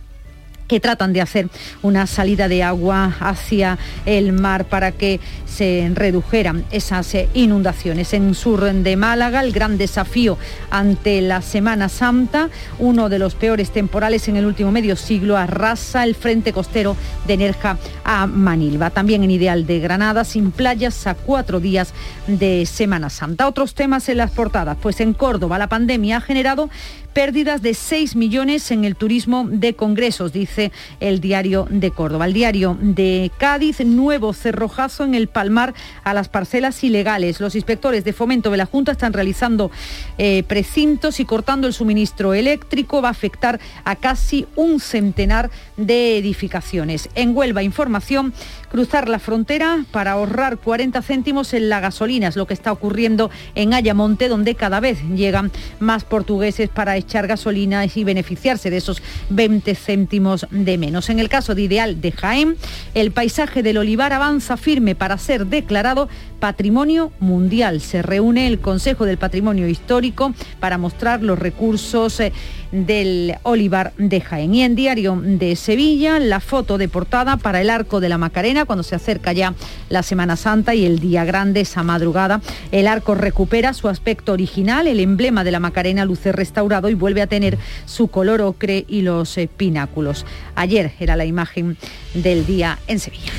que 0.67 0.79
tratan 0.79 1.13
de 1.13 1.21
hacer 1.21 1.49
una 1.81 2.07
salida 2.07 2.47
de 2.47 2.63
agua 2.63 3.15
hacia 3.19 3.77
el 4.05 4.33
mar 4.33 4.65
para 4.65 4.91
que 4.91 5.19
se 5.45 5.89
redujeran 5.93 6.65
esas 6.71 7.13
eh, 7.15 7.29
inundaciones. 7.33 8.13
En 8.13 8.33
sur 8.35 8.61
de 8.61 8.95
Málaga, 8.95 9.41
el 9.41 9.51
gran 9.51 9.77
desafío 9.77 10.37
ante 10.69 11.21
la 11.21 11.41
Semana 11.41 11.87
Santa, 11.87 12.49
uno 12.79 13.09
de 13.09 13.19
los 13.19 13.35
peores 13.35 13.71
temporales 13.71 14.27
en 14.27 14.35
el 14.35 14.45
último 14.45 14.71
medio 14.71 14.95
siglo, 14.95 15.37
arrasa 15.37 16.03
el 16.03 16.15
frente 16.15 16.51
costero 16.51 16.97
de 17.25 17.37
Nerja 17.37 17.77
a 18.03 18.27
Manilva. 18.27 18.89
También 18.89 19.23
en 19.23 19.31
Ideal 19.31 19.65
de 19.65 19.79
Granada, 19.79 20.25
sin 20.25 20.51
playas 20.51 21.07
a 21.07 21.15
cuatro 21.15 21.59
días 21.59 21.93
de 22.27 22.65
Semana 22.65 23.09
Santa. 23.09 23.47
Otros 23.47 23.75
temas 23.75 24.09
en 24.09 24.17
las 24.17 24.31
portadas, 24.31 24.77
pues 24.81 24.99
en 24.99 25.13
Córdoba 25.13 25.57
la 25.57 25.67
pandemia 25.67 26.17
ha 26.17 26.21
generado 26.21 26.69
pérdidas 27.15 27.61
de 27.61 27.73
6 27.73 28.17
millones 28.17 28.71
en 28.71 28.83
el 28.83 28.97
turismo 28.97 29.47
de 29.49 29.73
congresos, 29.73 30.33
dice 30.33 30.73
el 30.99 31.21
diario 31.21 31.65
de 31.69 31.89
Córdoba. 31.91 32.25
El 32.25 32.33
diario 32.33 32.77
de 32.81 33.31
Cádiz, 33.37 33.79
nuevo 33.79 34.33
cerrojazo 34.33 35.05
en 35.05 35.15
el 35.15 35.29
Palmar 35.29 35.73
a 36.03 36.13
las 36.13 36.27
parcelas 36.27 36.83
ilegales. 36.83 37.39
Los 37.39 37.55
inspectores 37.55 38.03
de 38.03 38.11
fomento 38.11 38.51
de 38.51 38.57
la 38.57 38.65
Junta 38.65 38.91
están 38.91 39.13
realizando 39.13 39.71
eh, 40.17 40.43
precintos 40.43 41.21
y 41.21 41.25
cortando 41.25 41.67
el 41.67 41.73
suministro 41.73 42.33
eléctrico. 42.33 43.01
Va 43.01 43.07
a 43.07 43.11
afectar 43.11 43.61
a 43.85 43.95
casi 43.95 44.45
un 44.57 44.81
centenar 44.81 45.49
de 45.77 46.17
edificaciones. 46.17 47.07
En 47.15 47.33
Huelva, 47.33 47.63
información, 47.63 48.33
cruzar 48.67 49.07
la 49.07 49.19
frontera 49.19 49.85
para 49.91 50.11
ahorrar 50.11 50.57
40 50.57 51.01
céntimos 51.01 51.53
en 51.53 51.69
la 51.69 51.79
gasolina. 51.79 52.27
Es 52.27 52.35
lo 52.35 52.45
que 52.45 52.53
está 52.53 52.73
ocurriendo 52.73 53.31
en 53.55 53.73
Ayamonte, 53.73 54.27
donde 54.27 54.55
cada 54.55 54.81
vez 54.81 55.01
llegan 55.15 55.49
más 55.79 56.03
portugueses 56.03 56.67
para 56.67 56.97
echar 57.05 57.27
gasolina 57.27 57.85
y 57.85 58.03
beneficiarse 58.03 58.69
de 58.69 58.77
esos 58.77 59.01
20 59.29 59.75
céntimos 59.75 60.47
de 60.51 60.77
menos. 60.77 61.09
En 61.09 61.19
el 61.19 61.29
caso 61.29 61.55
de 61.55 61.63
Ideal 61.63 62.01
de 62.01 62.11
Jaén, 62.11 62.57
el 62.93 63.11
paisaje 63.11 63.63
del 63.63 63.77
olivar 63.77 64.13
avanza 64.13 64.57
firme 64.57 64.95
para 64.95 65.17
ser 65.17 65.47
declarado 65.47 66.09
Patrimonio 66.39 67.11
Mundial. 67.19 67.81
Se 67.81 68.01
reúne 68.01 68.47
el 68.47 68.59
Consejo 68.59 69.05
del 69.05 69.17
Patrimonio 69.17 69.67
Histórico 69.67 70.33
para 70.59 70.77
mostrar 70.77 71.23
los 71.23 71.39
recursos 71.39 72.19
eh, 72.19 72.33
del 72.71 73.35
olivar 73.43 73.93
de 73.97 74.21
Jaén. 74.21 74.53
Y 74.53 74.63
en 74.63 74.75
Diario 74.75 75.19
de 75.23 75.55
Sevilla, 75.55 76.19
la 76.19 76.39
foto 76.39 76.77
de 76.77 76.89
portada 76.89 77.37
para 77.37 77.61
el 77.61 77.69
Arco 77.69 77.99
de 77.99 78.09
la 78.09 78.17
Macarena, 78.17 78.65
cuando 78.65 78.83
se 78.83 78.95
acerca 78.95 79.33
ya 79.33 79.53
la 79.89 80.03
Semana 80.03 80.35
Santa 80.35 80.75
y 80.75 80.85
el 80.85 80.99
día 80.99 81.25
grande, 81.25 81.61
esa 81.61 81.83
madrugada. 81.83 82.41
El 82.71 82.87
arco 82.87 83.15
recupera 83.15 83.73
su 83.73 83.87
aspecto 83.87 84.33
original, 84.33 84.87
el 84.87 84.99
emblema 84.99 85.43
de 85.43 85.51
la 85.51 85.59
Macarena 85.59 86.05
luce 86.05 86.31
restaurado 86.31 86.89
y 86.89 86.94
vuelve 86.95 87.21
a 87.21 87.27
tener 87.27 87.57
su 87.85 88.07
color 88.07 88.41
ocre 88.41 88.85
y 88.87 89.01
los 89.01 89.37
eh, 89.37 89.49
pináculos. 89.55 90.25
Ayer 90.55 90.93
era 90.99 91.15
la 91.15 91.25
imagen 91.25 91.77
del 92.13 92.45
día 92.45 92.79
en 92.87 92.99
Sevilla. 92.99 93.31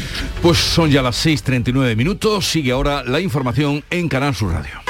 Pues 0.43 0.59
son 0.59 0.91
ya 0.91 1.03
las 1.03 1.25
6.39 1.25 1.97
minutos, 1.97 2.47
sigue 2.47 2.73
ahora 2.73 3.03
la 3.05 3.21
información 3.21 3.83
en 3.91 4.09
Canal 4.09 4.35
Sur 4.35 4.53
Radio. 4.53 4.81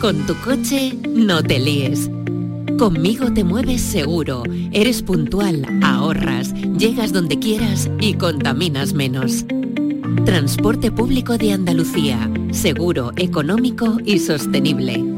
Con 0.00 0.26
tu 0.26 0.36
coche 0.36 0.94
no 1.08 1.42
te 1.42 1.58
líes. 1.58 2.08
Conmigo 2.78 3.32
te 3.32 3.42
mueves 3.42 3.80
seguro, 3.80 4.44
eres 4.70 5.02
puntual, 5.02 5.66
ahorras, 5.82 6.54
llegas 6.54 7.12
donde 7.12 7.40
quieras 7.40 7.90
y 7.98 8.14
contaminas 8.14 8.92
menos. 8.92 9.44
Transporte 10.24 10.92
público 10.92 11.36
de 11.36 11.52
Andalucía, 11.52 12.30
seguro, 12.52 13.10
económico 13.16 13.98
y 14.04 14.20
sostenible. 14.20 15.17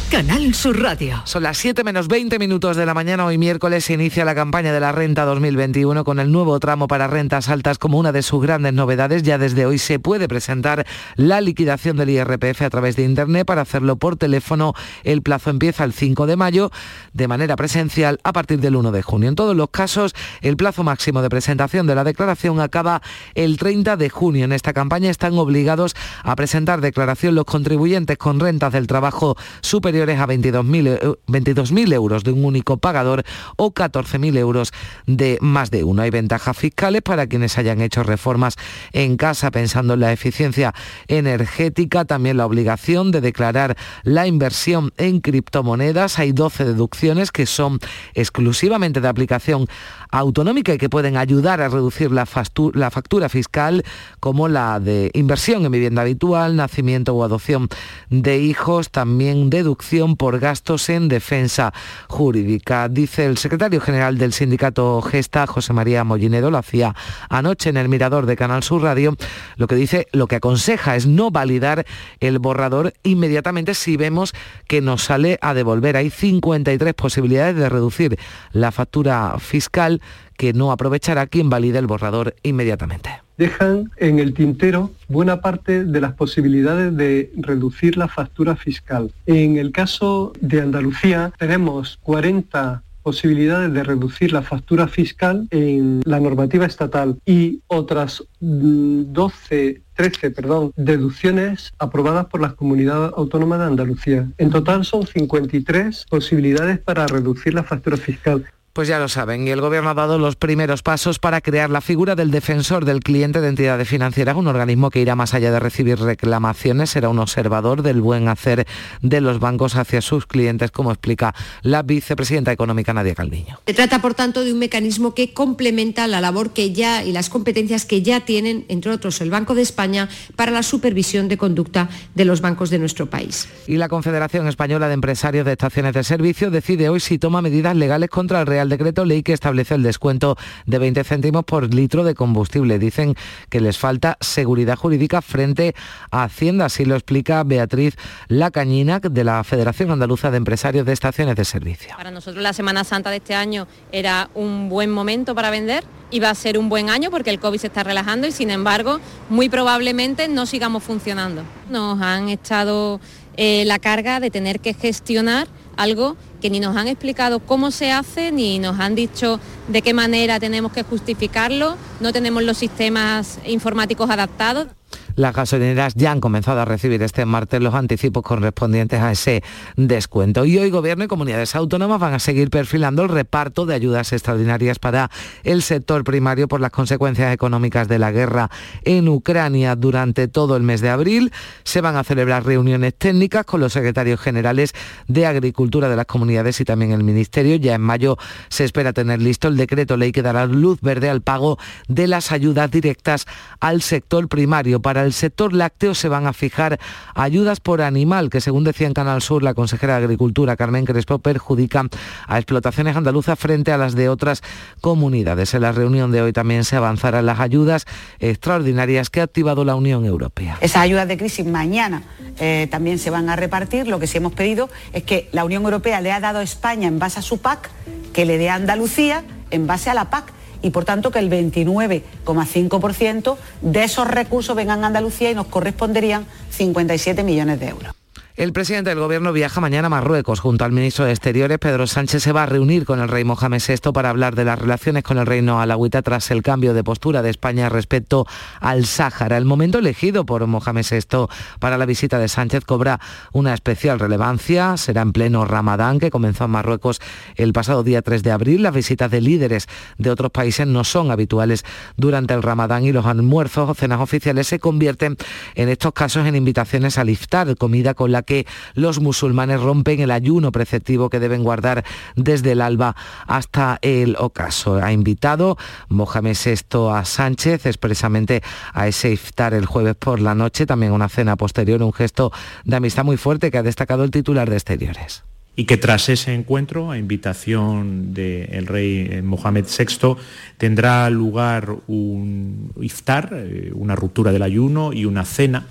Canal 0.11 0.53
Sur 0.53 0.77
Radio. 0.81 1.21
Son 1.23 1.41
las 1.41 1.57
7 1.57 1.85
menos 1.85 2.09
20 2.09 2.37
minutos 2.37 2.75
de 2.75 2.85
la 2.85 2.93
mañana. 2.93 3.25
Hoy 3.25 3.37
miércoles 3.37 3.85
se 3.85 3.93
inicia 3.93 4.25
la 4.25 4.35
campaña 4.35 4.73
de 4.73 4.81
la 4.81 4.91
renta 4.91 5.23
2021 5.23 6.03
con 6.03 6.19
el 6.19 6.33
nuevo 6.33 6.59
tramo 6.59 6.89
para 6.89 7.07
rentas 7.07 7.47
altas 7.47 7.77
como 7.77 7.97
una 7.97 8.11
de 8.11 8.21
sus 8.21 8.41
grandes 8.41 8.73
novedades. 8.73 9.23
Ya 9.23 9.37
desde 9.37 9.65
hoy 9.65 9.77
se 9.77 9.99
puede 9.99 10.27
presentar 10.27 10.85
la 11.15 11.39
liquidación 11.39 11.95
del 11.95 12.09
IRPF 12.09 12.61
a 12.61 12.69
través 12.69 12.97
de 12.97 13.05
Internet. 13.05 13.45
Para 13.45 13.61
hacerlo 13.61 13.95
por 13.95 14.17
teléfono, 14.17 14.73
el 15.05 15.21
plazo 15.21 15.49
empieza 15.49 15.85
el 15.85 15.93
5 15.93 16.25
de 16.25 16.35
mayo 16.35 16.71
de 17.13 17.29
manera 17.29 17.55
presencial 17.55 18.19
a 18.25 18.33
partir 18.33 18.59
del 18.59 18.75
1 18.75 18.91
de 18.91 19.03
junio. 19.03 19.29
En 19.29 19.35
todos 19.35 19.55
los 19.55 19.69
casos, 19.69 20.13
el 20.41 20.57
plazo 20.57 20.83
máximo 20.83 21.21
de 21.21 21.29
presentación 21.29 21.87
de 21.87 21.95
la 21.95 22.03
declaración 22.03 22.59
acaba 22.59 23.01
el 23.33 23.55
30 23.55 23.95
de 23.95 24.09
junio. 24.09 24.43
En 24.43 24.51
esta 24.51 24.73
campaña 24.73 25.09
están 25.09 25.37
obligados 25.37 25.95
a 26.23 26.35
presentar 26.35 26.81
declaración 26.81 27.33
los 27.33 27.45
contribuyentes 27.45 28.17
con 28.17 28.41
rentas 28.41 28.73
del 28.73 28.87
trabajo 28.87 29.37
superior 29.61 30.00
a 30.09 30.27
22.000 30.27 31.17
22 31.27 31.71
euros 31.91 32.23
de 32.23 32.31
un 32.31 32.45
único 32.45 32.77
pagador 32.77 33.23
o 33.57 33.73
14.000 33.73 34.37
euros 34.37 34.71
de 35.05 35.37
más 35.41 35.71
de 35.71 35.83
uno. 35.83 36.01
Hay 36.01 36.09
ventajas 36.09 36.57
fiscales 36.57 37.01
para 37.01 37.27
quienes 37.27 37.57
hayan 37.57 37.81
hecho 37.81 38.03
reformas 38.03 38.55
en 38.93 39.17
casa 39.17 39.51
pensando 39.51 39.93
en 39.93 40.01
la 40.01 40.11
eficiencia 40.11 40.73
energética, 41.07 42.05
también 42.05 42.37
la 42.37 42.45
obligación 42.45 43.11
de 43.11 43.21
declarar 43.21 43.77
la 44.03 44.27
inversión 44.27 44.91
en 44.97 45.21
criptomonedas. 45.21 46.19
Hay 46.19 46.31
12 46.31 46.65
deducciones 46.65 47.31
que 47.31 47.45
son 47.45 47.79
exclusivamente 48.13 49.01
de 49.01 49.07
aplicación 49.07 49.67
autonómica 50.11 50.73
y 50.73 50.77
que 50.77 50.89
pueden 50.89 51.17
ayudar 51.17 51.61
a 51.61 51.69
reducir 51.69 52.11
la, 52.11 52.25
factura 52.25 53.29
fiscal, 53.29 53.83
como 54.19 54.47
la 54.47 54.79
de 54.79 55.09
inversión 55.13 55.65
en 55.65 55.71
vivienda 55.71 56.01
habitual, 56.01 56.55
nacimiento 56.55 57.15
o 57.15 57.23
adopción 57.23 57.69
de 58.09 58.39
hijos, 58.39 58.91
también 58.91 59.49
deducción 59.49 60.17
por 60.17 60.39
gastos 60.39 60.89
en 60.89 61.07
defensa 61.07 61.73
jurídica. 62.07 62.89
Dice 62.89 63.25
el 63.25 63.37
secretario 63.37 63.79
general 63.79 64.17
del 64.17 64.33
sindicato 64.33 65.01
Gesta, 65.01 65.47
José 65.47 65.73
María 65.73 66.03
Mollinedo, 66.03 66.51
lo 66.51 66.57
hacía 66.57 66.93
anoche 67.29 67.69
en 67.69 67.77
el 67.77 67.89
Mirador 67.89 68.25
de 68.25 68.35
Canal 68.35 68.63
Sur 68.63 68.83
Radio, 68.83 69.15
lo 69.55 69.67
que 69.67 69.75
dice, 69.75 70.07
lo 70.11 70.27
que 70.27 70.35
aconseja 70.35 70.95
es 70.95 71.07
no 71.07 71.31
validar 71.31 71.85
el 72.19 72.39
borrador 72.39 72.93
inmediatamente 73.03 73.73
si 73.73 73.95
vemos 73.97 74.33
que 74.67 74.81
nos 74.81 75.03
sale 75.03 75.39
a 75.41 75.53
devolver. 75.53 75.95
Hay 75.95 76.09
53 76.09 76.93
posibilidades 76.93 77.55
de 77.55 77.69
reducir 77.69 78.19
la 78.51 78.71
factura 78.71 79.35
fiscal 79.39 80.00
que 80.41 80.53
no 80.53 80.71
aprovechará 80.71 81.27
quien 81.27 81.51
valide 81.51 81.77
el 81.77 81.85
borrador 81.85 82.33
inmediatamente 82.41 83.11
dejan 83.37 83.91
en 83.97 84.17
el 84.17 84.33
tintero 84.33 84.89
buena 85.07 85.39
parte 85.39 85.83
de 85.83 86.01
las 86.01 86.13
posibilidades 86.13 86.97
de 86.97 87.31
reducir 87.37 87.95
la 87.95 88.07
factura 88.07 88.55
fiscal. 88.55 89.11
En 89.27 89.57
el 89.57 89.71
caso 89.71 90.33
de 90.41 90.61
Andalucía 90.61 91.31
tenemos 91.37 91.99
40 92.01 92.81
posibilidades 93.03 93.71
de 93.71 93.83
reducir 93.83 94.33
la 94.33 94.41
factura 94.41 94.87
fiscal 94.87 95.47
en 95.51 96.01
la 96.05 96.19
normativa 96.19 96.65
estatal 96.65 97.19
y 97.25 97.61
otras 97.67 98.23
12, 98.39 99.81
13, 99.95 100.31
perdón, 100.31 100.71
deducciones 100.75 101.71
aprobadas 101.77 102.25
por 102.27 102.41
las 102.41 102.53
comunidades 102.53 103.11
autónomas 103.15 103.59
de 103.59 103.65
Andalucía. 103.65 104.27
En 104.39 104.49
total 104.49 104.85
son 104.85 105.05
53 105.05 106.05
posibilidades 106.09 106.79
para 106.79 107.05
reducir 107.05 107.53
la 107.53 107.63
factura 107.63 107.97
fiscal. 107.97 108.45
Pues 108.73 108.87
ya 108.87 108.99
lo 108.99 109.09
saben, 109.09 109.45
y 109.45 109.51
el 109.51 109.59
Gobierno 109.59 109.89
ha 109.89 109.93
dado 109.93 110.17
los 110.17 110.37
primeros 110.37 110.81
pasos 110.81 111.19
para 111.19 111.41
crear 111.41 111.69
la 111.69 111.81
figura 111.81 112.15
del 112.15 112.31
defensor 112.31 112.85
del 112.85 113.01
cliente 113.01 113.41
de 113.41 113.49
entidades 113.49 113.89
financieras, 113.89 114.37
un 114.37 114.47
organismo 114.47 114.89
que 114.89 115.01
irá 115.01 115.13
más 115.13 115.33
allá 115.33 115.51
de 115.51 115.59
recibir 115.59 115.99
reclamaciones, 115.99 116.91
será 116.91 117.09
un 117.09 117.19
observador 117.19 117.81
del 117.81 117.99
buen 117.99 118.29
hacer 118.29 118.65
de 119.01 119.19
los 119.19 119.41
bancos 119.41 119.75
hacia 119.75 119.99
sus 119.99 120.25
clientes, 120.25 120.71
como 120.71 120.91
explica 120.91 121.35
la 121.63 121.83
vicepresidenta 121.83 122.53
económica 122.53 122.93
Nadia 122.93 123.13
Calviño. 123.13 123.59
Se 123.67 123.73
trata, 123.73 123.99
por 123.99 124.13
tanto, 124.13 124.45
de 124.45 124.53
un 124.53 124.59
mecanismo 124.59 125.13
que 125.13 125.33
complementa 125.33 126.07
la 126.07 126.21
labor 126.21 126.51
que 126.51 126.71
ya 126.71 127.03
y 127.03 127.11
las 127.11 127.29
competencias 127.29 127.85
que 127.85 128.01
ya 128.01 128.21
tienen, 128.21 128.63
entre 128.69 128.91
otros, 128.93 129.19
el 129.19 129.31
Banco 129.31 129.53
de 129.53 129.63
España 129.63 130.07
para 130.37 130.53
la 130.53 130.63
supervisión 130.63 131.27
de 131.27 131.37
conducta 131.37 131.89
de 132.15 132.23
los 132.23 132.39
bancos 132.39 132.69
de 132.69 132.79
nuestro 132.79 133.09
país. 133.09 133.49
Y 133.67 133.75
la 133.75 133.89
Confederación 133.89 134.47
Española 134.47 134.87
de 134.87 134.93
Empresarios 134.93 135.45
de 135.45 135.51
Estaciones 135.51 135.93
de 135.93 136.05
Servicio 136.05 136.51
decide 136.51 136.87
hoy 136.87 137.01
si 137.01 137.19
toma 137.19 137.41
medidas 137.41 137.75
legales 137.75 138.09
contra 138.09 138.39
el 138.39 138.47
Real 138.47 138.60
al 138.61 138.69
Decreto 138.69 139.05
Ley 139.05 139.23
que 139.23 139.33
establece 139.33 139.75
el 139.75 139.83
descuento 139.83 140.37
de 140.65 140.79
20 140.79 141.03
céntimos 141.03 141.43
por 141.43 141.73
litro 141.73 142.03
de 142.03 142.15
combustible. 142.15 142.79
Dicen 142.79 143.15
que 143.49 143.59
les 143.59 143.77
falta 143.77 144.17
seguridad 144.21 144.77
jurídica 144.77 145.21
frente 145.21 145.75
a 146.11 146.23
Hacienda, 146.23 146.65
así 146.65 146.85
lo 146.85 146.95
explica 146.95 147.43
Beatriz 147.43 147.95
Lacañina 148.27 148.99
de 148.99 149.23
la 149.23 149.43
Federación 149.43 149.91
Andaluza 149.91 150.31
de 150.31 150.37
Empresarios 150.37 150.85
de 150.85 150.93
Estaciones 150.93 151.35
de 151.35 151.45
Servicio. 151.45 151.95
Para 151.97 152.11
nosotros 152.11 152.41
la 152.41 152.53
Semana 152.53 152.83
Santa 152.83 153.09
de 153.09 153.17
este 153.17 153.35
año 153.35 153.67
era 153.91 154.29
un 154.33 154.69
buen 154.69 154.91
momento 154.91 155.35
para 155.35 155.49
vender 155.49 155.83
y 156.11 156.19
va 156.19 156.29
a 156.29 156.35
ser 156.35 156.57
un 156.57 156.69
buen 156.69 156.89
año 156.89 157.09
porque 157.09 157.29
el 157.29 157.39
COVID 157.39 157.59
se 157.59 157.67
está 157.67 157.83
relajando 157.83 158.27
y 158.27 158.31
sin 158.31 158.51
embargo 158.51 158.99
muy 159.29 159.49
probablemente 159.49 160.27
no 160.27 160.45
sigamos 160.45 160.83
funcionando. 160.83 161.43
Nos 161.69 162.01
han 162.01 162.29
echado 162.29 162.99
eh, 163.37 163.63
la 163.65 163.79
carga 163.79 164.19
de 164.19 164.29
tener 164.29 164.59
que 164.59 164.73
gestionar 164.73 165.47
algo 165.77 166.15
que 166.41 166.49
ni 166.49 166.59
nos 166.59 166.75
han 166.75 166.87
explicado 166.87 167.39
cómo 167.39 167.71
se 167.71 167.91
hace, 167.91 168.31
ni 168.31 168.59
nos 168.59 168.79
han 168.79 168.95
dicho 168.95 169.39
de 169.67 169.81
qué 169.81 169.93
manera 169.93 170.39
tenemos 170.39 170.71
que 170.71 170.83
justificarlo, 170.83 171.77
no 171.99 172.11
tenemos 172.11 172.43
los 172.43 172.57
sistemas 172.57 173.39
informáticos 173.45 174.09
adaptados. 174.09 174.67
Las 175.15 175.35
gasolineras 175.35 175.95
ya 175.95 176.11
han 176.11 176.21
comenzado 176.21 176.61
a 176.61 176.65
recibir 176.65 177.01
este 177.03 177.25
martes 177.25 177.61
los 177.61 177.73
anticipos 177.73 178.23
correspondientes 178.23 179.01
a 179.01 179.11
ese 179.11 179.43
descuento. 179.75 180.45
Y 180.45 180.57
hoy 180.57 180.69
Gobierno 180.69 181.03
y 181.03 181.07
comunidades 181.07 181.55
autónomas 181.55 181.99
van 181.99 182.13
a 182.13 182.19
seguir 182.19 182.49
perfilando 182.49 183.03
el 183.03 183.09
reparto 183.09 183.65
de 183.65 183.75
ayudas 183.75 184.13
extraordinarias 184.13 184.79
para 184.79 185.11
el 185.43 185.61
sector 185.61 186.03
primario 186.03 186.47
por 186.47 186.61
las 186.61 186.71
consecuencias 186.71 187.33
económicas 187.33 187.87
de 187.87 187.99
la 187.99 188.11
guerra 188.11 188.49
en 188.83 189.07
Ucrania. 189.09 189.75
Durante 189.75 190.27
todo 190.27 190.55
el 190.55 190.63
mes 190.63 190.81
de 190.81 190.89
abril 190.89 191.31
se 191.63 191.81
van 191.81 191.97
a 191.97 192.03
celebrar 192.03 192.45
reuniones 192.45 192.93
técnicas 192.95 193.45
con 193.45 193.59
los 193.59 193.73
secretarios 193.73 194.19
generales 194.19 194.73
de 195.07 195.25
Agricultura 195.25 195.89
de 195.89 195.95
las 195.95 196.05
comunidades 196.05 196.59
y 196.61 196.65
también 196.65 196.91
el 196.91 197.03
Ministerio. 197.03 197.55
Ya 197.57 197.75
en 197.75 197.81
mayo 197.81 198.17
se 198.49 198.63
espera 198.63 198.93
tener 198.93 199.21
listo 199.21 199.47
el 199.47 199.57
decreto 199.57 199.97
ley 199.97 200.11
que 200.11 200.21
dará 200.21 200.45
luz 200.45 200.79
verde 200.81 201.09
al 201.09 201.21
pago 201.21 201.57
de 201.87 202.07
las 202.07 202.31
ayudas 202.31 202.71
directas 202.71 203.25
al 203.59 203.81
sector 203.81 204.27
primario 204.27 204.81
para 204.81 205.00
el 205.05 205.11
el 205.11 205.15
sector 205.15 205.51
lácteo 205.51 205.93
se 205.93 206.07
van 206.07 206.25
a 206.25 206.31
fijar 206.31 206.79
ayudas 207.15 207.59
por 207.59 207.81
animal, 207.81 208.29
que 208.29 208.39
según 208.39 208.63
decía 208.63 208.87
en 208.87 208.93
Canal 208.93 209.21
Sur 209.21 209.43
la 209.43 209.53
consejera 209.53 209.97
de 209.97 210.05
Agricultura, 210.05 210.55
Carmen 210.55 210.85
Crespo, 210.85 211.19
perjudican 211.19 211.89
a 212.27 212.37
explotaciones 212.37 212.95
andaluzas 212.95 213.37
frente 213.37 213.73
a 213.73 213.77
las 213.77 213.93
de 213.93 214.07
otras 214.07 214.41
comunidades. 214.79 215.53
En 215.53 215.63
la 215.63 215.73
reunión 215.73 216.13
de 216.13 216.21
hoy 216.21 216.31
también 216.31 216.63
se 216.63 216.77
avanzarán 216.77 217.25
las 217.25 217.41
ayudas 217.41 217.85
extraordinarias 218.19 219.09
que 219.09 219.19
ha 219.19 219.25
activado 219.25 219.65
la 219.65 219.75
Unión 219.75 220.05
Europea. 220.05 220.57
Esas 220.61 220.83
ayudas 220.83 221.09
de 221.09 221.17
crisis 221.17 221.45
mañana 221.45 222.03
eh, 222.39 222.69
también 222.71 222.97
se 222.97 223.09
van 223.09 223.27
a 223.27 223.35
repartir. 223.35 223.89
Lo 223.89 223.99
que 223.99 224.07
sí 224.07 224.15
hemos 224.15 224.31
pedido 224.31 224.69
es 224.93 225.03
que 225.03 225.27
la 225.33 225.43
Unión 225.43 225.63
Europea 225.63 225.99
le 225.99 226.13
ha 226.13 226.21
dado 226.21 226.39
a 226.39 226.43
España 226.43 226.87
en 226.87 226.99
base 226.99 227.19
a 227.19 227.21
su 227.21 227.39
PAC, 227.39 227.69
que 228.13 228.23
le 228.23 228.37
dé 228.37 228.49
a 228.49 228.55
Andalucía 228.55 229.25
en 229.49 229.67
base 229.67 229.89
a 229.89 229.93
la 229.93 230.09
PAC 230.09 230.31
y 230.61 230.71
por 230.71 230.85
tanto 230.85 231.11
que 231.11 231.19
el 231.19 231.29
29,5% 231.29 233.37
de 233.61 233.83
esos 233.83 234.07
recursos 234.07 234.55
vengan 234.55 234.83
a 234.83 234.87
Andalucía 234.87 235.29
y 235.31 235.35
nos 235.35 235.47
corresponderían 235.47 236.25
57 236.49 237.23
millones 237.23 237.59
de 237.59 237.67
euros. 237.69 238.00
El 238.41 238.53
presidente 238.53 238.89
del 238.89 238.97
Gobierno 238.97 239.33
viaja 239.33 239.61
mañana 239.61 239.85
a 239.85 239.89
Marruecos. 239.89 240.39
Junto 240.39 240.65
al 240.65 240.71
ministro 240.71 241.05
de 241.05 241.11
Exteriores, 241.11 241.59
Pedro 241.59 241.85
Sánchez, 241.85 242.23
se 242.23 242.31
va 242.31 242.41
a 242.41 242.45
reunir 242.47 242.85
con 242.85 242.99
el 242.99 243.07
rey 243.07 243.23
Mohamed 243.23 243.61
VI 243.61 243.91
para 243.93 244.09
hablar 244.09 244.33
de 244.33 244.45
las 244.45 244.57
relaciones 244.57 245.03
con 245.03 245.19
el 245.19 245.27
reino 245.27 245.61
alawita 245.61 246.01
tras 246.01 246.31
el 246.31 246.41
cambio 246.41 246.73
de 246.73 246.83
postura 246.83 247.21
de 247.21 247.29
España 247.29 247.69
respecto 247.69 248.25
al 248.59 248.87
Sáhara. 248.87 249.37
El 249.37 249.45
momento 249.45 249.77
elegido 249.77 250.25
por 250.25 250.47
Mohamed 250.47 250.83
VI 250.89 251.27
para 251.59 251.77
la 251.77 251.85
visita 251.85 252.17
de 252.17 252.27
Sánchez 252.27 252.65
cobra 252.65 252.99
una 253.31 253.53
especial 253.53 253.99
relevancia. 253.99 254.75
Será 254.75 255.03
en 255.03 255.11
pleno 255.11 255.45
Ramadán, 255.45 255.99
que 255.99 256.09
comenzó 256.09 256.45
en 256.45 256.49
Marruecos 256.49 256.99
el 257.35 257.53
pasado 257.53 257.83
día 257.83 258.01
3 258.01 258.23
de 258.23 258.31
abril. 258.31 258.63
Las 258.63 258.73
visitas 258.73 259.11
de 259.11 259.21
líderes 259.21 259.67
de 259.99 260.09
otros 260.09 260.31
países 260.31 260.65
no 260.65 260.83
son 260.83 261.11
habituales 261.11 261.63
durante 261.95 262.33
el 262.33 262.41
Ramadán 262.41 262.85
y 262.85 262.91
los 262.91 263.05
almuerzos 263.05 263.69
o 263.69 263.75
cenas 263.75 264.01
oficiales 264.01 264.47
se 264.47 264.57
convierten 264.57 265.15
en 265.53 265.69
estos 265.69 265.93
casos 265.93 266.25
en 266.25 266.35
invitaciones 266.35 266.97
al 266.97 267.11
iftar, 267.11 267.55
comida 267.55 267.93
con 267.93 268.11
la 268.11 268.23
que 268.23 268.30
que 268.31 268.47
los 268.75 269.01
musulmanes 269.01 269.59
rompen 269.59 269.99
el 269.99 270.09
ayuno 270.09 270.53
preceptivo 270.53 271.09
que 271.09 271.19
deben 271.19 271.43
guardar 271.43 271.83
desde 272.15 272.53
el 272.53 272.61
alba 272.61 272.95
hasta 273.27 273.77
el 273.81 274.15
ocaso. 274.17 274.81
Ha 274.81 274.93
invitado 274.93 275.57
Mohamed 275.89 276.37
VI 276.41 276.87
a 276.93 277.03
Sánchez 277.03 277.65
expresamente 277.65 278.41
a 278.71 278.87
ese 278.87 279.11
iftar 279.11 279.53
el 279.53 279.65
jueves 279.65 279.95
por 279.95 280.21
la 280.21 280.33
noche, 280.33 280.65
también 280.65 280.93
una 280.93 281.09
cena 281.09 281.35
posterior, 281.35 281.83
un 281.83 281.91
gesto 281.91 282.31
de 282.63 282.77
amistad 282.77 283.03
muy 283.03 283.17
fuerte 283.17 283.51
que 283.51 283.57
ha 283.57 283.63
destacado 283.63 284.05
el 284.05 284.11
titular 284.11 284.49
de 284.49 284.55
Exteriores 284.55 285.23
y 285.53 285.65
que 285.65 285.75
tras 285.75 286.07
ese 286.07 286.33
encuentro, 286.33 286.89
a 286.89 286.97
invitación 286.97 288.13
del 288.13 288.65
rey 288.65 289.09
eh, 289.11 289.21
Mohamed 289.21 289.65
VI, 289.65 290.15
tendrá 290.57 291.09
lugar 291.09 291.75
un 291.87 292.71
iftar, 292.79 293.33
eh, 293.33 293.71
una 293.75 293.97
ruptura 293.97 294.31
del 294.31 294.43
ayuno 294.43 294.93
y 294.93 295.03
una 295.03 295.25
cena 295.25 295.67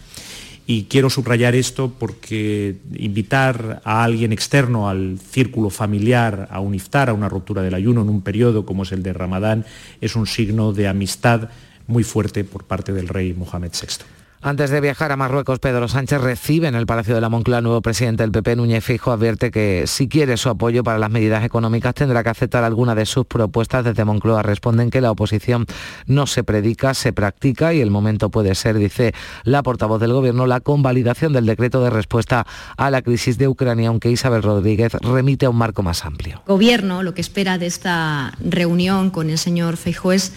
y 0.70 0.84
quiero 0.84 1.10
subrayar 1.10 1.56
esto 1.56 1.92
porque 1.98 2.76
invitar 2.94 3.82
a 3.84 4.04
alguien 4.04 4.32
externo 4.32 4.88
al 4.88 5.18
círculo 5.18 5.68
familiar 5.68 6.46
a 6.48 6.60
un 6.60 6.76
iftar, 6.76 7.08
a 7.08 7.12
una 7.12 7.28
ruptura 7.28 7.60
del 7.60 7.74
ayuno 7.74 8.02
en 8.02 8.08
un 8.08 8.20
periodo 8.20 8.64
como 8.64 8.84
es 8.84 8.92
el 8.92 9.02
de 9.02 9.12
Ramadán, 9.12 9.64
es 10.00 10.14
un 10.14 10.28
signo 10.28 10.72
de 10.72 10.86
amistad 10.86 11.48
muy 11.88 12.04
fuerte 12.04 12.44
por 12.44 12.62
parte 12.62 12.92
del 12.92 13.08
rey 13.08 13.34
Mohamed 13.34 13.72
VI. 13.72 14.19
Antes 14.43 14.70
de 14.70 14.80
viajar 14.80 15.12
a 15.12 15.16
Marruecos, 15.16 15.59
Pedro 15.59 15.86
Sánchez 15.86 16.18
recibe 16.18 16.66
en 16.66 16.74
el 16.74 16.86
Palacio 16.86 17.14
de 17.14 17.20
la 17.20 17.28
Moncloa 17.28 17.59
al 17.59 17.64
nuevo 17.64 17.82
presidente 17.82 18.22
del 18.22 18.32
PP, 18.32 18.57
Núñez 18.57 18.82
Fijo, 18.82 19.12
advierte 19.12 19.51
que 19.51 19.84
si 19.86 20.09
quiere 20.09 20.38
su 20.38 20.49
apoyo 20.49 20.82
para 20.82 20.99
las 20.99 21.11
medidas 21.11 21.45
económicas 21.45 21.95
tendrá 21.95 22.22
que 22.22 22.30
aceptar 22.30 22.64
alguna 22.64 22.95
de 22.95 23.05
sus 23.05 23.26
propuestas. 23.26 23.84
Desde 23.84 24.03
Moncloa 24.07 24.43
responden 24.43 24.88
que 24.88 25.03
la 25.03 25.11
oposición 25.11 25.66
no 26.07 26.26
se 26.26 26.43
predica, 26.43 26.95
se 26.95 27.12
practica 27.12 27.74
y 27.74 27.82
el 27.82 27.91
momento 27.91 28.30
puede 28.30 28.55
ser, 28.55 28.78
dice 28.78 29.12
la 29.45 29.62
portavoz 29.62 30.01
del 30.01 30.14
Gobierno, 30.14 30.47
la 30.47 30.61
convalidación 30.61 31.34
del 31.34 31.45
decreto 31.45 31.84
de 31.84 31.91
respuesta 31.91 32.47
a 32.78 32.91
la 32.91 33.03
crisis 33.03 33.36
de 33.36 33.47
Ucrania, 33.47 33.91
aunque 33.91 34.11
Isabel 34.11 34.43
Rodríguez 34.43 34.95
remite 35.03 35.45
a 35.45 35.51
un 35.51 35.57
marco 35.57 35.82
más 35.82 36.07
amplio. 36.07 36.41
Gobierno 36.47 37.03
lo 37.03 37.12
que 37.12 37.20
espera 37.20 37.59
de 37.59 37.66
esta 37.66 38.32
reunión 38.41 39.11
con 39.11 39.28
el 39.28 39.36
señor 39.36 39.76
Feijóo 39.76 40.12
es 40.12 40.32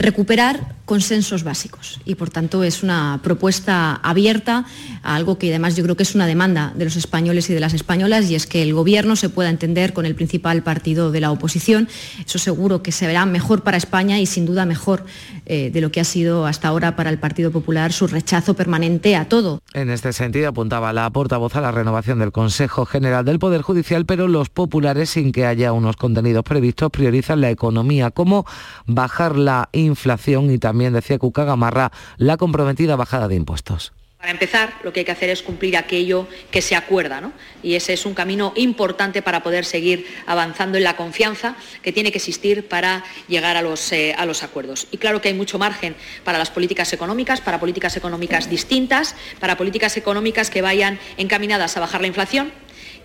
recuperar 0.00 0.74
consensos 0.86 1.44
básicos 1.44 2.00
y 2.04 2.16
por 2.16 2.30
tanto 2.30 2.64
es 2.64 2.82
una 2.82 3.20
propuesta 3.22 3.94
abierta 3.94 4.64
a 5.02 5.14
algo 5.14 5.38
que 5.38 5.50
además 5.50 5.76
yo 5.76 5.84
creo 5.84 5.96
que 5.96 6.02
es 6.02 6.16
una 6.16 6.26
demanda 6.26 6.72
de 6.74 6.84
los 6.84 6.96
españoles 6.96 7.48
y 7.48 7.54
de 7.54 7.60
las 7.60 7.74
españolas 7.74 8.28
y 8.28 8.34
es 8.34 8.46
que 8.46 8.62
el 8.62 8.74
gobierno 8.74 9.14
se 9.14 9.28
pueda 9.28 9.50
entender 9.50 9.92
con 9.92 10.04
el 10.04 10.16
principal 10.16 10.62
partido 10.62 11.12
de 11.12 11.20
la 11.20 11.30
oposición. 11.30 11.88
Eso 12.26 12.38
seguro 12.38 12.82
que 12.82 12.90
se 12.90 13.06
verá 13.06 13.24
mejor 13.24 13.62
para 13.62 13.76
España 13.76 14.18
y 14.18 14.26
sin 14.26 14.46
duda 14.46 14.66
mejor 14.66 15.04
eh, 15.46 15.70
de 15.72 15.80
lo 15.80 15.92
que 15.92 16.00
ha 16.00 16.04
sido 16.04 16.46
hasta 16.46 16.68
ahora 16.68 16.96
para 16.96 17.10
el 17.10 17.18
Partido 17.18 17.52
Popular 17.52 17.92
su 17.92 18.08
rechazo 18.08 18.54
permanente 18.54 19.14
a 19.14 19.28
todo. 19.28 19.60
En 19.74 19.90
este 19.90 20.12
sentido 20.12 20.48
apuntaba 20.48 20.92
la 20.92 21.08
portavoz 21.10 21.54
a 21.54 21.60
la 21.60 21.70
renovación 21.70 22.18
del 22.18 22.32
Consejo 22.32 22.84
General 22.84 23.24
del 23.24 23.38
Poder 23.38 23.62
Judicial, 23.62 24.06
pero 24.06 24.26
los 24.26 24.48
populares 24.48 25.10
sin 25.10 25.30
que 25.30 25.46
haya 25.46 25.72
unos 25.72 25.96
contenidos 25.96 26.42
previstos 26.42 26.90
priorizan 26.90 27.40
la 27.40 27.50
economía, 27.50 28.10
como 28.10 28.44
bajar 28.86 29.36
la 29.36 29.68
inflación 29.72 29.89
y 30.50 30.58
también, 30.58 30.92
decía 30.92 31.18
Cuca 31.18 31.44
Gamarra, 31.44 31.92
la 32.16 32.36
comprometida 32.36 32.96
bajada 32.96 33.28
de 33.28 33.36
impuestos. 33.36 33.92
Para 34.20 34.32
empezar, 34.32 34.74
lo 34.82 34.92
que 34.92 35.00
hay 35.00 35.06
que 35.06 35.12
hacer 35.12 35.30
es 35.30 35.40
cumplir 35.40 35.78
aquello 35.78 36.28
que 36.50 36.60
se 36.60 36.76
acuerda, 36.76 37.22
¿no? 37.22 37.32
Y 37.62 37.74
ese 37.74 37.94
es 37.94 38.04
un 38.04 38.12
camino 38.12 38.52
importante 38.54 39.22
para 39.22 39.42
poder 39.42 39.64
seguir 39.64 40.06
avanzando 40.26 40.76
en 40.76 40.84
la 40.84 40.94
confianza 40.94 41.56
que 41.80 41.90
tiene 41.90 42.12
que 42.12 42.18
existir 42.18 42.68
para 42.68 43.02
llegar 43.28 43.56
a 43.56 43.62
los, 43.62 43.92
eh, 43.92 44.14
a 44.18 44.26
los 44.26 44.42
acuerdos. 44.42 44.88
Y 44.90 44.98
claro 44.98 45.22
que 45.22 45.28
hay 45.28 45.34
mucho 45.34 45.58
margen 45.58 45.96
para 46.22 46.36
las 46.36 46.50
políticas 46.50 46.92
económicas, 46.92 47.40
para 47.40 47.58
políticas 47.58 47.96
económicas 47.96 48.50
distintas, 48.50 49.16
para 49.38 49.56
políticas 49.56 49.96
económicas 49.96 50.50
que 50.50 50.60
vayan 50.60 50.98
encaminadas 51.16 51.78
a 51.78 51.80
bajar 51.80 52.02
la 52.02 52.08
inflación, 52.08 52.52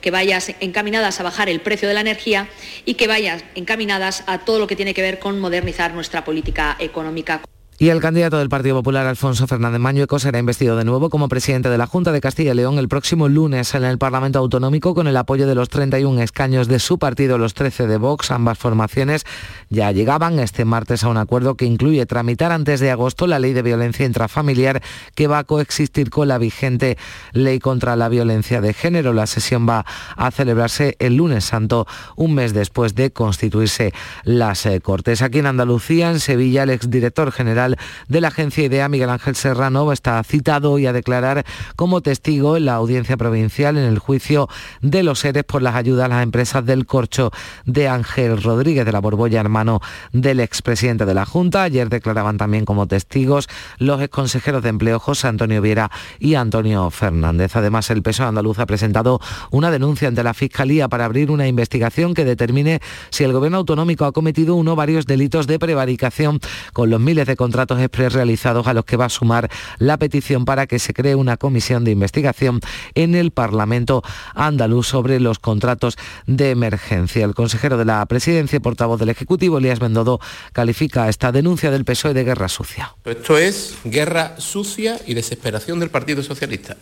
que 0.06 0.12
vayan 0.12 0.40
encaminadas 0.60 1.20
a 1.20 1.24
bajar 1.24 1.50
el 1.50 1.62
precio 1.62 1.88
de 1.88 1.96
la 1.96 2.02
energía 2.02 2.48
y 2.86 2.94
que 2.94 3.08
vayan 3.08 3.42
encaminadas 3.56 4.24
a 4.28 4.38
todo 4.38 4.60
lo 4.60 4.68
que 4.68 4.76
tiene 4.76 4.94
que 4.94 5.02
ver 5.02 5.18
con 5.18 5.40
modernizar 5.40 5.96
nuestra 5.96 6.24
política 6.24 6.76
económica. 6.78 7.42
Y 7.78 7.90
el 7.90 8.00
candidato 8.00 8.38
del 8.38 8.48
Partido 8.48 8.78
Popular, 8.78 9.06
Alfonso 9.06 9.48
Fernández 9.48 9.82
Mañueco, 9.82 10.18
será 10.18 10.40
investido 10.40 10.78
de 10.78 10.86
nuevo 10.86 11.10
como 11.10 11.28
presidente 11.28 11.68
de 11.68 11.78
la 11.78 11.88
Junta 11.88 12.14
de 12.14 12.22
Castilla 12.22 12.54
y 12.54 12.56
León 12.56 12.80
el 12.80 12.88
próximo 12.88 13.28
lunes 13.28 13.76
en 13.76 13.84
el 13.84 13.98
Parlamento 13.98 14.40
Autonómico 14.40 14.96
con 14.96 15.08
el 15.08 15.18
apoyo 15.18 15.46
de 15.46 15.56
los 15.56 15.68
31 15.68 16.22
escaños 16.22 16.70
de 16.70 16.80
su 16.80 16.98
partido, 17.00 17.38
los 17.38 17.54
13 17.54 17.88
de 17.88 17.98
Vox. 17.98 18.32
Ambas 18.32 18.58
formaciones 18.58 19.26
ya 19.70 19.92
llegaban 19.92 20.40
este 20.40 20.64
martes 20.64 21.04
a 21.04 21.10
un 21.10 21.18
acuerdo 21.18 21.56
que 21.56 21.66
incluye 21.66 22.06
tramitar 22.06 22.54
antes 22.54 22.80
de 22.80 22.92
agosto 22.92 23.28
la 23.28 23.40
ley 23.40 23.52
de 23.52 23.62
violencia 23.62 24.06
intrafamiliar 24.06 24.82
que 25.14 25.28
va 25.28 25.40
a 25.40 25.44
coexistir 25.44 26.10
con 26.10 26.30
la 26.30 26.38
vigente 26.38 26.98
ley 27.34 27.60
contra 27.60 27.98
la 27.98 28.08
violencia 28.08 28.62
de 28.62 28.74
género. 28.74 29.12
La 29.12 29.28
sesión 29.28 29.68
va 29.68 29.86
a 30.16 30.32
celebrarse 30.32 30.96
el 31.00 31.18
lunes 31.18 31.44
santo, 31.44 31.88
un 32.16 32.36
mes 32.36 32.54
después 32.54 32.96
de 32.96 33.12
constituirse 33.12 33.94
las 34.24 34.66
eh, 34.66 34.80
Cortes. 34.80 35.22
Aquí 35.22 35.40
en 35.40 35.48
Andalucía, 35.48 36.10
en 36.10 36.22
Sevilla, 36.22 36.64
el 36.64 36.70
exdirector 36.70 37.34
general 37.34 37.65
de 38.08 38.22
la 38.22 38.28
agencia 38.30 38.64
IDEA, 38.64 38.90
Miguel 38.90 39.10
Ángel 39.10 39.36
Serrano, 39.36 39.92
está 39.92 40.24
citado 40.24 40.72
hoy 40.72 40.86
a 40.86 40.94
declarar 40.94 41.46
como 41.76 42.02
testigo 42.02 42.58
en 42.58 42.66
la 42.66 42.76
audiencia 42.76 43.18
provincial 43.18 43.78
en 43.78 43.84
el 43.84 44.00
juicio 44.00 44.48
de 44.82 45.04
los 45.04 45.20
seres 45.20 45.44
por 45.44 45.62
las 45.62 45.76
ayudas 45.76 46.06
a 46.06 46.10
las 46.10 46.24
empresas 46.24 46.66
del 46.66 46.86
corcho 46.86 47.32
de 47.66 47.88
Ángel 47.88 48.42
Rodríguez 48.42 48.86
de 48.86 48.92
la 48.92 49.00
Borbolla, 49.00 49.40
hermano 49.40 49.82
del 50.12 50.40
expresidente 50.40 51.06
de 51.06 51.14
la 51.14 51.26
Junta. 51.26 51.64
Ayer 51.64 51.90
declaraban 51.90 52.38
también 52.38 52.66
como 52.66 52.88
testigos 52.88 53.48
los 53.78 54.02
exconsejeros 54.02 54.64
de 54.64 54.70
empleo 54.70 55.00
José 55.00 55.28
Antonio 55.28 55.62
Viera 55.62 55.90
y 56.20 56.36
Antonio 56.36 56.90
Fernández. 56.90 57.56
Además, 57.56 57.90
el 57.90 58.04
PSOE 58.04 58.28
andaluz 58.28 58.60
ha 58.60 58.66
presentado 58.66 59.20
una 59.52 59.72
denuncia 59.72 60.08
ante 60.08 60.24
la 60.24 60.34
Fiscalía 60.34 60.88
para 60.88 61.06
abrir 61.06 61.32
una 61.32 61.48
investigación 61.48 62.14
que 62.14 62.26
determine 62.26 62.82
si 63.10 63.24
el 63.24 63.34
gobierno 63.34 63.60
autonómico 63.60 64.06
ha 64.06 64.12
cometido 64.12 64.56
uno 64.56 64.74
o 64.74 64.76
varios 64.76 65.06
delitos 65.06 65.48
de 65.48 65.60
prevaricación 65.60 66.40
con 66.74 66.90
los 66.90 67.00
miles 67.00 67.28
de 67.28 67.36
contratos 67.36 67.55
contratos 67.56 67.80
express 67.80 68.12
realizados 68.12 68.68
a 68.68 68.74
los 68.74 68.84
que 68.84 68.98
va 68.98 69.06
a 69.06 69.10
sumar 69.10 69.50
la 69.78 69.96
petición 69.96 70.44
para 70.44 70.68
que 70.68 70.78
se 70.78 70.94
cree 70.94 71.16
una 71.16 71.38
comisión 71.38 71.86
de 71.86 71.92
investigación 71.92 72.60
en 72.96 73.16
el 73.16 73.32
Parlamento 73.32 74.04
andaluz 74.34 74.88
sobre 74.88 75.22
los 75.22 75.40
contratos 75.40 75.96
de 76.28 76.52
emergencia. 76.52 77.24
El 77.24 77.34
consejero 77.34 77.78
de 77.78 77.86
la 77.86 78.06
presidencia 78.08 78.58
y 78.58 78.60
portavoz 78.60 79.00
del 79.00 79.08
Ejecutivo, 79.08 79.60
Elías 79.60 79.80
Bendodo, 79.80 80.20
califica 80.52 81.08
esta 81.08 81.32
denuncia 81.32 81.72
del 81.72 81.86
PSOE 81.86 82.14
de 82.14 82.26
guerra 82.26 82.50
sucia. 82.50 82.94
Esto 83.06 83.38
es 83.38 83.78
guerra 83.86 84.36
sucia 84.38 85.00
y 85.08 85.14
desesperación 85.14 85.80
del 85.80 85.90
Partido 85.90 86.24
Socialista, 86.24 86.76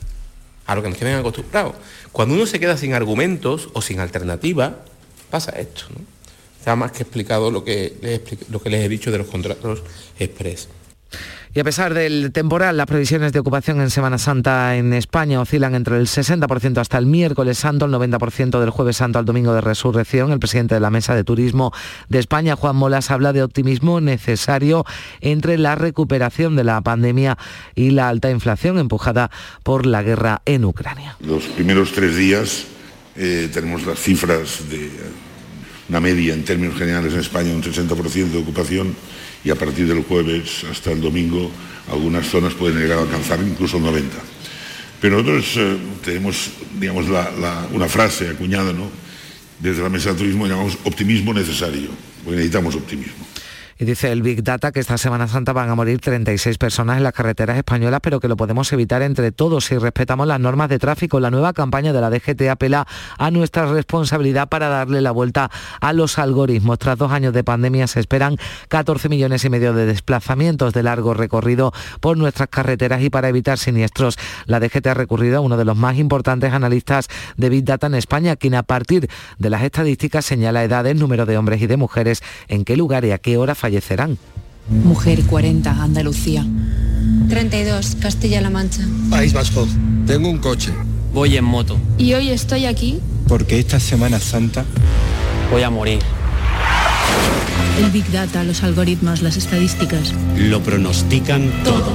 a 0.65 0.73
lo 0.73 0.81
que 0.81 0.89
nos 0.89 0.97
tienen 0.97 1.19
acostumbrados. 1.19 1.75
Cuando 2.11 2.33
uno 2.33 2.47
se 2.47 2.59
queda 2.59 2.77
sin 2.77 2.95
argumentos 2.95 3.69
o 3.73 3.83
sin 3.83 3.99
alternativa, 3.99 4.79
pasa 5.29 5.51
esto. 5.51 5.85
¿no? 5.91 6.12
Está 6.63 6.77
más 6.77 6.93
que 6.93 7.03
explicado 7.03 7.51
lo 7.51 7.65
que, 7.65 7.97
les, 8.01 8.49
lo 8.49 8.61
que 8.61 8.69
les 8.69 8.85
he 8.85 8.87
dicho 8.87 9.11
de 9.11 9.17
los 9.17 9.27
contratos 9.27 9.83
express. 10.17 10.69
Y 11.53 11.59
a 11.59 11.63
pesar 11.65 11.93
del 11.93 12.31
temporal, 12.31 12.77
las 12.77 12.85
previsiones 12.85 13.33
de 13.33 13.39
ocupación 13.39 13.81
en 13.81 13.89
Semana 13.89 14.17
Santa 14.17 14.77
en 14.77 14.93
España 14.93 15.41
oscilan 15.41 15.75
entre 15.75 15.97
el 15.97 16.07
60% 16.07 16.77
hasta 16.77 16.97
el 16.97 17.05
miércoles 17.05 17.57
santo, 17.57 17.83
el 17.83 17.91
90% 17.91 18.61
del 18.61 18.69
jueves 18.69 18.95
santo 18.95 19.19
al 19.19 19.25
domingo 19.25 19.53
de 19.53 19.59
resurrección. 19.59 20.31
El 20.31 20.39
presidente 20.39 20.75
de 20.75 20.79
la 20.79 20.89
Mesa 20.89 21.15
de 21.15 21.25
Turismo 21.25 21.73
de 22.07 22.19
España, 22.19 22.55
Juan 22.55 22.77
Molas, 22.77 23.11
habla 23.11 23.33
de 23.33 23.43
optimismo 23.43 23.99
necesario 23.99 24.85
entre 25.19 25.57
la 25.57 25.75
recuperación 25.75 26.55
de 26.55 26.63
la 26.63 26.79
pandemia 26.79 27.37
y 27.75 27.89
la 27.89 28.07
alta 28.07 28.31
inflación 28.31 28.79
empujada 28.79 29.31
por 29.63 29.85
la 29.85 30.01
guerra 30.01 30.41
en 30.45 30.63
Ucrania. 30.63 31.17
Los 31.19 31.43
primeros 31.43 31.91
tres 31.91 32.15
días 32.15 32.67
eh, 33.17 33.49
tenemos 33.53 33.85
las 33.85 33.99
cifras 33.99 34.69
de 34.69 34.89
una 35.89 35.99
media 35.99 36.33
en 36.33 36.43
términos 36.43 36.77
generales 36.77 37.13
en 37.13 37.19
España, 37.19 37.53
un 37.53 37.63
60% 37.63 38.31
de 38.31 38.37
ocupación 38.37 38.95
y 39.43 39.49
a 39.49 39.55
partir 39.55 39.87
del 39.87 40.03
jueves 40.03 40.63
hasta 40.69 40.91
el 40.91 41.01
domingo 41.01 41.51
algunas 41.91 42.27
zonas 42.27 42.53
pueden 42.53 42.79
llegar 42.79 42.99
a 42.99 43.01
alcanzar 43.01 43.39
incluso 43.41 43.77
el 43.77 43.83
90. 43.83 44.15
Pero 45.01 45.21
nosotros 45.21 45.53
eh, 45.57 45.77
tenemos, 46.03 46.51
digamos, 46.79 47.05
una 47.73 47.89
frase 47.89 48.29
acuñada, 48.29 48.71
¿no? 48.71 48.89
Desde 49.59 49.83
la 49.83 49.89
mesa 49.89 50.13
de 50.13 50.19
turismo 50.19 50.47
llamamos 50.47 50.77
optimismo 50.85 51.33
necesario, 51.33 51.89
porque 52.23 52.37
necesitamos 52.37 52.75
optimismo. 52.75 53.32
Y 53.83 53.85
dice 53.85 54.13
el 54.13 54.21
Big 54.21 54.43
Data 54.43 54.71
que 54.71 54.79
esta 54.79 54.97
Semana 54.97 55.27
Santa 55.27 55.51
van 55.51 55.69
a 55.69 55.75
morir 55.75 55.99
36 55.99 56.57
personas 56.57 56.95
en 56.95 57.03
las 57.03 57.11
carreteras 57.11 57.57
españolas, 57.57 57.99
pero 58.01 58.21
que 58.21 58.29
lo 58.29 58.37
podemos 58.37 58.71
evitar 58.71 59.01
entre 59.01 59.33
todos 59.33 59.65
si 59.65 59.77
respetamos 59.77 60.25
las 60.25 60.39
normas 60.39 60.69
de 60.69 60.79
tráfico. 60.79 61.19
La 61.19 61.29
nueva 61.29 61.51
campaña 61.51 61.91
de 61.91 61.99
la 61.99 62.09
DGT 62.09 62.43
apela 62.49 62.87
a 63.17 63.29
nuestra 63.29 63.65
responsabilidad 63.65 64.47
para 64.47 64.69
darle 64.69 65.01
la 65.01 65.11
vuelta 65.11 65.51
a 65.81 65.91
los 65.91 66.17
algoritmos. 66.17 66.79
Tras 66.79 66.97
dos 66.97 67.11
años 67.11 67.33
de 67.33 67.43
pandemia 67.43 67.87
se 67.87 67.99
esperan 67.99 68.37
14 68.69 69.09
millones 69.09 69.43
y 69.43 69.49
medio 69.49 69.73
de 69.73 69.85
desplazamientos 69.85 70.71
de 70.71 70.81
largo 70.81 71.13
recorrido 71.13 71.73
por 71.99 72.15
nuestras 72.15 72.47
carreteras 72.47 73.01
y 73.01 73.09
para 73.09 73.27
evitar 73.27 73.57
siniestros, 73.57 74.17
la 74.45 74.61
DGT 74.61 74.87
ha 74.87 74.93
recurrido 74.93 75.39
a 75.39 75.41
uno 75.41 75.57
de 75.57 75.65
los 75.65 75.75
más 75.75 75.97
importantes 75.97 76.53
analistas 76.53 77.09
de 77.35 77.49
Big 77.49 77.65
Data 77.65 77.87
en 77.87 77.95
España, 77.95 78.37
quien 78.37 78.55
a 78.55 78.63
partir 78.63 79.09
de 79.39 79.49
las 79.49 79.61
estadísticas 79.61 80.23
señala 80.23 80.63
edades, 80.63 80.95
número 80.95 81.25
de 81.25 81.37
hombres 81.37 81.61
y 81.61 81.67
de 81.67 81.75
mujeres, 81.75 82.23
en 82.47 82.63
qué 82.63 82.77
lugar 82.77 83.03
y 83.03 83.11
a 83.11 83.17
qué 83.17 83.35
hora 83.35 83.55
fallecerán. 83.73 84.17
Mujer 84.69 85.23
40, 85.23 85.83
Andalucía. 85.83 86.45
32, 87.29 87.97
Castilla-La 87.99 88.49
Mancha. 88.49 88.83
País 89.09 89.33
Vasco. 89.33 89.67
Tengo 90.05 90.29
un 90.29 90.37
coche. 90.37 90.71
Voy 91.13 91.37
en 91.37 91.43
moto. 91.43 91.77
Y 91.97 92.13
hoy 92.13 92.29
estoy 92.29 92.65
aquí. 92.65 92.99
Porque 93.27 93.59
esta 93.59 93.79
Semana 93.79 94.19
Santa... 94.19 94.63
Voy 95.51 95.63
a 95.63 95.69
morir. 95.69 95.99
El 97.77 97.91
Big 97.91 98.09
Data, 98.11 98.43
los 98.43 98.63
algoritmos, 98.63 99.21
las 99.21 99.37
estadísticas. 99.37 100.13
Lo 100.37 100.61
pronostican 100.61 101.51
todo. 101.63 101.91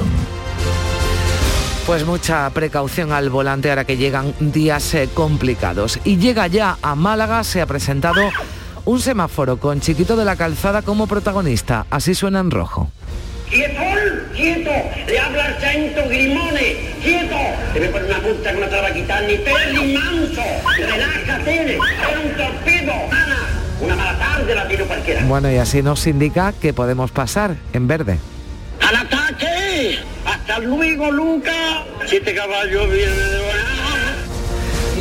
Pues 1.85 2.05
mucha 2.05 2.49
precaución 2.51 3.11
al 3.11 3.29
volante 3.29 3.69
ahora 3.69 3.85
que 3.85 3.97
llegan 3.97 4.33
días 4.39 4.93
eh, 4.93 5.09
complicados. 5.13 5.99
Y 6.05 6.17
llega 6.17 6.47
ya 6.47 6.77
a 6.81 6.95
Málaga, 6.95 7.43
se 7.43 7.61
ha 7.61 7.65
presentado 7.65 8.21
un 8.85 8.99
semáforo 8.99 9.57
con 9.57 9.81
Chiquito 9.81 10.15
de 10.15 10.25
la 10.25 10.35
Calzada 10.35 10.81
como 10.81 11.07
protagonista. 11.07 11.85
Así 11.89 12.15
suena 12.15 12.39
en 12.39 12.51
rojo. 12.51 12.91
¡Quieto! 13.49 13.81
¡Quieto! 14.35 14.71
Le 15.07 15.19
habla 15.19 15.47
el 15.47 15.55
centro 15.55 16.07
Grimone. 16.07 16.77
¡Quieto! 17.01 17.35
Te 17.73 17.87
a 17.87 17.91
poner 17.91 18.05
una 18.05 18.19
multa 18.19 18.53
que 18.53 18.59
no 18.59 18.67
te 18.67 18.75
la 18.75 18.81
va 18.81 18.87
a 18.87 18.93
quitar 18.93 19.23
ni 19.23 19.37
Perli 19.37 19.93
Manso. 19.97 20.41
Relájate. 20.77 21.73
Era 21.73 22.19
un 22.23 22.37
torpedo. 22.37 22.91
Ana, 23.11 23.37
una 23.81 23.95
mala 23.95 24.19
tarde 24.19 24.55
la 24.55 24.67
tiene 24.67 24.83
cualquiera. 24.83 25.23
Bueno, 25.25 25.51
y 25.51 25.57
así 25.57 25.81
nos 25.81 26.05
indica 26.05 26.53
que 26.53 26.73
podemos 26.73 27.11
pasar 27.11 27.55
en 27.73 27.87
verde. 27.87 28.19
¡Al 28.87 28.95
ataque! 28.95 29.99
¡Hasta 30.25 30.59
luego, 30.59 31.11
Luca! 31.11 31.85
Siete 32.05 32.35
caballos 32.35 32.89
vienen 32.91 33.15
de 33.15 33.39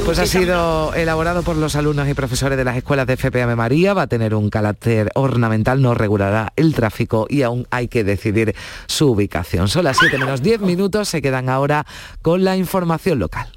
pues 0.09 0.21
ha 0.21 0.27
sido 0.27 0.95
elaborado 0.95 1.43
por 1.43 1.55
los 1.57 1.77
alumnos 1.77 2.09
y 2.09 2.15
profesores 2.15 2.57
de 2.57 2.65
las 2.65 2.79
escuelas 2.79 3.07
de 3.07 3.19
FPM 3.19 3.55
María, 3.57 3.93
va 3.93 4.03
a 4.03 4.07
tener 4.07 4.35
un 4.35 4.49
carácter 4.49 5.11
ornamental, 5.15 5.83
no 5.83 5.93
regulará 5.93 6.51
el 6.57 6.73
tráfico 6.75 7.27
y 7.29 7.43
aún 7.43 7.67
hay 7.71 7.89
que 7.89 8.05
decidir 8.05 8.57
su 8.87 9.11
ubicación. 9.11 9.69
Son 9.69 9.85
las 9.85 9.99
7 9.99 10.17
menos 10.17 10.43
10 10.43 10.63
minutos, 10.63 11.11
se 11.11 11.21
quedan 11.21 11.51
ahora 11.51 11.85
con 12.23 12.43
la 12.43 12.57
información 12.57 13.19
local. 13.19 13.53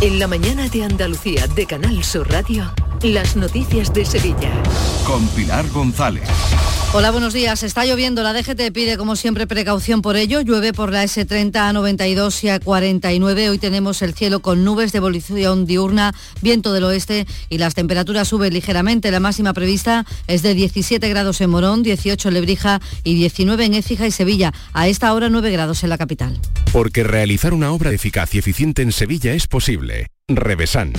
En 0.00 0.18
la 0.18 0.26
mañana 0.26 0.68
de 0.68 0.82
Andalucía 0.82 1.46
de 1.46 1.64
Canal 1.64 2.02
Sur 2.02 2.28
Radio, 2.32 2.74
las 3.00 3.36
noticias 3.36 3.94
de 3.94 4.04
Sevilla. 4.04 4.50
Con 5.06 5.24
Pilar 5.28 5.68
González. 5.68 6.28
Hola, 6.96 7.10
buenos 7.10 7.34
días. 7.34 7.64
Está 7.64 7.84
lloviendo. 7.84 8.22
La 8.22 8.32
DGT 8.32 8.70
pide, 8.72 8.96
como 8.96 9.16
siempre, 9.16 9.48
precaución 9.48 10.00
por 10.00 10.14
ello. 10.14 10.42
Llueve 10.42 10.72
por 10.72 10.92
la 10.92 11.02
S30 11.02 11.56
a 11.56 11.72
92 11.72 12.44
y 12.44 12.50
a 12.50 12.60
49. 12.60 13.50
Hoy 13.50 13.58
tenemos 13.58 14.00
el 14.00 14.14
cielo 14.14 14.38
con 14.38 14.62
nubes 14.62 14.92
de 14.92 14.98
evolución 14.98 15.66
diurna, 15.66 16.14
viento 16.40 16.72
del 16.72 16.84
oeste 16.84 17.26
y 17.48 17.58
las 17.58 17.74
temperaturas 17.74 18.28
suben 18.28 18.54
ligeramente. 18.54 19.10
La 19.10 19.18
máxima 19.18 19.52
prevista 19.54 20.06
es 20.28 20.42
de 20.42 20.54
17 20.54 21.08
grados 21.08 21.40
en 21.40 21.50
Morón, 21.50 21.82
18 21.82 22.28
en 22.28 22.34
Lebrija 22.34 22.80
y 23.02 23.16
19 23.16 23.64
en 23.64 23.74
Écija 23.74 24.06
y 24.06 24.12
Sevilla. 24.12 24.52
A 24.72 24.86
esta 24.86 25.12
hora 25.14 25.28
9 25.28 25.50
grados 25.50 25.82
en 25.82 25.90
la 25.90 25.98
capital. 25.98 26.38
Porque 26.72 27.02
realizar 27.02 27.54
una 27.54 27.72
obra 27.72 27.90
eficaz 27.90 28.36
y 28.36 28.38
eficiente 28.38 28.82
en 28.82 28.92
Sevilla 28.92 29.32
es 29.32 29.48
posible. 29.48 30.06
Revesan. 30.28 30.92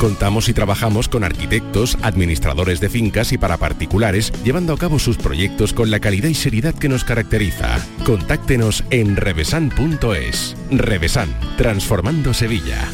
Contamos 0.00 0.48
y 0.48 0.54
trabajamos 0.54 1.10
con 1.10 1.24
arquitectos, 1.24 1.98
administradores 2.00 2.80
de 2.80 2.88
fincas 2.88 3.32
y 3.32 3.38
para 3.38 3.58
particulares, 3.58 4.32
llevando 4.42 4.72
a 4.72 4.78
cabo 4.78 4.98
sus 4.98 5.18
proyectos 5.18 5.74
con 5.74 5.90
la 5.90 6.00
calidad 6.00 6.30
y 6.30 6.34
seriedad 6.34 6.74
que 6.74 6.88
nos 6.88 7.04
caracteriza. 7.04 7.78
Contáctenos 8.06 8.82
en 8.88 9.16
revesan.es. 9.16 10.56
Revesan, 10.70 11.28
transformando 11.58 12.32
Sevilla. 12.32 12.88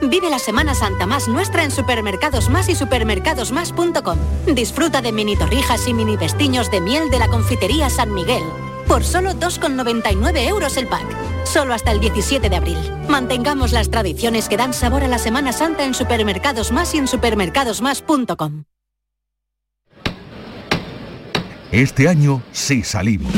Vive 0.00 0.30
la 0.30 0.38
Semana 0.38 0.76
Santa 0.76 1.06
más 1.06 1.26
nuestra 1.26 1.64
en 1.64 1.72
Supermercados 1.72 2.48
Más 2.48 2.68
y 2.68 2.76
supermercadosmás.com. 2.76 4.18
Disfruta 4.54 5.02
de 5.02 5.10
mini 5.10 5.34
torrijas 5.36 5.88
y 5.88 5.94
mini 5.94 6.16
vestiños 6.16 6.70
de 6.70 6.80
miel 6.80 7.10
de 7.10 7.18
la 7.18 7.26
confitería 7.26 7.90
San 7.90 8.14
Miguel 8.14 8.44
por 8.88 9.04
solo 9.04 9.32
2,99 9.32 10.48
euros 10.48 10.76
el 10.78 10.86
pack. 10.86 11.27
Solo 11.44 11.74
hasta 11.74 11.90
el 11.92 12.00
17 12.00 12.48
de 12.48 12.56
abril. 12.56 12.78
Mantengamos 13.08 13.72
las 13.72 13.90
tradiciones 13.90 14.48
que 14.48 14.56
dan 14.56 14.72
sabor 14.72 15.04
a 15.04 15.08
la 15.08 15.18
Semana 15.18 15.52
Santa 15.52 15.84
en 15.84 15.94
Supermercados 15.94 16.72
Más 16.72 16.94
y 16.94 16.98
en 16.98 17.08
supermercadosmás.com. 17.08 18.64
Este 21.70 22.08
año 22.08 22.42
sí 22.52 22.82
salimos. 22.82 23.32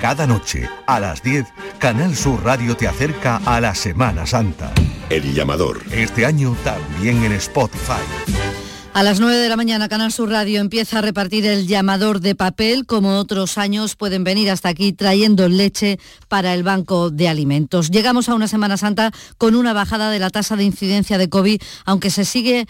Cada 0.00 0.28
noche, 0.28 0.68
a 0.86 1.00
las 1.00 1.22
10, 1.24 1.46
Canal 1.80 2.14
Sur 2.14 2.44
Radio 2.44 2.76
te 2.76 2.86
acerca 2.86 3.40
a 3.44 3.60
la 3.60 3.74
Semana 3.74 4.26
Santa. 4.26 4.72
El 5.10 5.34
llamador. 5.34 5.80
Este 5.90 6.24
año 6.24 6.56
también 6.62 7.24
en 7.24 7.32
Spotify. 7.32 8.04
A 8.98 9.04
las 9.04 9.20
9 9.20 9.36
de 9.36 9.48
la 9.48 9.54
mañana 9.54 9.88
Canal 9.88 10.10
Sur 10.10 10.28
Radio 10.28 10.60
empieza 10.60 10.98
a 10.98 11.02
repartir 11.02 11.46
el 11.46 11.68
llamador 11.68 12.18
de 12.18 12.34
papel. 12.34 12.84
Como 12.84 13.16
otros 13.16 13.56
años 13.56 13.94
pueden 13.94 14.24
venir 14.24 14.50
hasta 14.50 14.70
aquí 14.70 14.92
trayendo 14.92 15.48
leche 15.48 16.00
para 16.26 16.52
el 16.52 16.64
banco 16.64 17.08
de 17.08 17.28
alimentos. 17.28 17.92
Llegamos 17.92 18.28
a 18.28 18.34
una 18.34 18.48
Semana 18.48 18.76
Santa 18.76 19.12
con 19.36 19.54
una 19.54 19.72
bajada 19.72 20.10
de 20.10 20.18
la 20.18 20.30
tasa 20.30 20.56
de 20.56 20.64
incidencia 20.64 21.16
de 21.16 21.28
COVID, 21.28 21.62
aunque 21.84 22.10
se 22.10 22.24
sigue 22.24 22.66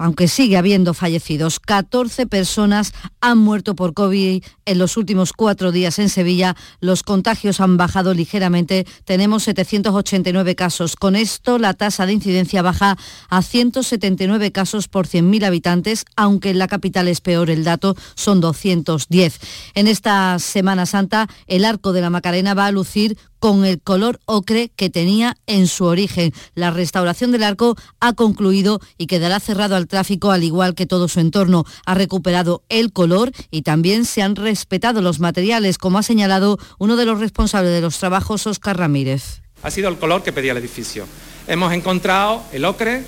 aunque 0.00 0.28
sigue 0.28 0.56
habiendo 0.56 0.94
fallecidos. 0.94 1.60
14 1.60 2.26
personas 2.26 2.92
han 3.20 3.38
muerto 3.38 3.76
por 3.76 3.92
COVID 3.92 4.42
en 4.64 4.78
los 4.78 4.96
últimos 4.96 5.32
cuatro 5.34 5.72
días 5.72 5.98
en 5.98 6.08
Sevilla. 6.08 6.56
Los 6.80 7.02
contagios 7.02 7.60
han 7.60 7.76
bajado 7.76 8.14
ligeramente. 8.14 8.86
Tenemos 9.04 9.42
789 9.42 10.54
casos. 10.54 10.96
Con 10.96 11.16
esto, 11.16 11.58
la 11.58 11.74
tasa 11.74 12.06
de 12.06 12.14
incidencia 12.14 12.62
baja 12.62 12.96
a 13.28 13.42
179 13.42 14.52
casos 14.52 14.88
por 14.88 15.06
100.000 15.06 15.44
habitantes, 15.44 16.06
aunque 16.16 16.50
en 16.50 16.58
la 16.58 16.68
capital 16.68 17.06
es 17.06 17.20
peor 17.20 17.50
el 17.50 17.62
dato, 17.62 17.94
son 18.14 18.40
210. 18.40 19.38
En 19.74 19.86
esta 19.86 20.38
Semana 20.38 20.86
Santa, 20.86 21.28
el 21.46 21.66
arco 21.66 21.92
de 21.92 22.00
la 22.00 22.08
Macarena 22.08 22.54
va 22.54 22.66
a 22.66 22.72
lucir 22.72 23.18
con 23.40 23.64
el 23.64 23.80
color 23.80 24.20
ocre 24.26 24.70
que 24.76 24.90
tenía 24.90 25.36
en 25.46 25.66
su 25.66 25.86
origen. 25.86 26.32
La 26.54 26.70
restauración 26.70 27.32
del 27.32 27.42
arco 27.42 27.76
ha 27.98 28.12
concluido 28.12 28.80
y 28.98 29.06
quedará 29.06 29.40
cerrado 29.40 29.74
al 29.74 29.88
tráfico 29.88 30.30
al 30.30 30.44
igual 30.44 30.74
que 30.74 30.86
todo 30.86 31.08
su 31.08 31.18
entorno. 31.18 31.64
Ha 31.86 31.94
recuperado 31.94 32.62
el 32.68 32.92
color 32.92 33.32
y 33.50 33.62
también 33.62 34.04
se 34.04 34.22
han 34.22 34.36
respetado 34.36 35.02
los 35.02 35.18
materiales, 35.18 35.78
como 35.78 35.98
ha 35.98 36.02
señalado 36.02 36.58
uno 36.78 36.96
de 36.96 37.06
los 37.06 37.18
responsables 37.18 37.72
de 37.72 37.80
los 37.80 37.98
trabajos, 37.98 38.46
Oscar 38.46 38.78
Ramírez. 38.78 39.42
Ha 39.62 39.70
sido 39.70 39.88
el 39.88 39.98
color 39.98 40.22
que 40.22 40.32
pedía 40.32 40.52
el 40.52 40.58
edificio. 40.58 41.06
Hemos 41.48 41.72
encontrado 41.72 42.42
el 42.52 42.64
ocre, 42.64 43.04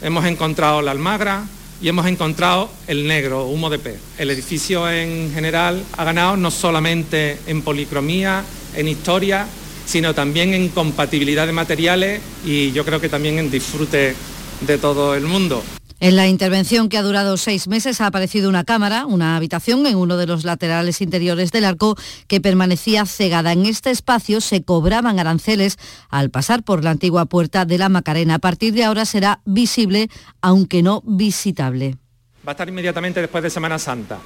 hemos 0.00 0.24
encontrado 0.24 0.80
la 0.80 0.92
almagra, 0.92 1.44
y 1.82 1.88
hemos 1.88 2.06
encontrado 2.06 2.70
el 2.86 3.08
negro, 3.08 3.46
humo 3.46 3.68
de 3.68 3.80
pez. 3.80 3.98
El 4.16 4.30
edificio 4.30 4.88
en 4.88 5.32
general 5.34 5.84
ha 5.96 6.04
ganado 6.04 6.36
no 6.36 6.52
solamente 6.52 7.40
en 7.48 7.62
policromía, 7.62 8.44
en 8.76 8.86
historia, 8.86 9.48
sino 9.84 10.14
también 10.14 10.54
en 10.54 10.68
compatibilidad 10.68 11.46
de 11.46 11.52
materiales 11.52 12.20
y 12.44 12.72
yo 12.72 12.84
creo 12.84 13.00
que 13.00 13.08
también 13.08 13.38
en 13.38 13.50
disfrute 13.50 14.14
de 14.60 14.78
todo 14.78 15.14
el 15.14 15.24
mundo. 15.24 15.62
En 16.02 16.16
la 16.16 16.26
intervención 16.26 16.88
que 16.88 16.98
ha 16.98 17.02
durado 17.02 17.36
seis 17.36 17.68
meses 17.68 18.00
ha 18.00 18.08
aparecido 18.08 18.48
una 18.48 18.64
cámara, 18.64 19.06
una 19.06 19.36
habitación 19.36 19.86
en 19.86 19.94
uno 19.94 20.16
de 20.16 20.26
los 20.26 20.42
laterales 20.42 21.00
interiores 21.00 21.52
del 21.52 21.64
arco 21.64 21.96
que 22.26 22.40
permanecía 22.40 23.06
cegada. 23.06 23.52
En 23.52 23.66
este 23.66 23.90
espacio 23.90 24.40
se 24.40 24.64
cobraban 24.64 25.20
aranceles 25.20 25.78
al 26.08 26.30
pasar 26.30 26.64
por 26.64 26.82
la 26.82 26.90
antigua 26.90 27.26
puerta 27.26 27.64
de 27.66 27.78
la 27.78 27.88
Macarena. 27.88 28.34
A 28.34 28.38
partir 28.40 28.74
de 28.74 28.82
ahora 28.82 29.04
será 29.04 29.42
visible, 29.44 30.08
aunque 30.40 30.82
no 30.82 31.02
visitable. 31.06 31.98
Va 32.44 32.50
a 32.50 32.54
estar 32.54 32.68
inmediatamente 32.68 33.20
después 33.20 33.44
de 33.44 33.50
Semana 33.50 33.78
Santa. 33.78 34.18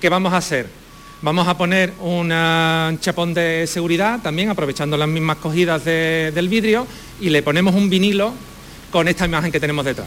¿Qué 0.00 0.08
vamos 0.08 0.32
a 0.32 0.36
hacer? 0.36 0.83
Vamos 1.24 1.48
a 1.48 1.56
poner 1.56 1.94
un 2.02 2.28
chapón 3.00 3.32
de 3.32 3.66
seguridad 3.66 4.20
también, 4.20 4.50
aprovechando 4.50 4.94
las 4.98 5.08
mismas 5.08 5.38
cogidas 5.38 5.82
del 5.82 6.50
vidrio, 6.50 6.86
y 7.18 7.30
le 7.30 7.42
ponemos 7.42 7.74
un 7.74 7.88
vinilo 7.88 8.34
con 8.94 9.08
esta 9.08 9.24
imagen 9.24 9.50
que 9.50 9.58
tenemos 9.58 9.84
detrás. 9.84 10.06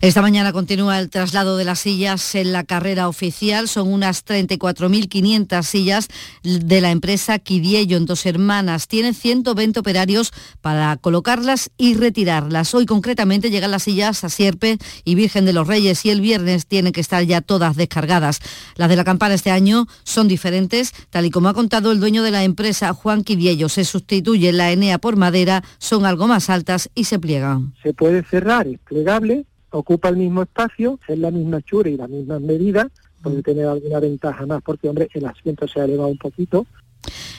Esta 0.00 0.20
mañana 0.20 0.52
continúa 0.52 0.98
el 0.98 1.08
traslado 1.08 1.56
de 1.56 1.64
las 1.64 1.78
sillas 1.78 2.34
en 2.34 2.50
la 2.50 2.64
carrera 2.64 3.08
oficial. 3.08 3.68
Son 3.68 3.92
unas 3.92 4.26
34.500 4.26 5.62
sillas 5.62 6.08
de 6.42 6.80
la 6.80 6.90
empresa 6.90 7.38
Quidiello 7.38 7.96
en 7.96 8.06
Dos 8.06 8.26
Hermanas. 8.26 8.88
Tiene 8.88 9.14
120 9.14 9.78
operarios 9.78 10.32
para 10.60 10.96
colocarlas 10.96 11.70
y 11.76 11.94
retirarlas. 11.94 12.74
Hoy 12.74 12.86
concretamente 12.86 13.50
llegan 13.50 13.70
las 13.70 13.84
sillas 13.84 14.24
a 14.24 14.28
Sierpe 14.28 14.78
y 15.04 15.14
Virgen 15.14 15.44
de 15.44 15.52
los 15.52 15.68
Reyes 15.68 16.04
y 16.04 16.10
el 16.10 16.20
viernes 16.20 16.66
tienen 16.66 16.92
que 16.92 17.02
estar 17.02 17.22
ya 17.22 17.40
todas 17.40 17.76
descargadas. 17.76 18.40
Las 18.74 18.88
de 18.88 18.96
la 18.96 19.04
campana 19.04 19.34
este 19.34 19.52
año 19.52 19.86
son 20.02 20.26
diferentes, 20.26 20.92
tal 21.10 21.24
y 21.24 21.30
como 21.30 21.50
ha 21.50 21.54
contado 21.54 21.92
el 21.92 22.00
dueño 22.00 22.24
de 22.24 22.32
la 22.32 22.42
empresa, 22.42 22.92
Juan 22.94 23.22
Quidiello. 23.22 23.68
Se 23.68 23.84
sustituye 23.84 24.50
la 24.50 24.72
Enea 24.72 24.98
por 24.98 25.14
madera, 25.14 25.62
son 25.78 26.04
algo 26.04 26.26
más 26.26 26.50
altas 26.50 26.90
y 26.96 27.04
se 27.04 27.20
pliegan. 27.20 27.74
Se 27.80 27.94
puede 27.94 28.23
cerrar, 28.24 28.66
es 28.66 28.78
plegable, 28.80 29.44
ocupa 29.70 30.08
el 30.08 30.16
mismo 30.16 30.42
espacio, 30.42 30.98
es 31.08 31.18
la 31.18 31.30
misma 31.30 31.62
chura 31.62 31.90
y 31.90 31.96
la 31.96 32.06
misma 32.06 32.38
medida, 32.38 32.88
puede 33.22 33.42
tener 33.42 33.66
alguna 33.66 34.00
ventaja 34.00 34.46
más 34.46 34.62
porque, 34.62 34.88
hombre, 34.88 35.08
el 35.14 35.24
asiento 35.26 35.66
se 35.66 35.80
ha 35.80 35.84
elevado 35.84 36.10
un 36.10 36.18
poquito, 36.18 36.66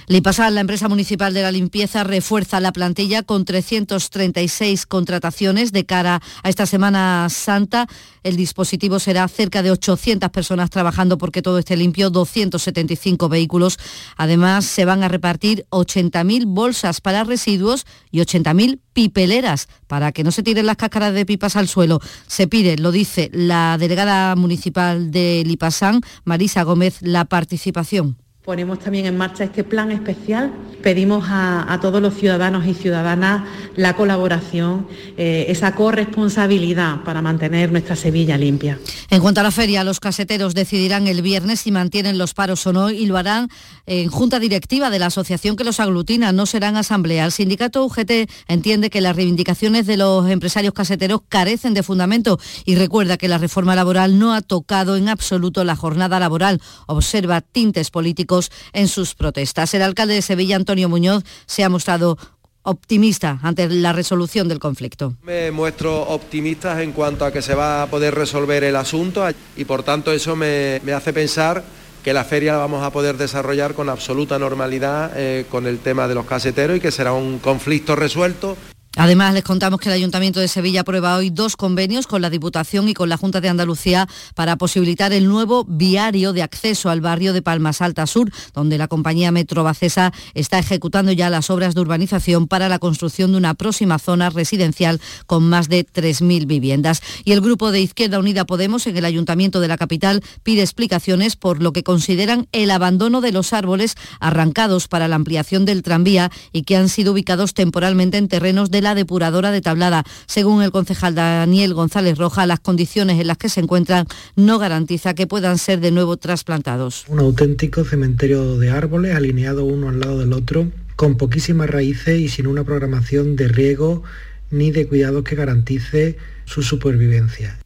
Lipasal, 0.07 0.53
la 0.53 0.61
empresa 0.61 0.87
municipal 0.87 1.33
de 1.33 1.41
la 1.41 1.51
limpieza, 1.51 2.03
refuerza 2.03 2.59
la 2.59 2.71
plantilla 2.71 3.23
con 3.23 3.43
336 3.43 4.85
contrataciones 4.85 5.71
de 5.71 5.85
cara 5.85 6.21
a 6.43 6.49
esta 6.49 6.67
Semana 6.67 7.27
Santa. 7.31 7.87
El 8.21 8.35
dispositivo 8.35 8.99
será 8.99 9.27
cerca 9.27 9.63
de 9.63 9.71
800 9.71 10.29
personas 10.29 10.69
trabajando 10.69 11.17
porque 11.17 11.41
todo 11.41 11.57
esté 11.57 11.75
limpio, 11.75 12.11
275 12.11 13.29
vehículos. 13.29 13.79
Además, 14.15 14.65
se 14.65 14.85
van 14.85 15.01
a 15.01 15.07
repartir 15.07 15.65
80.000 15.71 16.43
bolsas 16.45 17.01
para 17.01 17.23
residuos 17.23 17.87
y 18.11 18.19
80.000 18.19 18.79
pipeleras 18.93 19.67
para 19.87 20.11
que 20.11 20.23
no 20.23 20.31
se 20.31 20.43
tiren 20.43 20.67
las 20.67 20.77
cáscaras 20.77 21.15
de 21.15 21.25
pipas 21.25 21.55
al 21.55 21.67
suelo. 21.67 21.99
Se 22.27 22.47
pide, 22.47 22.77
lo 22.77 22.91
dice 22.91 23.31
la 23.33 23.77
delegada 23.79 24.35
municipal 24.35 25.09
de 25.09 25.41
Lipasán, 25.47 26.01
Marisa 26.25 26.61
Gómez, 26.61 26.97
la 27.01 27.25
participación. 27.25 28.17
Ponemos 28.45 28.77
también 28.77 29.07
en 29.07 29.17
marcha 29.17 29.43
este 29.43 29.63
plan 29.63 29.91
especial. 29.91 30.53
Pedimos 30.83 31.25
a, 31.29 31.79
todos 31.81 31.99
los 31.99 32.13
ciudadanos 32.13 32.67
y 32.67 32.75
ciudadanas 32.75 33.43
la 33.75 33.95
colaboración, 33.95 34.87
eh, 35.17 35.47
esa 35.49 35.73
corresponsabilidad 35.73 37.01
para 37.03 37.23
mantener 37.23 37.71
nuestra 37.71 37.95
Sevilla 37.95 38.37
limpia. 38.37 38.77
En 39.09 39.19
cuanto 39.19 39.39
a 39.39 39.43
la 39.43 39.49
feria, 39.49 39.83
los 39.83 39.99
caseteros 39.99 40.53
decidirán 40.53 41.07
el 41.07 41.23
viernes 41.23 41.61
si 41.61 41.71
mantienen 41.71 42.19
los 42.19 42.35
paros 42.35 42.67
o 42.67 42.73
no 42.73 42.91
y 42.91 43.07
lo 43.07 43.17
harán 43.17 43.49
en 43.87 44.09
junta 44.09 44.39
directiva 44.39 44.91
de 44.91 44.99
la 44.99 45.07
asociación 45.07 45.55
que 45.55 45.63
los 45.63 45.79
aglutina, 45.79 46.31
no 46.31 46.45
serán 46.45 46.77
asamblea. 46.77 47.25
El 47.25 47.31
sindicato 47.31 47.83
UGT 47.83 48.29
entiende 48.47 48.91
que 48.91 49.01
las 49.01 49.15
reivindicaciones 49.15 49.87
de 49.87 49.97
los 49.97 50.29
empresarios 50.29 50.75
caseteros 50.75 51.21
carecen 51.29 51.73
de 51.73 51.81
fundamento 51.81 52.39
y 52.63 52.75
recuerda 52.75 53.17
que 53.17 53.27
la 53.27 53.39
reforma 53.39 53.75
laboral 53.75 54.19
no 54.19 54.35
ha 54.35 54.41
tocado 54.41 54.97
en 54.97 55.09
absoluto 55.09 55.63
la 55.63 55.75
jornada 55.75 56.19
laboral. 56.19 56.61
Observa 56.85 57.41
tintes 57.41 57.89
políticos 57.89 58.34
en 58.73 58.87
sus 58.87 59.15
protestas. 59.15 59.73
El 59.73 59.81
alcalde 59.81 60.15
de 60.15 60.21
Sevilla, 60.21 60.55
Antonio 60.55 60.89
Muñoz, 60.89 61.23
se 61.45 61.63
ha 61.63 61.69
mostrado 61.69 62.17
optimista 62.65 63.39
ante 63.43 63.69
la 63.69 63.93
resolución 63.93 64.47
del 64.47 64.59
conflicto. 64.59 65.13
Me 65.21 65.51
muestro 65.51 66.01
optimista 66.01 66.81
en 66.81 66.91
cuanto 66.91 67.23
a 67.23 67.31
que 67.31 67.41
se 67.41 67.55
va 67.55 67.83
a 67.83 67.87
poder 67.87 68.15
resolver 68.15 68.63
el 68.63 68.75
asunto 68.75 69.25
y 69.55 69.65
por 69.65 69.83
tanto 69.83 70.11
eso 70.11 70.35
me, 70.35 70.81
hace 70.93 71.13
pensar 71.13 71.63
que 72.03 72.13
la 72.13 72.23
feria 72.23 72.53
la 72.53 72.59
vamos 72.59 72.83
a 72.83 72.91
poder 72.91 73.17
desarrollar 73.17 73.73
con 73.73 73.89
absoluta 73.89 74.37
normalidad 74.37 75.11
eh, 75.15 75.45
con 75.49 75.67
el 75.67 75.79
tema 75.79 76.07
de 76.07 76.15
los 76.15 76.25
caseteros 76.25 76.77
y 76.77 76.79
que 76.79 76.91
será 76.91 77.13
un 77.13 77.39
conflicto 77.39 77.95
resuelto 77.95 78.57
Además, 78.97 79.33
les 79.33 79.43
contamos 79.43 79.81
que 79.81 79.89
el 79.89 79.95
Ayuntamiento 79.95 80.39
de 80.39 80.47
Sevilla 80.47 80.81
aprueba 80.81 81.17
hoy 81.17 81.29
dos 81.29 81.57
convenios 81.57 82.07
con 82.07 82.21
la 82.21 82.29
Diputación 82.29 82.87
y 82.87 82.93
con 82.93 83.09
la 83.09 83.17
Junta 83.17 83.41
de 83.41 83.49
Andalucía 83.49 84.07
para 84.35 84.55
posibilitar 84.55 85.11
el 85.11 85.27
nuevo 85.27 85.65
viario 85.65 86.31
de 86.31 86.43
acceso 86.43 86.89
al 86.89 87.01
barrio 87.01 87.33
de 87.33 87.41
Palmas 87.41 87.81
Alta 87.81 88.07
Sur, 88.07 88.31
donde 88.53 88.77
la 88.77 88.87
compañía 88.87 89.33
Metro 89.33 89.65
Bacesa 89.65 90.13
está 90.33 90.59
ejecutando 90.59 91.11
ya 91.11 91.29
las 91.29 91.49
obras 91.49 91.75
de 91.75 91.81
urbanización 91.81 92.47
para 92.47 92.69
la 92.69 92.79
construcción 92.79 93.31
de 93.31 93.37
una 93.37 93.53
próxima 93.53 93.99
zona 93.99 94.29
residencial 94.29 95.01
con 95.25 95.43
más 95.43 95.67
de 95.67 95.85
3.000 95.85 96.47
viviendas. 96.47 97.01
Y 97.25 97.33
el 97.33 97.41
grupo 97.41 97.71
de 97.71 97.81
Izquierda 97.81 98.17
Unida 98.17 98.45
Podemos 98.45 98.87
en 98.87 98.95
el 98.95 99.03
Ayuntamiento 99.03 99.59
de 99.59 99.67
la 99.67 99.77
capital 99.77 100.23
pide 100.43 100.61
explicaciones 100.61 101.35
por 101.35 101.61
lo 101.61 101.73
que 101.73 101.83
consideran 101.83 102.47
el 102.53 102.71
abandono 102.71 103.19
de 103.19 103.33
los 103.33 103.51
árboles 103.51 103.95
arrancados 104.21 104.87
para 104.87 105.09
la 105.09 105.17
ampliación 105.17 105.65
del 105.65 105.83
tranvía 105.83 106.31
y 106.53 106.63
que 106.63 106.77
han 106.77 106.87
sido 106.87 107.11
ubicados 107.11 107.53
temporalmente 107.53 108.17
en 108.17 108.29
terrenos 108.29 108.71
de 108.71 108.84
la 108.85 108.95
depuradora 108.95 109.51
de 109.51 109.61
Tablada. 109.61 110.03
Según 110.27 110.61
el 110.61 110.71
concejal 110.71 111.15
Daniel 111.15 111.73
González 111.73 112.19
Roja, 112.19 112.45
las 112.45 112.59
condiciones 112.59 113.19
en 113.19 113.27
las 113.27 113.37
que 113.37 113.49
se 113.49 113.59
encuentran 113.59 114.05
no 114.35 114.59
garantiza 114.59 115.15
que 115.15 115.25
puedan 115.25 115.57
ser 115.57 115.79
de 115.79 115.89
nuevo 115.89 116.17
trasplantados. 116.17 117.05
Un 117.07 117.19
auténtico 117.19 117.83
cementerio 117.83 118.59
de 118.59 118.69
árboles 118.69 119.15
alineado 119.15 119.65
uno 119.65 119.89
al 119.89 119.99
lado 119.99 120.19
del 120.19 120.33
otro, 120.33 120.71
con 120.95 121.17
poquísimas 121.17 121.69
raíces 121.69 122.19
y 122.19 122.29
sin 122.29 122.45
una 122.45 122.63
programación 122.63 123.35
de 123.35 123.47
riego 123.47 124.03
ni 124.51 124.69
de 124.69 124.87
cuidados 124.87 125.23
que 125.23 125.35
garantice 125.35 126.17
su 126.45 126.61
supervivencia. 126.61 127.57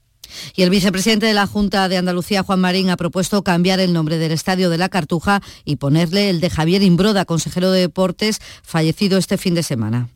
Y 0.56 0.62
el 0.62 0.70
vicepresidente 0.70 1.26
de 1.26 1.34
la 1.34 1.48
Junta 1.48 1.90
de 1.90 1.98
Andalucía, 1.98 2.44
Juan 2.44 2.62
Marín, 2.62 2.90
ha 2.90 2.98
propuesto 2.98 3.44
cambiar 3.44 3.82
el 3.82 3.92
nombre 3.92 4.18
del 4.18 4.32
Estadio 4.32 4.70
de 4.70 4.78
la 4.78 4.88
Cartuja 4.88 5.42
y 5.66 5.76
ponerle 5.76 6.30
el 6.30 6.40
de 6.40 6.50
Javier 6.50 6.82
Imbroda, 6.82 7.26
consejero 7.26 7.72
de 7.72 7.82
Deportes, 7.82 8.40
fallecido 8.64 9.18
este 9.18 9.38
fin 9.38 9.54
de 9.54 9.64
semana. 9.64 10.08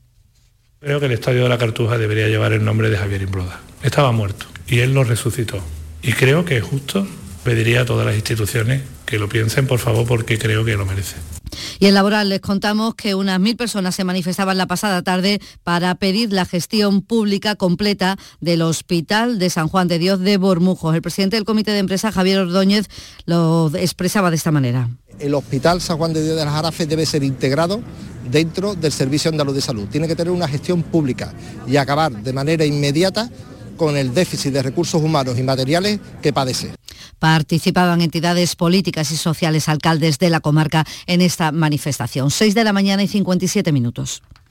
Creo 0.84 1.00
que 1.00 1.06
el 1.06 1.14
Estadio 1.14 1.44
de 1.44 1.50
la 1.50 1.58
Cartuja 1.58 1.98
debería 1.98 2.28
llevar 2.28 2.52
el 2.52 2.66
nombre 2.66 2.90
de 2.90 2.98
Javier 2.98 3.22
Imbroda. 3.22 3.62
Estaba 3.84 4.12
muerto 4.12 4.48
y 4.68 4.80
él 4.80 4.94
lo 4.94 5.06
resucitó. 5.06 5.64
Y 6.02 6.12
creo 6.12 6.44
que 6.44 6.58
es 6.58 6.64
justo, 6.64 7.08
pediría 7.46 7.84
a 7.84 7.86
todas 7.86 8.06
las 8.06 8.16
instituciones 8.16 8.82
que 9.06 9.18
lo 9.18 9.30
piensen, 9.30 9.66
por 9.66 9.80
favor, 9.80 10.06
porque 10.06 10.38
creo 10.38 10.66
que 10.66 10.76
lo 10.76 10.86
merece. 10.86 11.16
Y 11.80 11.88
en 11.88 11.94
Laboral 11.94 12.30
les 12.30 12.42
contamos 12.42 12.96
que 12.96 13.16
unas 13.16 13.40
mil 13.40 13.56
personas 13.56 13.96
se 13.96 14.04
manifestaban 14.04 14.58
la 14.58 14.68
pasada 14.68 15.02
tarde 15.02 15.40
para 15.64 15.96
pedir 15.96 16.32
la 16.34 16.46
gestión 16.46 17.02
pública 17.02 17.56
completa 17.56 18.18
del 18.42 18.62
Hospital 18.62 19.40
de 19.40 19.50
San 19.50 19.68
Juan 19.68 19.88
de 19.88 20.00
Dios 20.00 20.20
de 20.20 20.38
Bormujos. 20.38 20.96
El 20.96 21.02
presidente 21.02 21.36
del 21.36 21.46
Comité 21.46 21.72
de 21.72 21.80
Empresa, 21.80 22.12
Javier 22.12 22.40
Ordóñez, 22.40 22.88
lo 23.26 23.72
expresaba 23.76 24.30
de 24.30 24.36
esta 24.36 24.52
manera. 24.52 24.90
El 25.20 25.34
Hospital 25.36 25.82
San 25.82 25.98
Juan 25.98 26.14
de 26.14 26.24
Dios 26.24 26.36
de 26.36 26.46
las 26.46 26.54
Jarafes 26.54 26.90
debe 26.90 27.06
ser 27.06 27.24
integrado 27.24 27.82
dentro 28.30 28.76
del 28.76 28.92
Servicio 28.92 29.30
Andaluz 29.30 29.56
de 29.56 29.62
Salud. 29.62 29.88
Tiene 29.90 30.08
que 30.08 30.16
tener 30.16 30.32
una 30.32 30.48
gestión 30.48 30.84
pública 30.84 31.34
y 31.68 31.78
acabar 31.78 32.12
de 32.12 32.34
manera 32.34 32.66
inmediata 32.66 33.30
con 33.78 33.98
el 33.98 34.14
déficit 34.14 34.54
de 34.54 34.64
recursos 34.64 35.02
humanos 35.02 35.38
y 35.38 35.44
materiales 35.44 36.00
que 36.22 36.34
padece. 36.34 36.74
Participaban 37.20 38.02
entidades 38.02 38.56
políticas 38.56 39.12
y 39.12 39.18
sociales, 39.18 39.70
alcaldes 39.70 40.20
de 40.20 40.30
la 40.30 40.40
comarca 40.40 40.86
en 41.08 41.22
esta 41.22 41.52
manifestación. 41.52 42.32
6 42.32 42.56
de 42.56 42.64
la 42.64 42.74
mañana 42.74 43.04
y 43.04 43.08
57 43.08 43.72
minutos. 43.72 44.22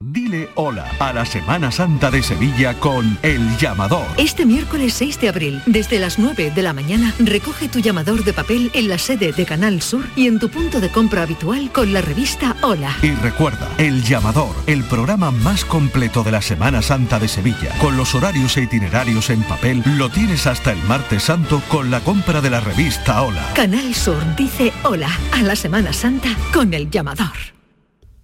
Dile 0.00 0.48
hola 0.54 0.88
a 1.00 1.12
la 1.12 1.26
Semana 1.26 1.72
Santa 1.72 2.08
de 2.12 2.22
Sevilla 2.22 2.78
con 2.78 3.18
El 3.22 3.58
Llamador. 3.58 4.06
Este 4.16 4.46
miércoles 4.46 4.94
6 4.94 5.20
de 5.20 5.28
abril, 5.28 5.60
desde 5.66 5.98
las 5.98 6.20
9 6.20 6.52
de 6.54 6.62
la 6.62 6.72
mañana, 6.72 7.12
recoge 7.18 7.68
tu 7.68 7.80
llamador 7.80 8.22
de 8.22 8.32
papel 8.32 8.70
en 8.74 8.88
la 8.88 8.96
sede 8.96 9.32
de 9.32 9.44
Canal 9.44 9.82
Sur 9.82 10.06
y 10.14 10.28
en 10.28 10.38
tu 10.38 10.50
punto 10.50 10.78
de 10.80 10.88
compra 10.88 11.22
habitual 11.22 11.72
con 11.72 11.92
la 11.92 12.00
revista 12.00 12.54
Hola. 12.62 12.96
Y 13.02 13.10
recuerda, 13.10 13.68
El 13.76 14.04
Llamador, 14.04 14.54
el 14.68 14.84
programa 14.84 15.32
más 15.32 15.64
completo 15.64 16.22
de 16.22 16.30
la 16.30 16.42
Semana 16.42 16.80
Santa 16.80 17.18
de 17.18 17.26
Sevilla, 17.26 17.76
con 17.80 17.96
los 17.96 18.14
horarios 18.14 18.56
e 18.56 18.62
itinerarios 18.62 19.30
en 19.30 19.42
papel, 19.42 19.82
lo 19.84 20.10
tienes 20.10 20.46
hasta 20.46 20.70
el 20.70 20.82
martes 20.84 21.24
santo 21.24 21.60
con 21.66 21.90
la 21.90 21.98
compra 21.98 22.40
de 22.40 22.50
la 22.50 22.60
revista 22.60 23.20
Hola. 23.20 23.52
Canal 23.54 23.92
Sur 23.96 24.36
dice 24.36 24.72
hola 24.84 25.10
a 25.32 25.42
la 25.42 25.56
Semana 25.56 25.92
Santa 25.92 26.28
con 26.52 26.72
El 26.72 26.88
Llamador. 26.88 27.57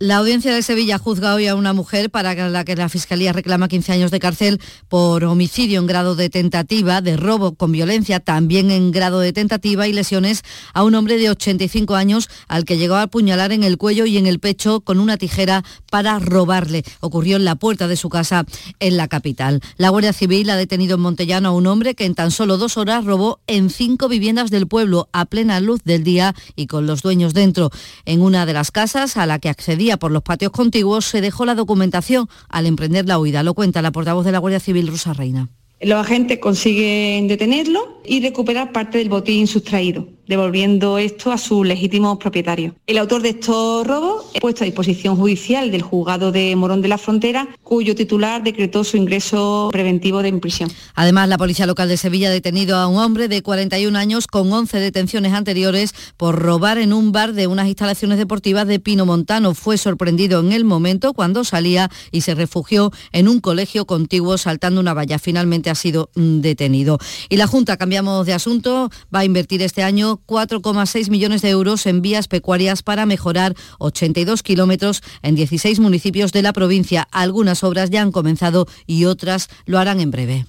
La 0.05 0.19
audiencia 0.19 0.53
de 0.53 0.61
Sevilla 0.61 0.99
juzga 0.99 1.35
hoy 1.35 1.47
a 1.47 1.55
una 1.55 1.73
mujer 1.73 2.11
para 2.11 2.35
la 2.51 2.65
que 2.67 2.77
la 2.77 2.91
Fiscalía 2.91 3.33
reclama 3.33 3.69
15 3.69 3.91
años 3.91 4.11
de 4.11 4.21
cárcel 4.21 4.61
por 4.91 5.25
homicidio 5.25 5.81
en 5.81 5.87
grado 5.87 6.15
de 6.15 6.29
tentativa, 6.29 7.01
de 7.01 7.17
robo 7.17 7.55
con 7.55 7.73
violencia 7.73 8.21
también 8.21 8.71
en 8.71 8.91
grado 8.91 9.21
de 9.21 9.33
tentativa 9.33 9.89
y 9.89 9.95
lesiones 9.95 10.43
a 10.75 10.85
un 10.85 10.95
hombre 10.95 11.17
de 11.17 11.31
85 11.31 11.95
años 11.95 12.29
al 12.49 12.67
que 12.67 12.77
llegó 12.77 12.97
a 12.97 13.03
apuñalar 13.05 13.51
en 13.53 13.63
el 13.63 13.79
cuello 13.79 14.05
y 14.05 14.19
en 14.19 14.27
el 14.27 14.41
pecho 14.41 14.83
con 14.83 15.01
una 15.01 15.17
tijera 15.17 15.65
para 15.91 16.19
robarle. 16.19 16.85
Ocurrió 17.01 17.39
en 17.39 17.47
la 17.47 17.55
puerta 17.55 17.89
de 17.89 17.97
su 17.97 18.11
casa 18.11 18.45
en 18.81 18.99
la 18.99 19.09
capital. 19.09 19.63
La 19.79 19.89
Guardia 19.89 20.13
Civil 20.13 20.51
ha 20.51 20.57
detenido 20.57 20.97
en 20.97 21.01
Montellano 21.01 21.49
a 21.49 21.53
un 21.53 21.67
hombre 21.67 21.95
que 21.95 22.05
en 22.05 22.15
tan 22.15 22.31
solo 22.31 22.59
dos 22.59 22.77
horas 22.77 23.07
robó 23.07 23.41
en 23.47 23.71
cinco 23.71 24.11
viviendas 24.11 24.51
del 24.51 24.67
pueblo 24.67 25.09
a 25.13 25.25
plena 25.25 25.61
luz 25.61 25.81
del 25.83 26.05
día 26.05 26.35
y 26.57 26.67
con 26.67 26.87
los 26.87 27.01
dueños 27.01 27.33
dentro. 27.33 27.71
En 28.05 28.21
una 28.21 28.45
de 28.45 28.53
las 28.53 28.71
casas 28.71 29.17
a 29.17 29.25
la 29.25 29.39
que 29.39 29.49
accedía 29.49 29.94
por 29.97 30.11
los 30.11 30.23
patios 30.23 30.53
contiguos, 30.53 31.05
se 31.05 31.21
dejó 31.21 31.45
la 31.45 31.55
documentación 31.55 32.29
al 32.49 32.67
emprender 32.67 33.07
la 33.07 33.19
huida. 33.19 33.43
Lo 33.43 33.55
cuenta 33.55 33.83
la 33.83 33.93
portavoz 33.93 34.25
de 34.25 34.33
la 34.33 34.39
Guardia 34.39 34.61
Civil, 34.61 34.89
Rosa 34.89 35.13
Reina. 35.13 35.49
Los 35.81 35.99
agentes 35.99 36.39
consiguen 36.39 37.29
detenerlo 37.29 38.01
y 38.05 38.21
recuperar 38.21 38.73
parte 38.73 38.99
del 38.99 39.09
botín 39.09 39.47
sustraído 39.47 40.09
devolviendo 40.27 40.99
esto 40.99 41.33
a 41.33 41.39
sus 41.39 41.67
legítimos 41.67 42.19
propietarios. 42.19 42.75
El 42.87 42.99
autor 42.99 43.23
de 43.23 43.31
estos 43.31 43.87
robos 43.87 44.27
es 44.35 44.41
puesto 44.41 44.65
a 44.65 44.67
disposición 44.67 45.17
judicial 45.17 45.71
del 45.71 45.83
juzgado 45.83 46.33
de 46.33 46.55
Morón 46.57 46.83
de 46.83 46.89
la 46.89 46.99
Frontera, 46.99 47.49
cuyo 47.63 47.95
titular 47.95 48.43
decretó 48.43 48.85
su 48.85 48.97
ingreso 48.97 49.69
preventivo 49.73 50.23
de 50.23 50.33
prisión. 50.35 50.71
Además, 50.95 51.29
la 51.29 51.39
Policía 51.39 51.67
Local 51.67 51.89
de 51.89 51.97
Sevilla 51.97 52.29
ha 52.29 52.33
detenido 52.33 52.77
a 52.77 52.87
un 52.87 52.99
hombre 52.99 53.29
de 53.29 53.43
41 53.43 53.97
años 53.99 54.27
con 54.27 54.53
11 54.53 54.79
detenciones 54.79 55.33
anteriores 55.33 55.95
por 56.17 56.39
robar 56.39 56.79
en 56.79 56.93
un 56.93 57.13
bar 57.13 57.33
de 57.33 57.47
unas 57.47 57.69
instalaciones 57.69 58.19
deportivas 58.19 58.67
de 58.67 58.81
Pino 58.81 59.07
Montano. 59.07 59.55
Fue 59.55 59.79
sorprendido 59.79 60.41
en 60.41 60.53
el 60.53 60.65
momento 60.65 61.13
cuando 61.13 61.45
salía 61.45 61.91
y 62.11 62.23
se 62.23 62.35
refugió 62.35 62.91
en 63.13 63.29
un 63.29 63.41
colegio 63.41 63.87
contiguo 63.87 64.39
saltando 64.39 64.81
una 64.81 64.95
valla. 64.95 65.19
Finalmente 65.19 65.71
ha 65.71 65.75
sido 65.75 66.11
mm, 66.15 66.41
detenido. 66.41 66.99
Y 67.29 67.37
la 67.37 67.47
Junta, 67.47 67.77
cambiamos 67.77 68.27
de 68.27 68.33
asunto, 68.33 68.91
va 69.15 69.21
a 69.21 69.25
invertir 69.25 69.63
este 69.63 69.83
año 69.83 70.14
4,6 70.19 71.11
millones 71.11 71.43
de 71.43 71.51
euros 71.51 71.87
en 71.87 72.03
vías 72.03 72.29
pecuarias 72.29 72.83
para 72.83 73.07
mejorar 73.07 73.55
82 73.79 74.43
kilómetros 74.43 75.03
en 75.23 75.35
16 75.35 75.81
municipios 75.81 76.33
de 76.33 76.43
la 76.43 76.53
provincia. 76.53 77.09
Algunas 77.11 77.65
obras 77.65 77.91
ya 77.91 78.03
han 78.03 78.13
comenzado 78.13 78.67
y 78.87 79.05
otras 79.05 79.49
lo 79.67 79.79
harán 79.79 80.01
en 80.01 80.11
breve. 80.11 80.47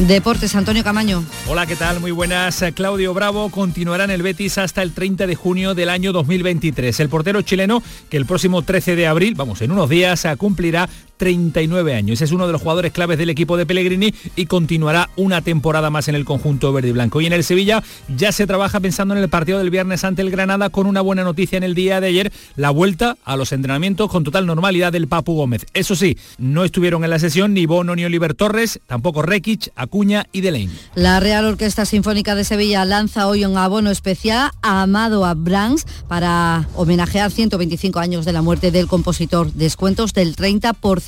Deportes, 0.00 0.56
Antonio 0.56 0.82
Camaño. 0.82 1.24
Hola, 1.48 1.66
¿qué 1.66 1.76
tal? 1.76 2.00
Muy 2.00 2.10
buenas. 2.10 2.64
Claudio 2.74 3.14
Bravo 3.14 3.48
continuará 3.50 4.02
en 4.04 4.10
el 4.10 4.22
Betis 4.22 4.58
hasta 4.58 4.82
el 4.82 4.92
30 4.92 5.28
de 5.28 5.36
junio 5.36 5.74
del 5.74 5.88
año 5.88 6.12
2023. 6.12 6.98
El 6.98 7.08
portero 7.08 7.42
chileno, 7.42 7.80
que 8.10 8.16
el 8.16 8.26
próximo 8.26 8.62
13 8.62 8.96
de 8.96 9.06
abril, 9.06 9.36
vamos, 9.36 9.62
en 9.62 9.70
unos 9.70 9.88
días, 9.88 10.26
cumplirá 10.36 10.88
39 11.16 11.94
años. 11.94 12.20
Es 12.22 12.32
uno 12.32 12.46
de 12.46 12.52
los 12.52 12.62
jugadores 12.62 12.92
claves 12.92 13.18
del 13.18 13.30
equipo 13.30 13.56
de 13.56 13.66
Pellegrini 13.66 14.14
y 14.36 14.46
continuará 14.46 15.10
una 15.16 15.42
temporada 15.42 15.90
más 15.90 16.08
en 16.08 16.14
el 16.14 16.24
conjunto 16.24 16.72
verde 16.72 16.88
y 16.88 16.92
blanco. 16.92 17.20
Y 17.20 17.26
en 17.26 17.32
el 17.32 17.44
Sevilla 17.44 17.82
ya 18.16 18.32
se 18.32 18.46
trabaja 18.46 18.80
pensando 18.80 19.14
en 19.14 19.22
el 19.22 19.28
partido 19.28 19.58
del 19.58 19.70
viernes 19.70 20.04
ante 20.04 20.22
el 20.22 20.30
Granada 20.30 20.70
con 20.70 20.86
una 20.86 21.00
buena 21.00 21.24
noticia 21.24 21.56
en 21.56 21.62
el 21.62 21.74
día 21.74 22.00
de 22.00 22.08
ayer, 22.08 22.32
la 22.56 22.70
vuelta 22.70 23.16
a 23.24 23.36
los 23.36 23.52
entrenamientos 23.52 24.10
con 24.10 24.24
total 24.24 24.46
normalidad 24.46 24.92
del 24.92 25.08
Papu 25.08 25.34
Gómez. 25.34 25.66
Eso 25.74 25.94
sí, 25.96 26.18
no 26.38 26.64
estuvieron 26.64 27.04
en 27.04 27.10
la 27.10 27.18
sesión 27.18 27.54
ni 27.54 27.66
Bono 27.66 27.94
ni 27.94 28.04
Oliver 28.04 28.34
Torres, 28.34 28.80
tampoco 28.86 29.22
Rekic, 29.22 29.70
Acuña 29.76 30.26
y 30.32 30.40
Delaine. 30.40 30.72
La 30.94 31.20
Real 31.20 31.44
Orquesta 31.44 31.84
Sinfónica 31.84 32.34
de 32.34 32.44
Sevilla 32.44 32.84
lanza 32.84 33.26
hoy 33.28 33.44
un 33.44 33.56
abono 33.56 33.90
especial 33.90 34.50
a 34.62 34.82
Amado 34.82 35.24
Abrams 35.24 35.86
para 36.08 36.68
homenajear 36.74 37.30
125 37.30 37.98
años 37.98 38.24
de 38.24 38.32
la 38.32 38.42
muerte 38.42 38.70
del 38.70 38.86
compositor. 38.86 39.52
Descuentos 39.52 40.12
del 40.12 40.36
30%. 40.36 41.03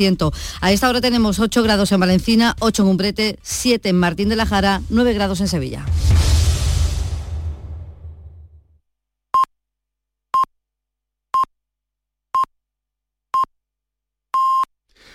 A 0.61 0.73
esta 0.73 0.89
hora 0.89 1.01
tenemos 1.01 1.39
8 1.39 1.63
grados 1.63 1.91
en 1.93 2.01
Valencina, 2.01 2.55
8 2.61 2.83
en 2.83 2.89
Umbrete, 2.89 3.39
7 3.43 3.89
en 3.89 3.99
Martín 3.99 4.29
de 4.29 4.37
la 4.37 4.45
Jara, 4.45 4.83
9 4.91 5.15
grados 5.15 5.41
en 5.41 5.49
Sevilla. 5.49 5.87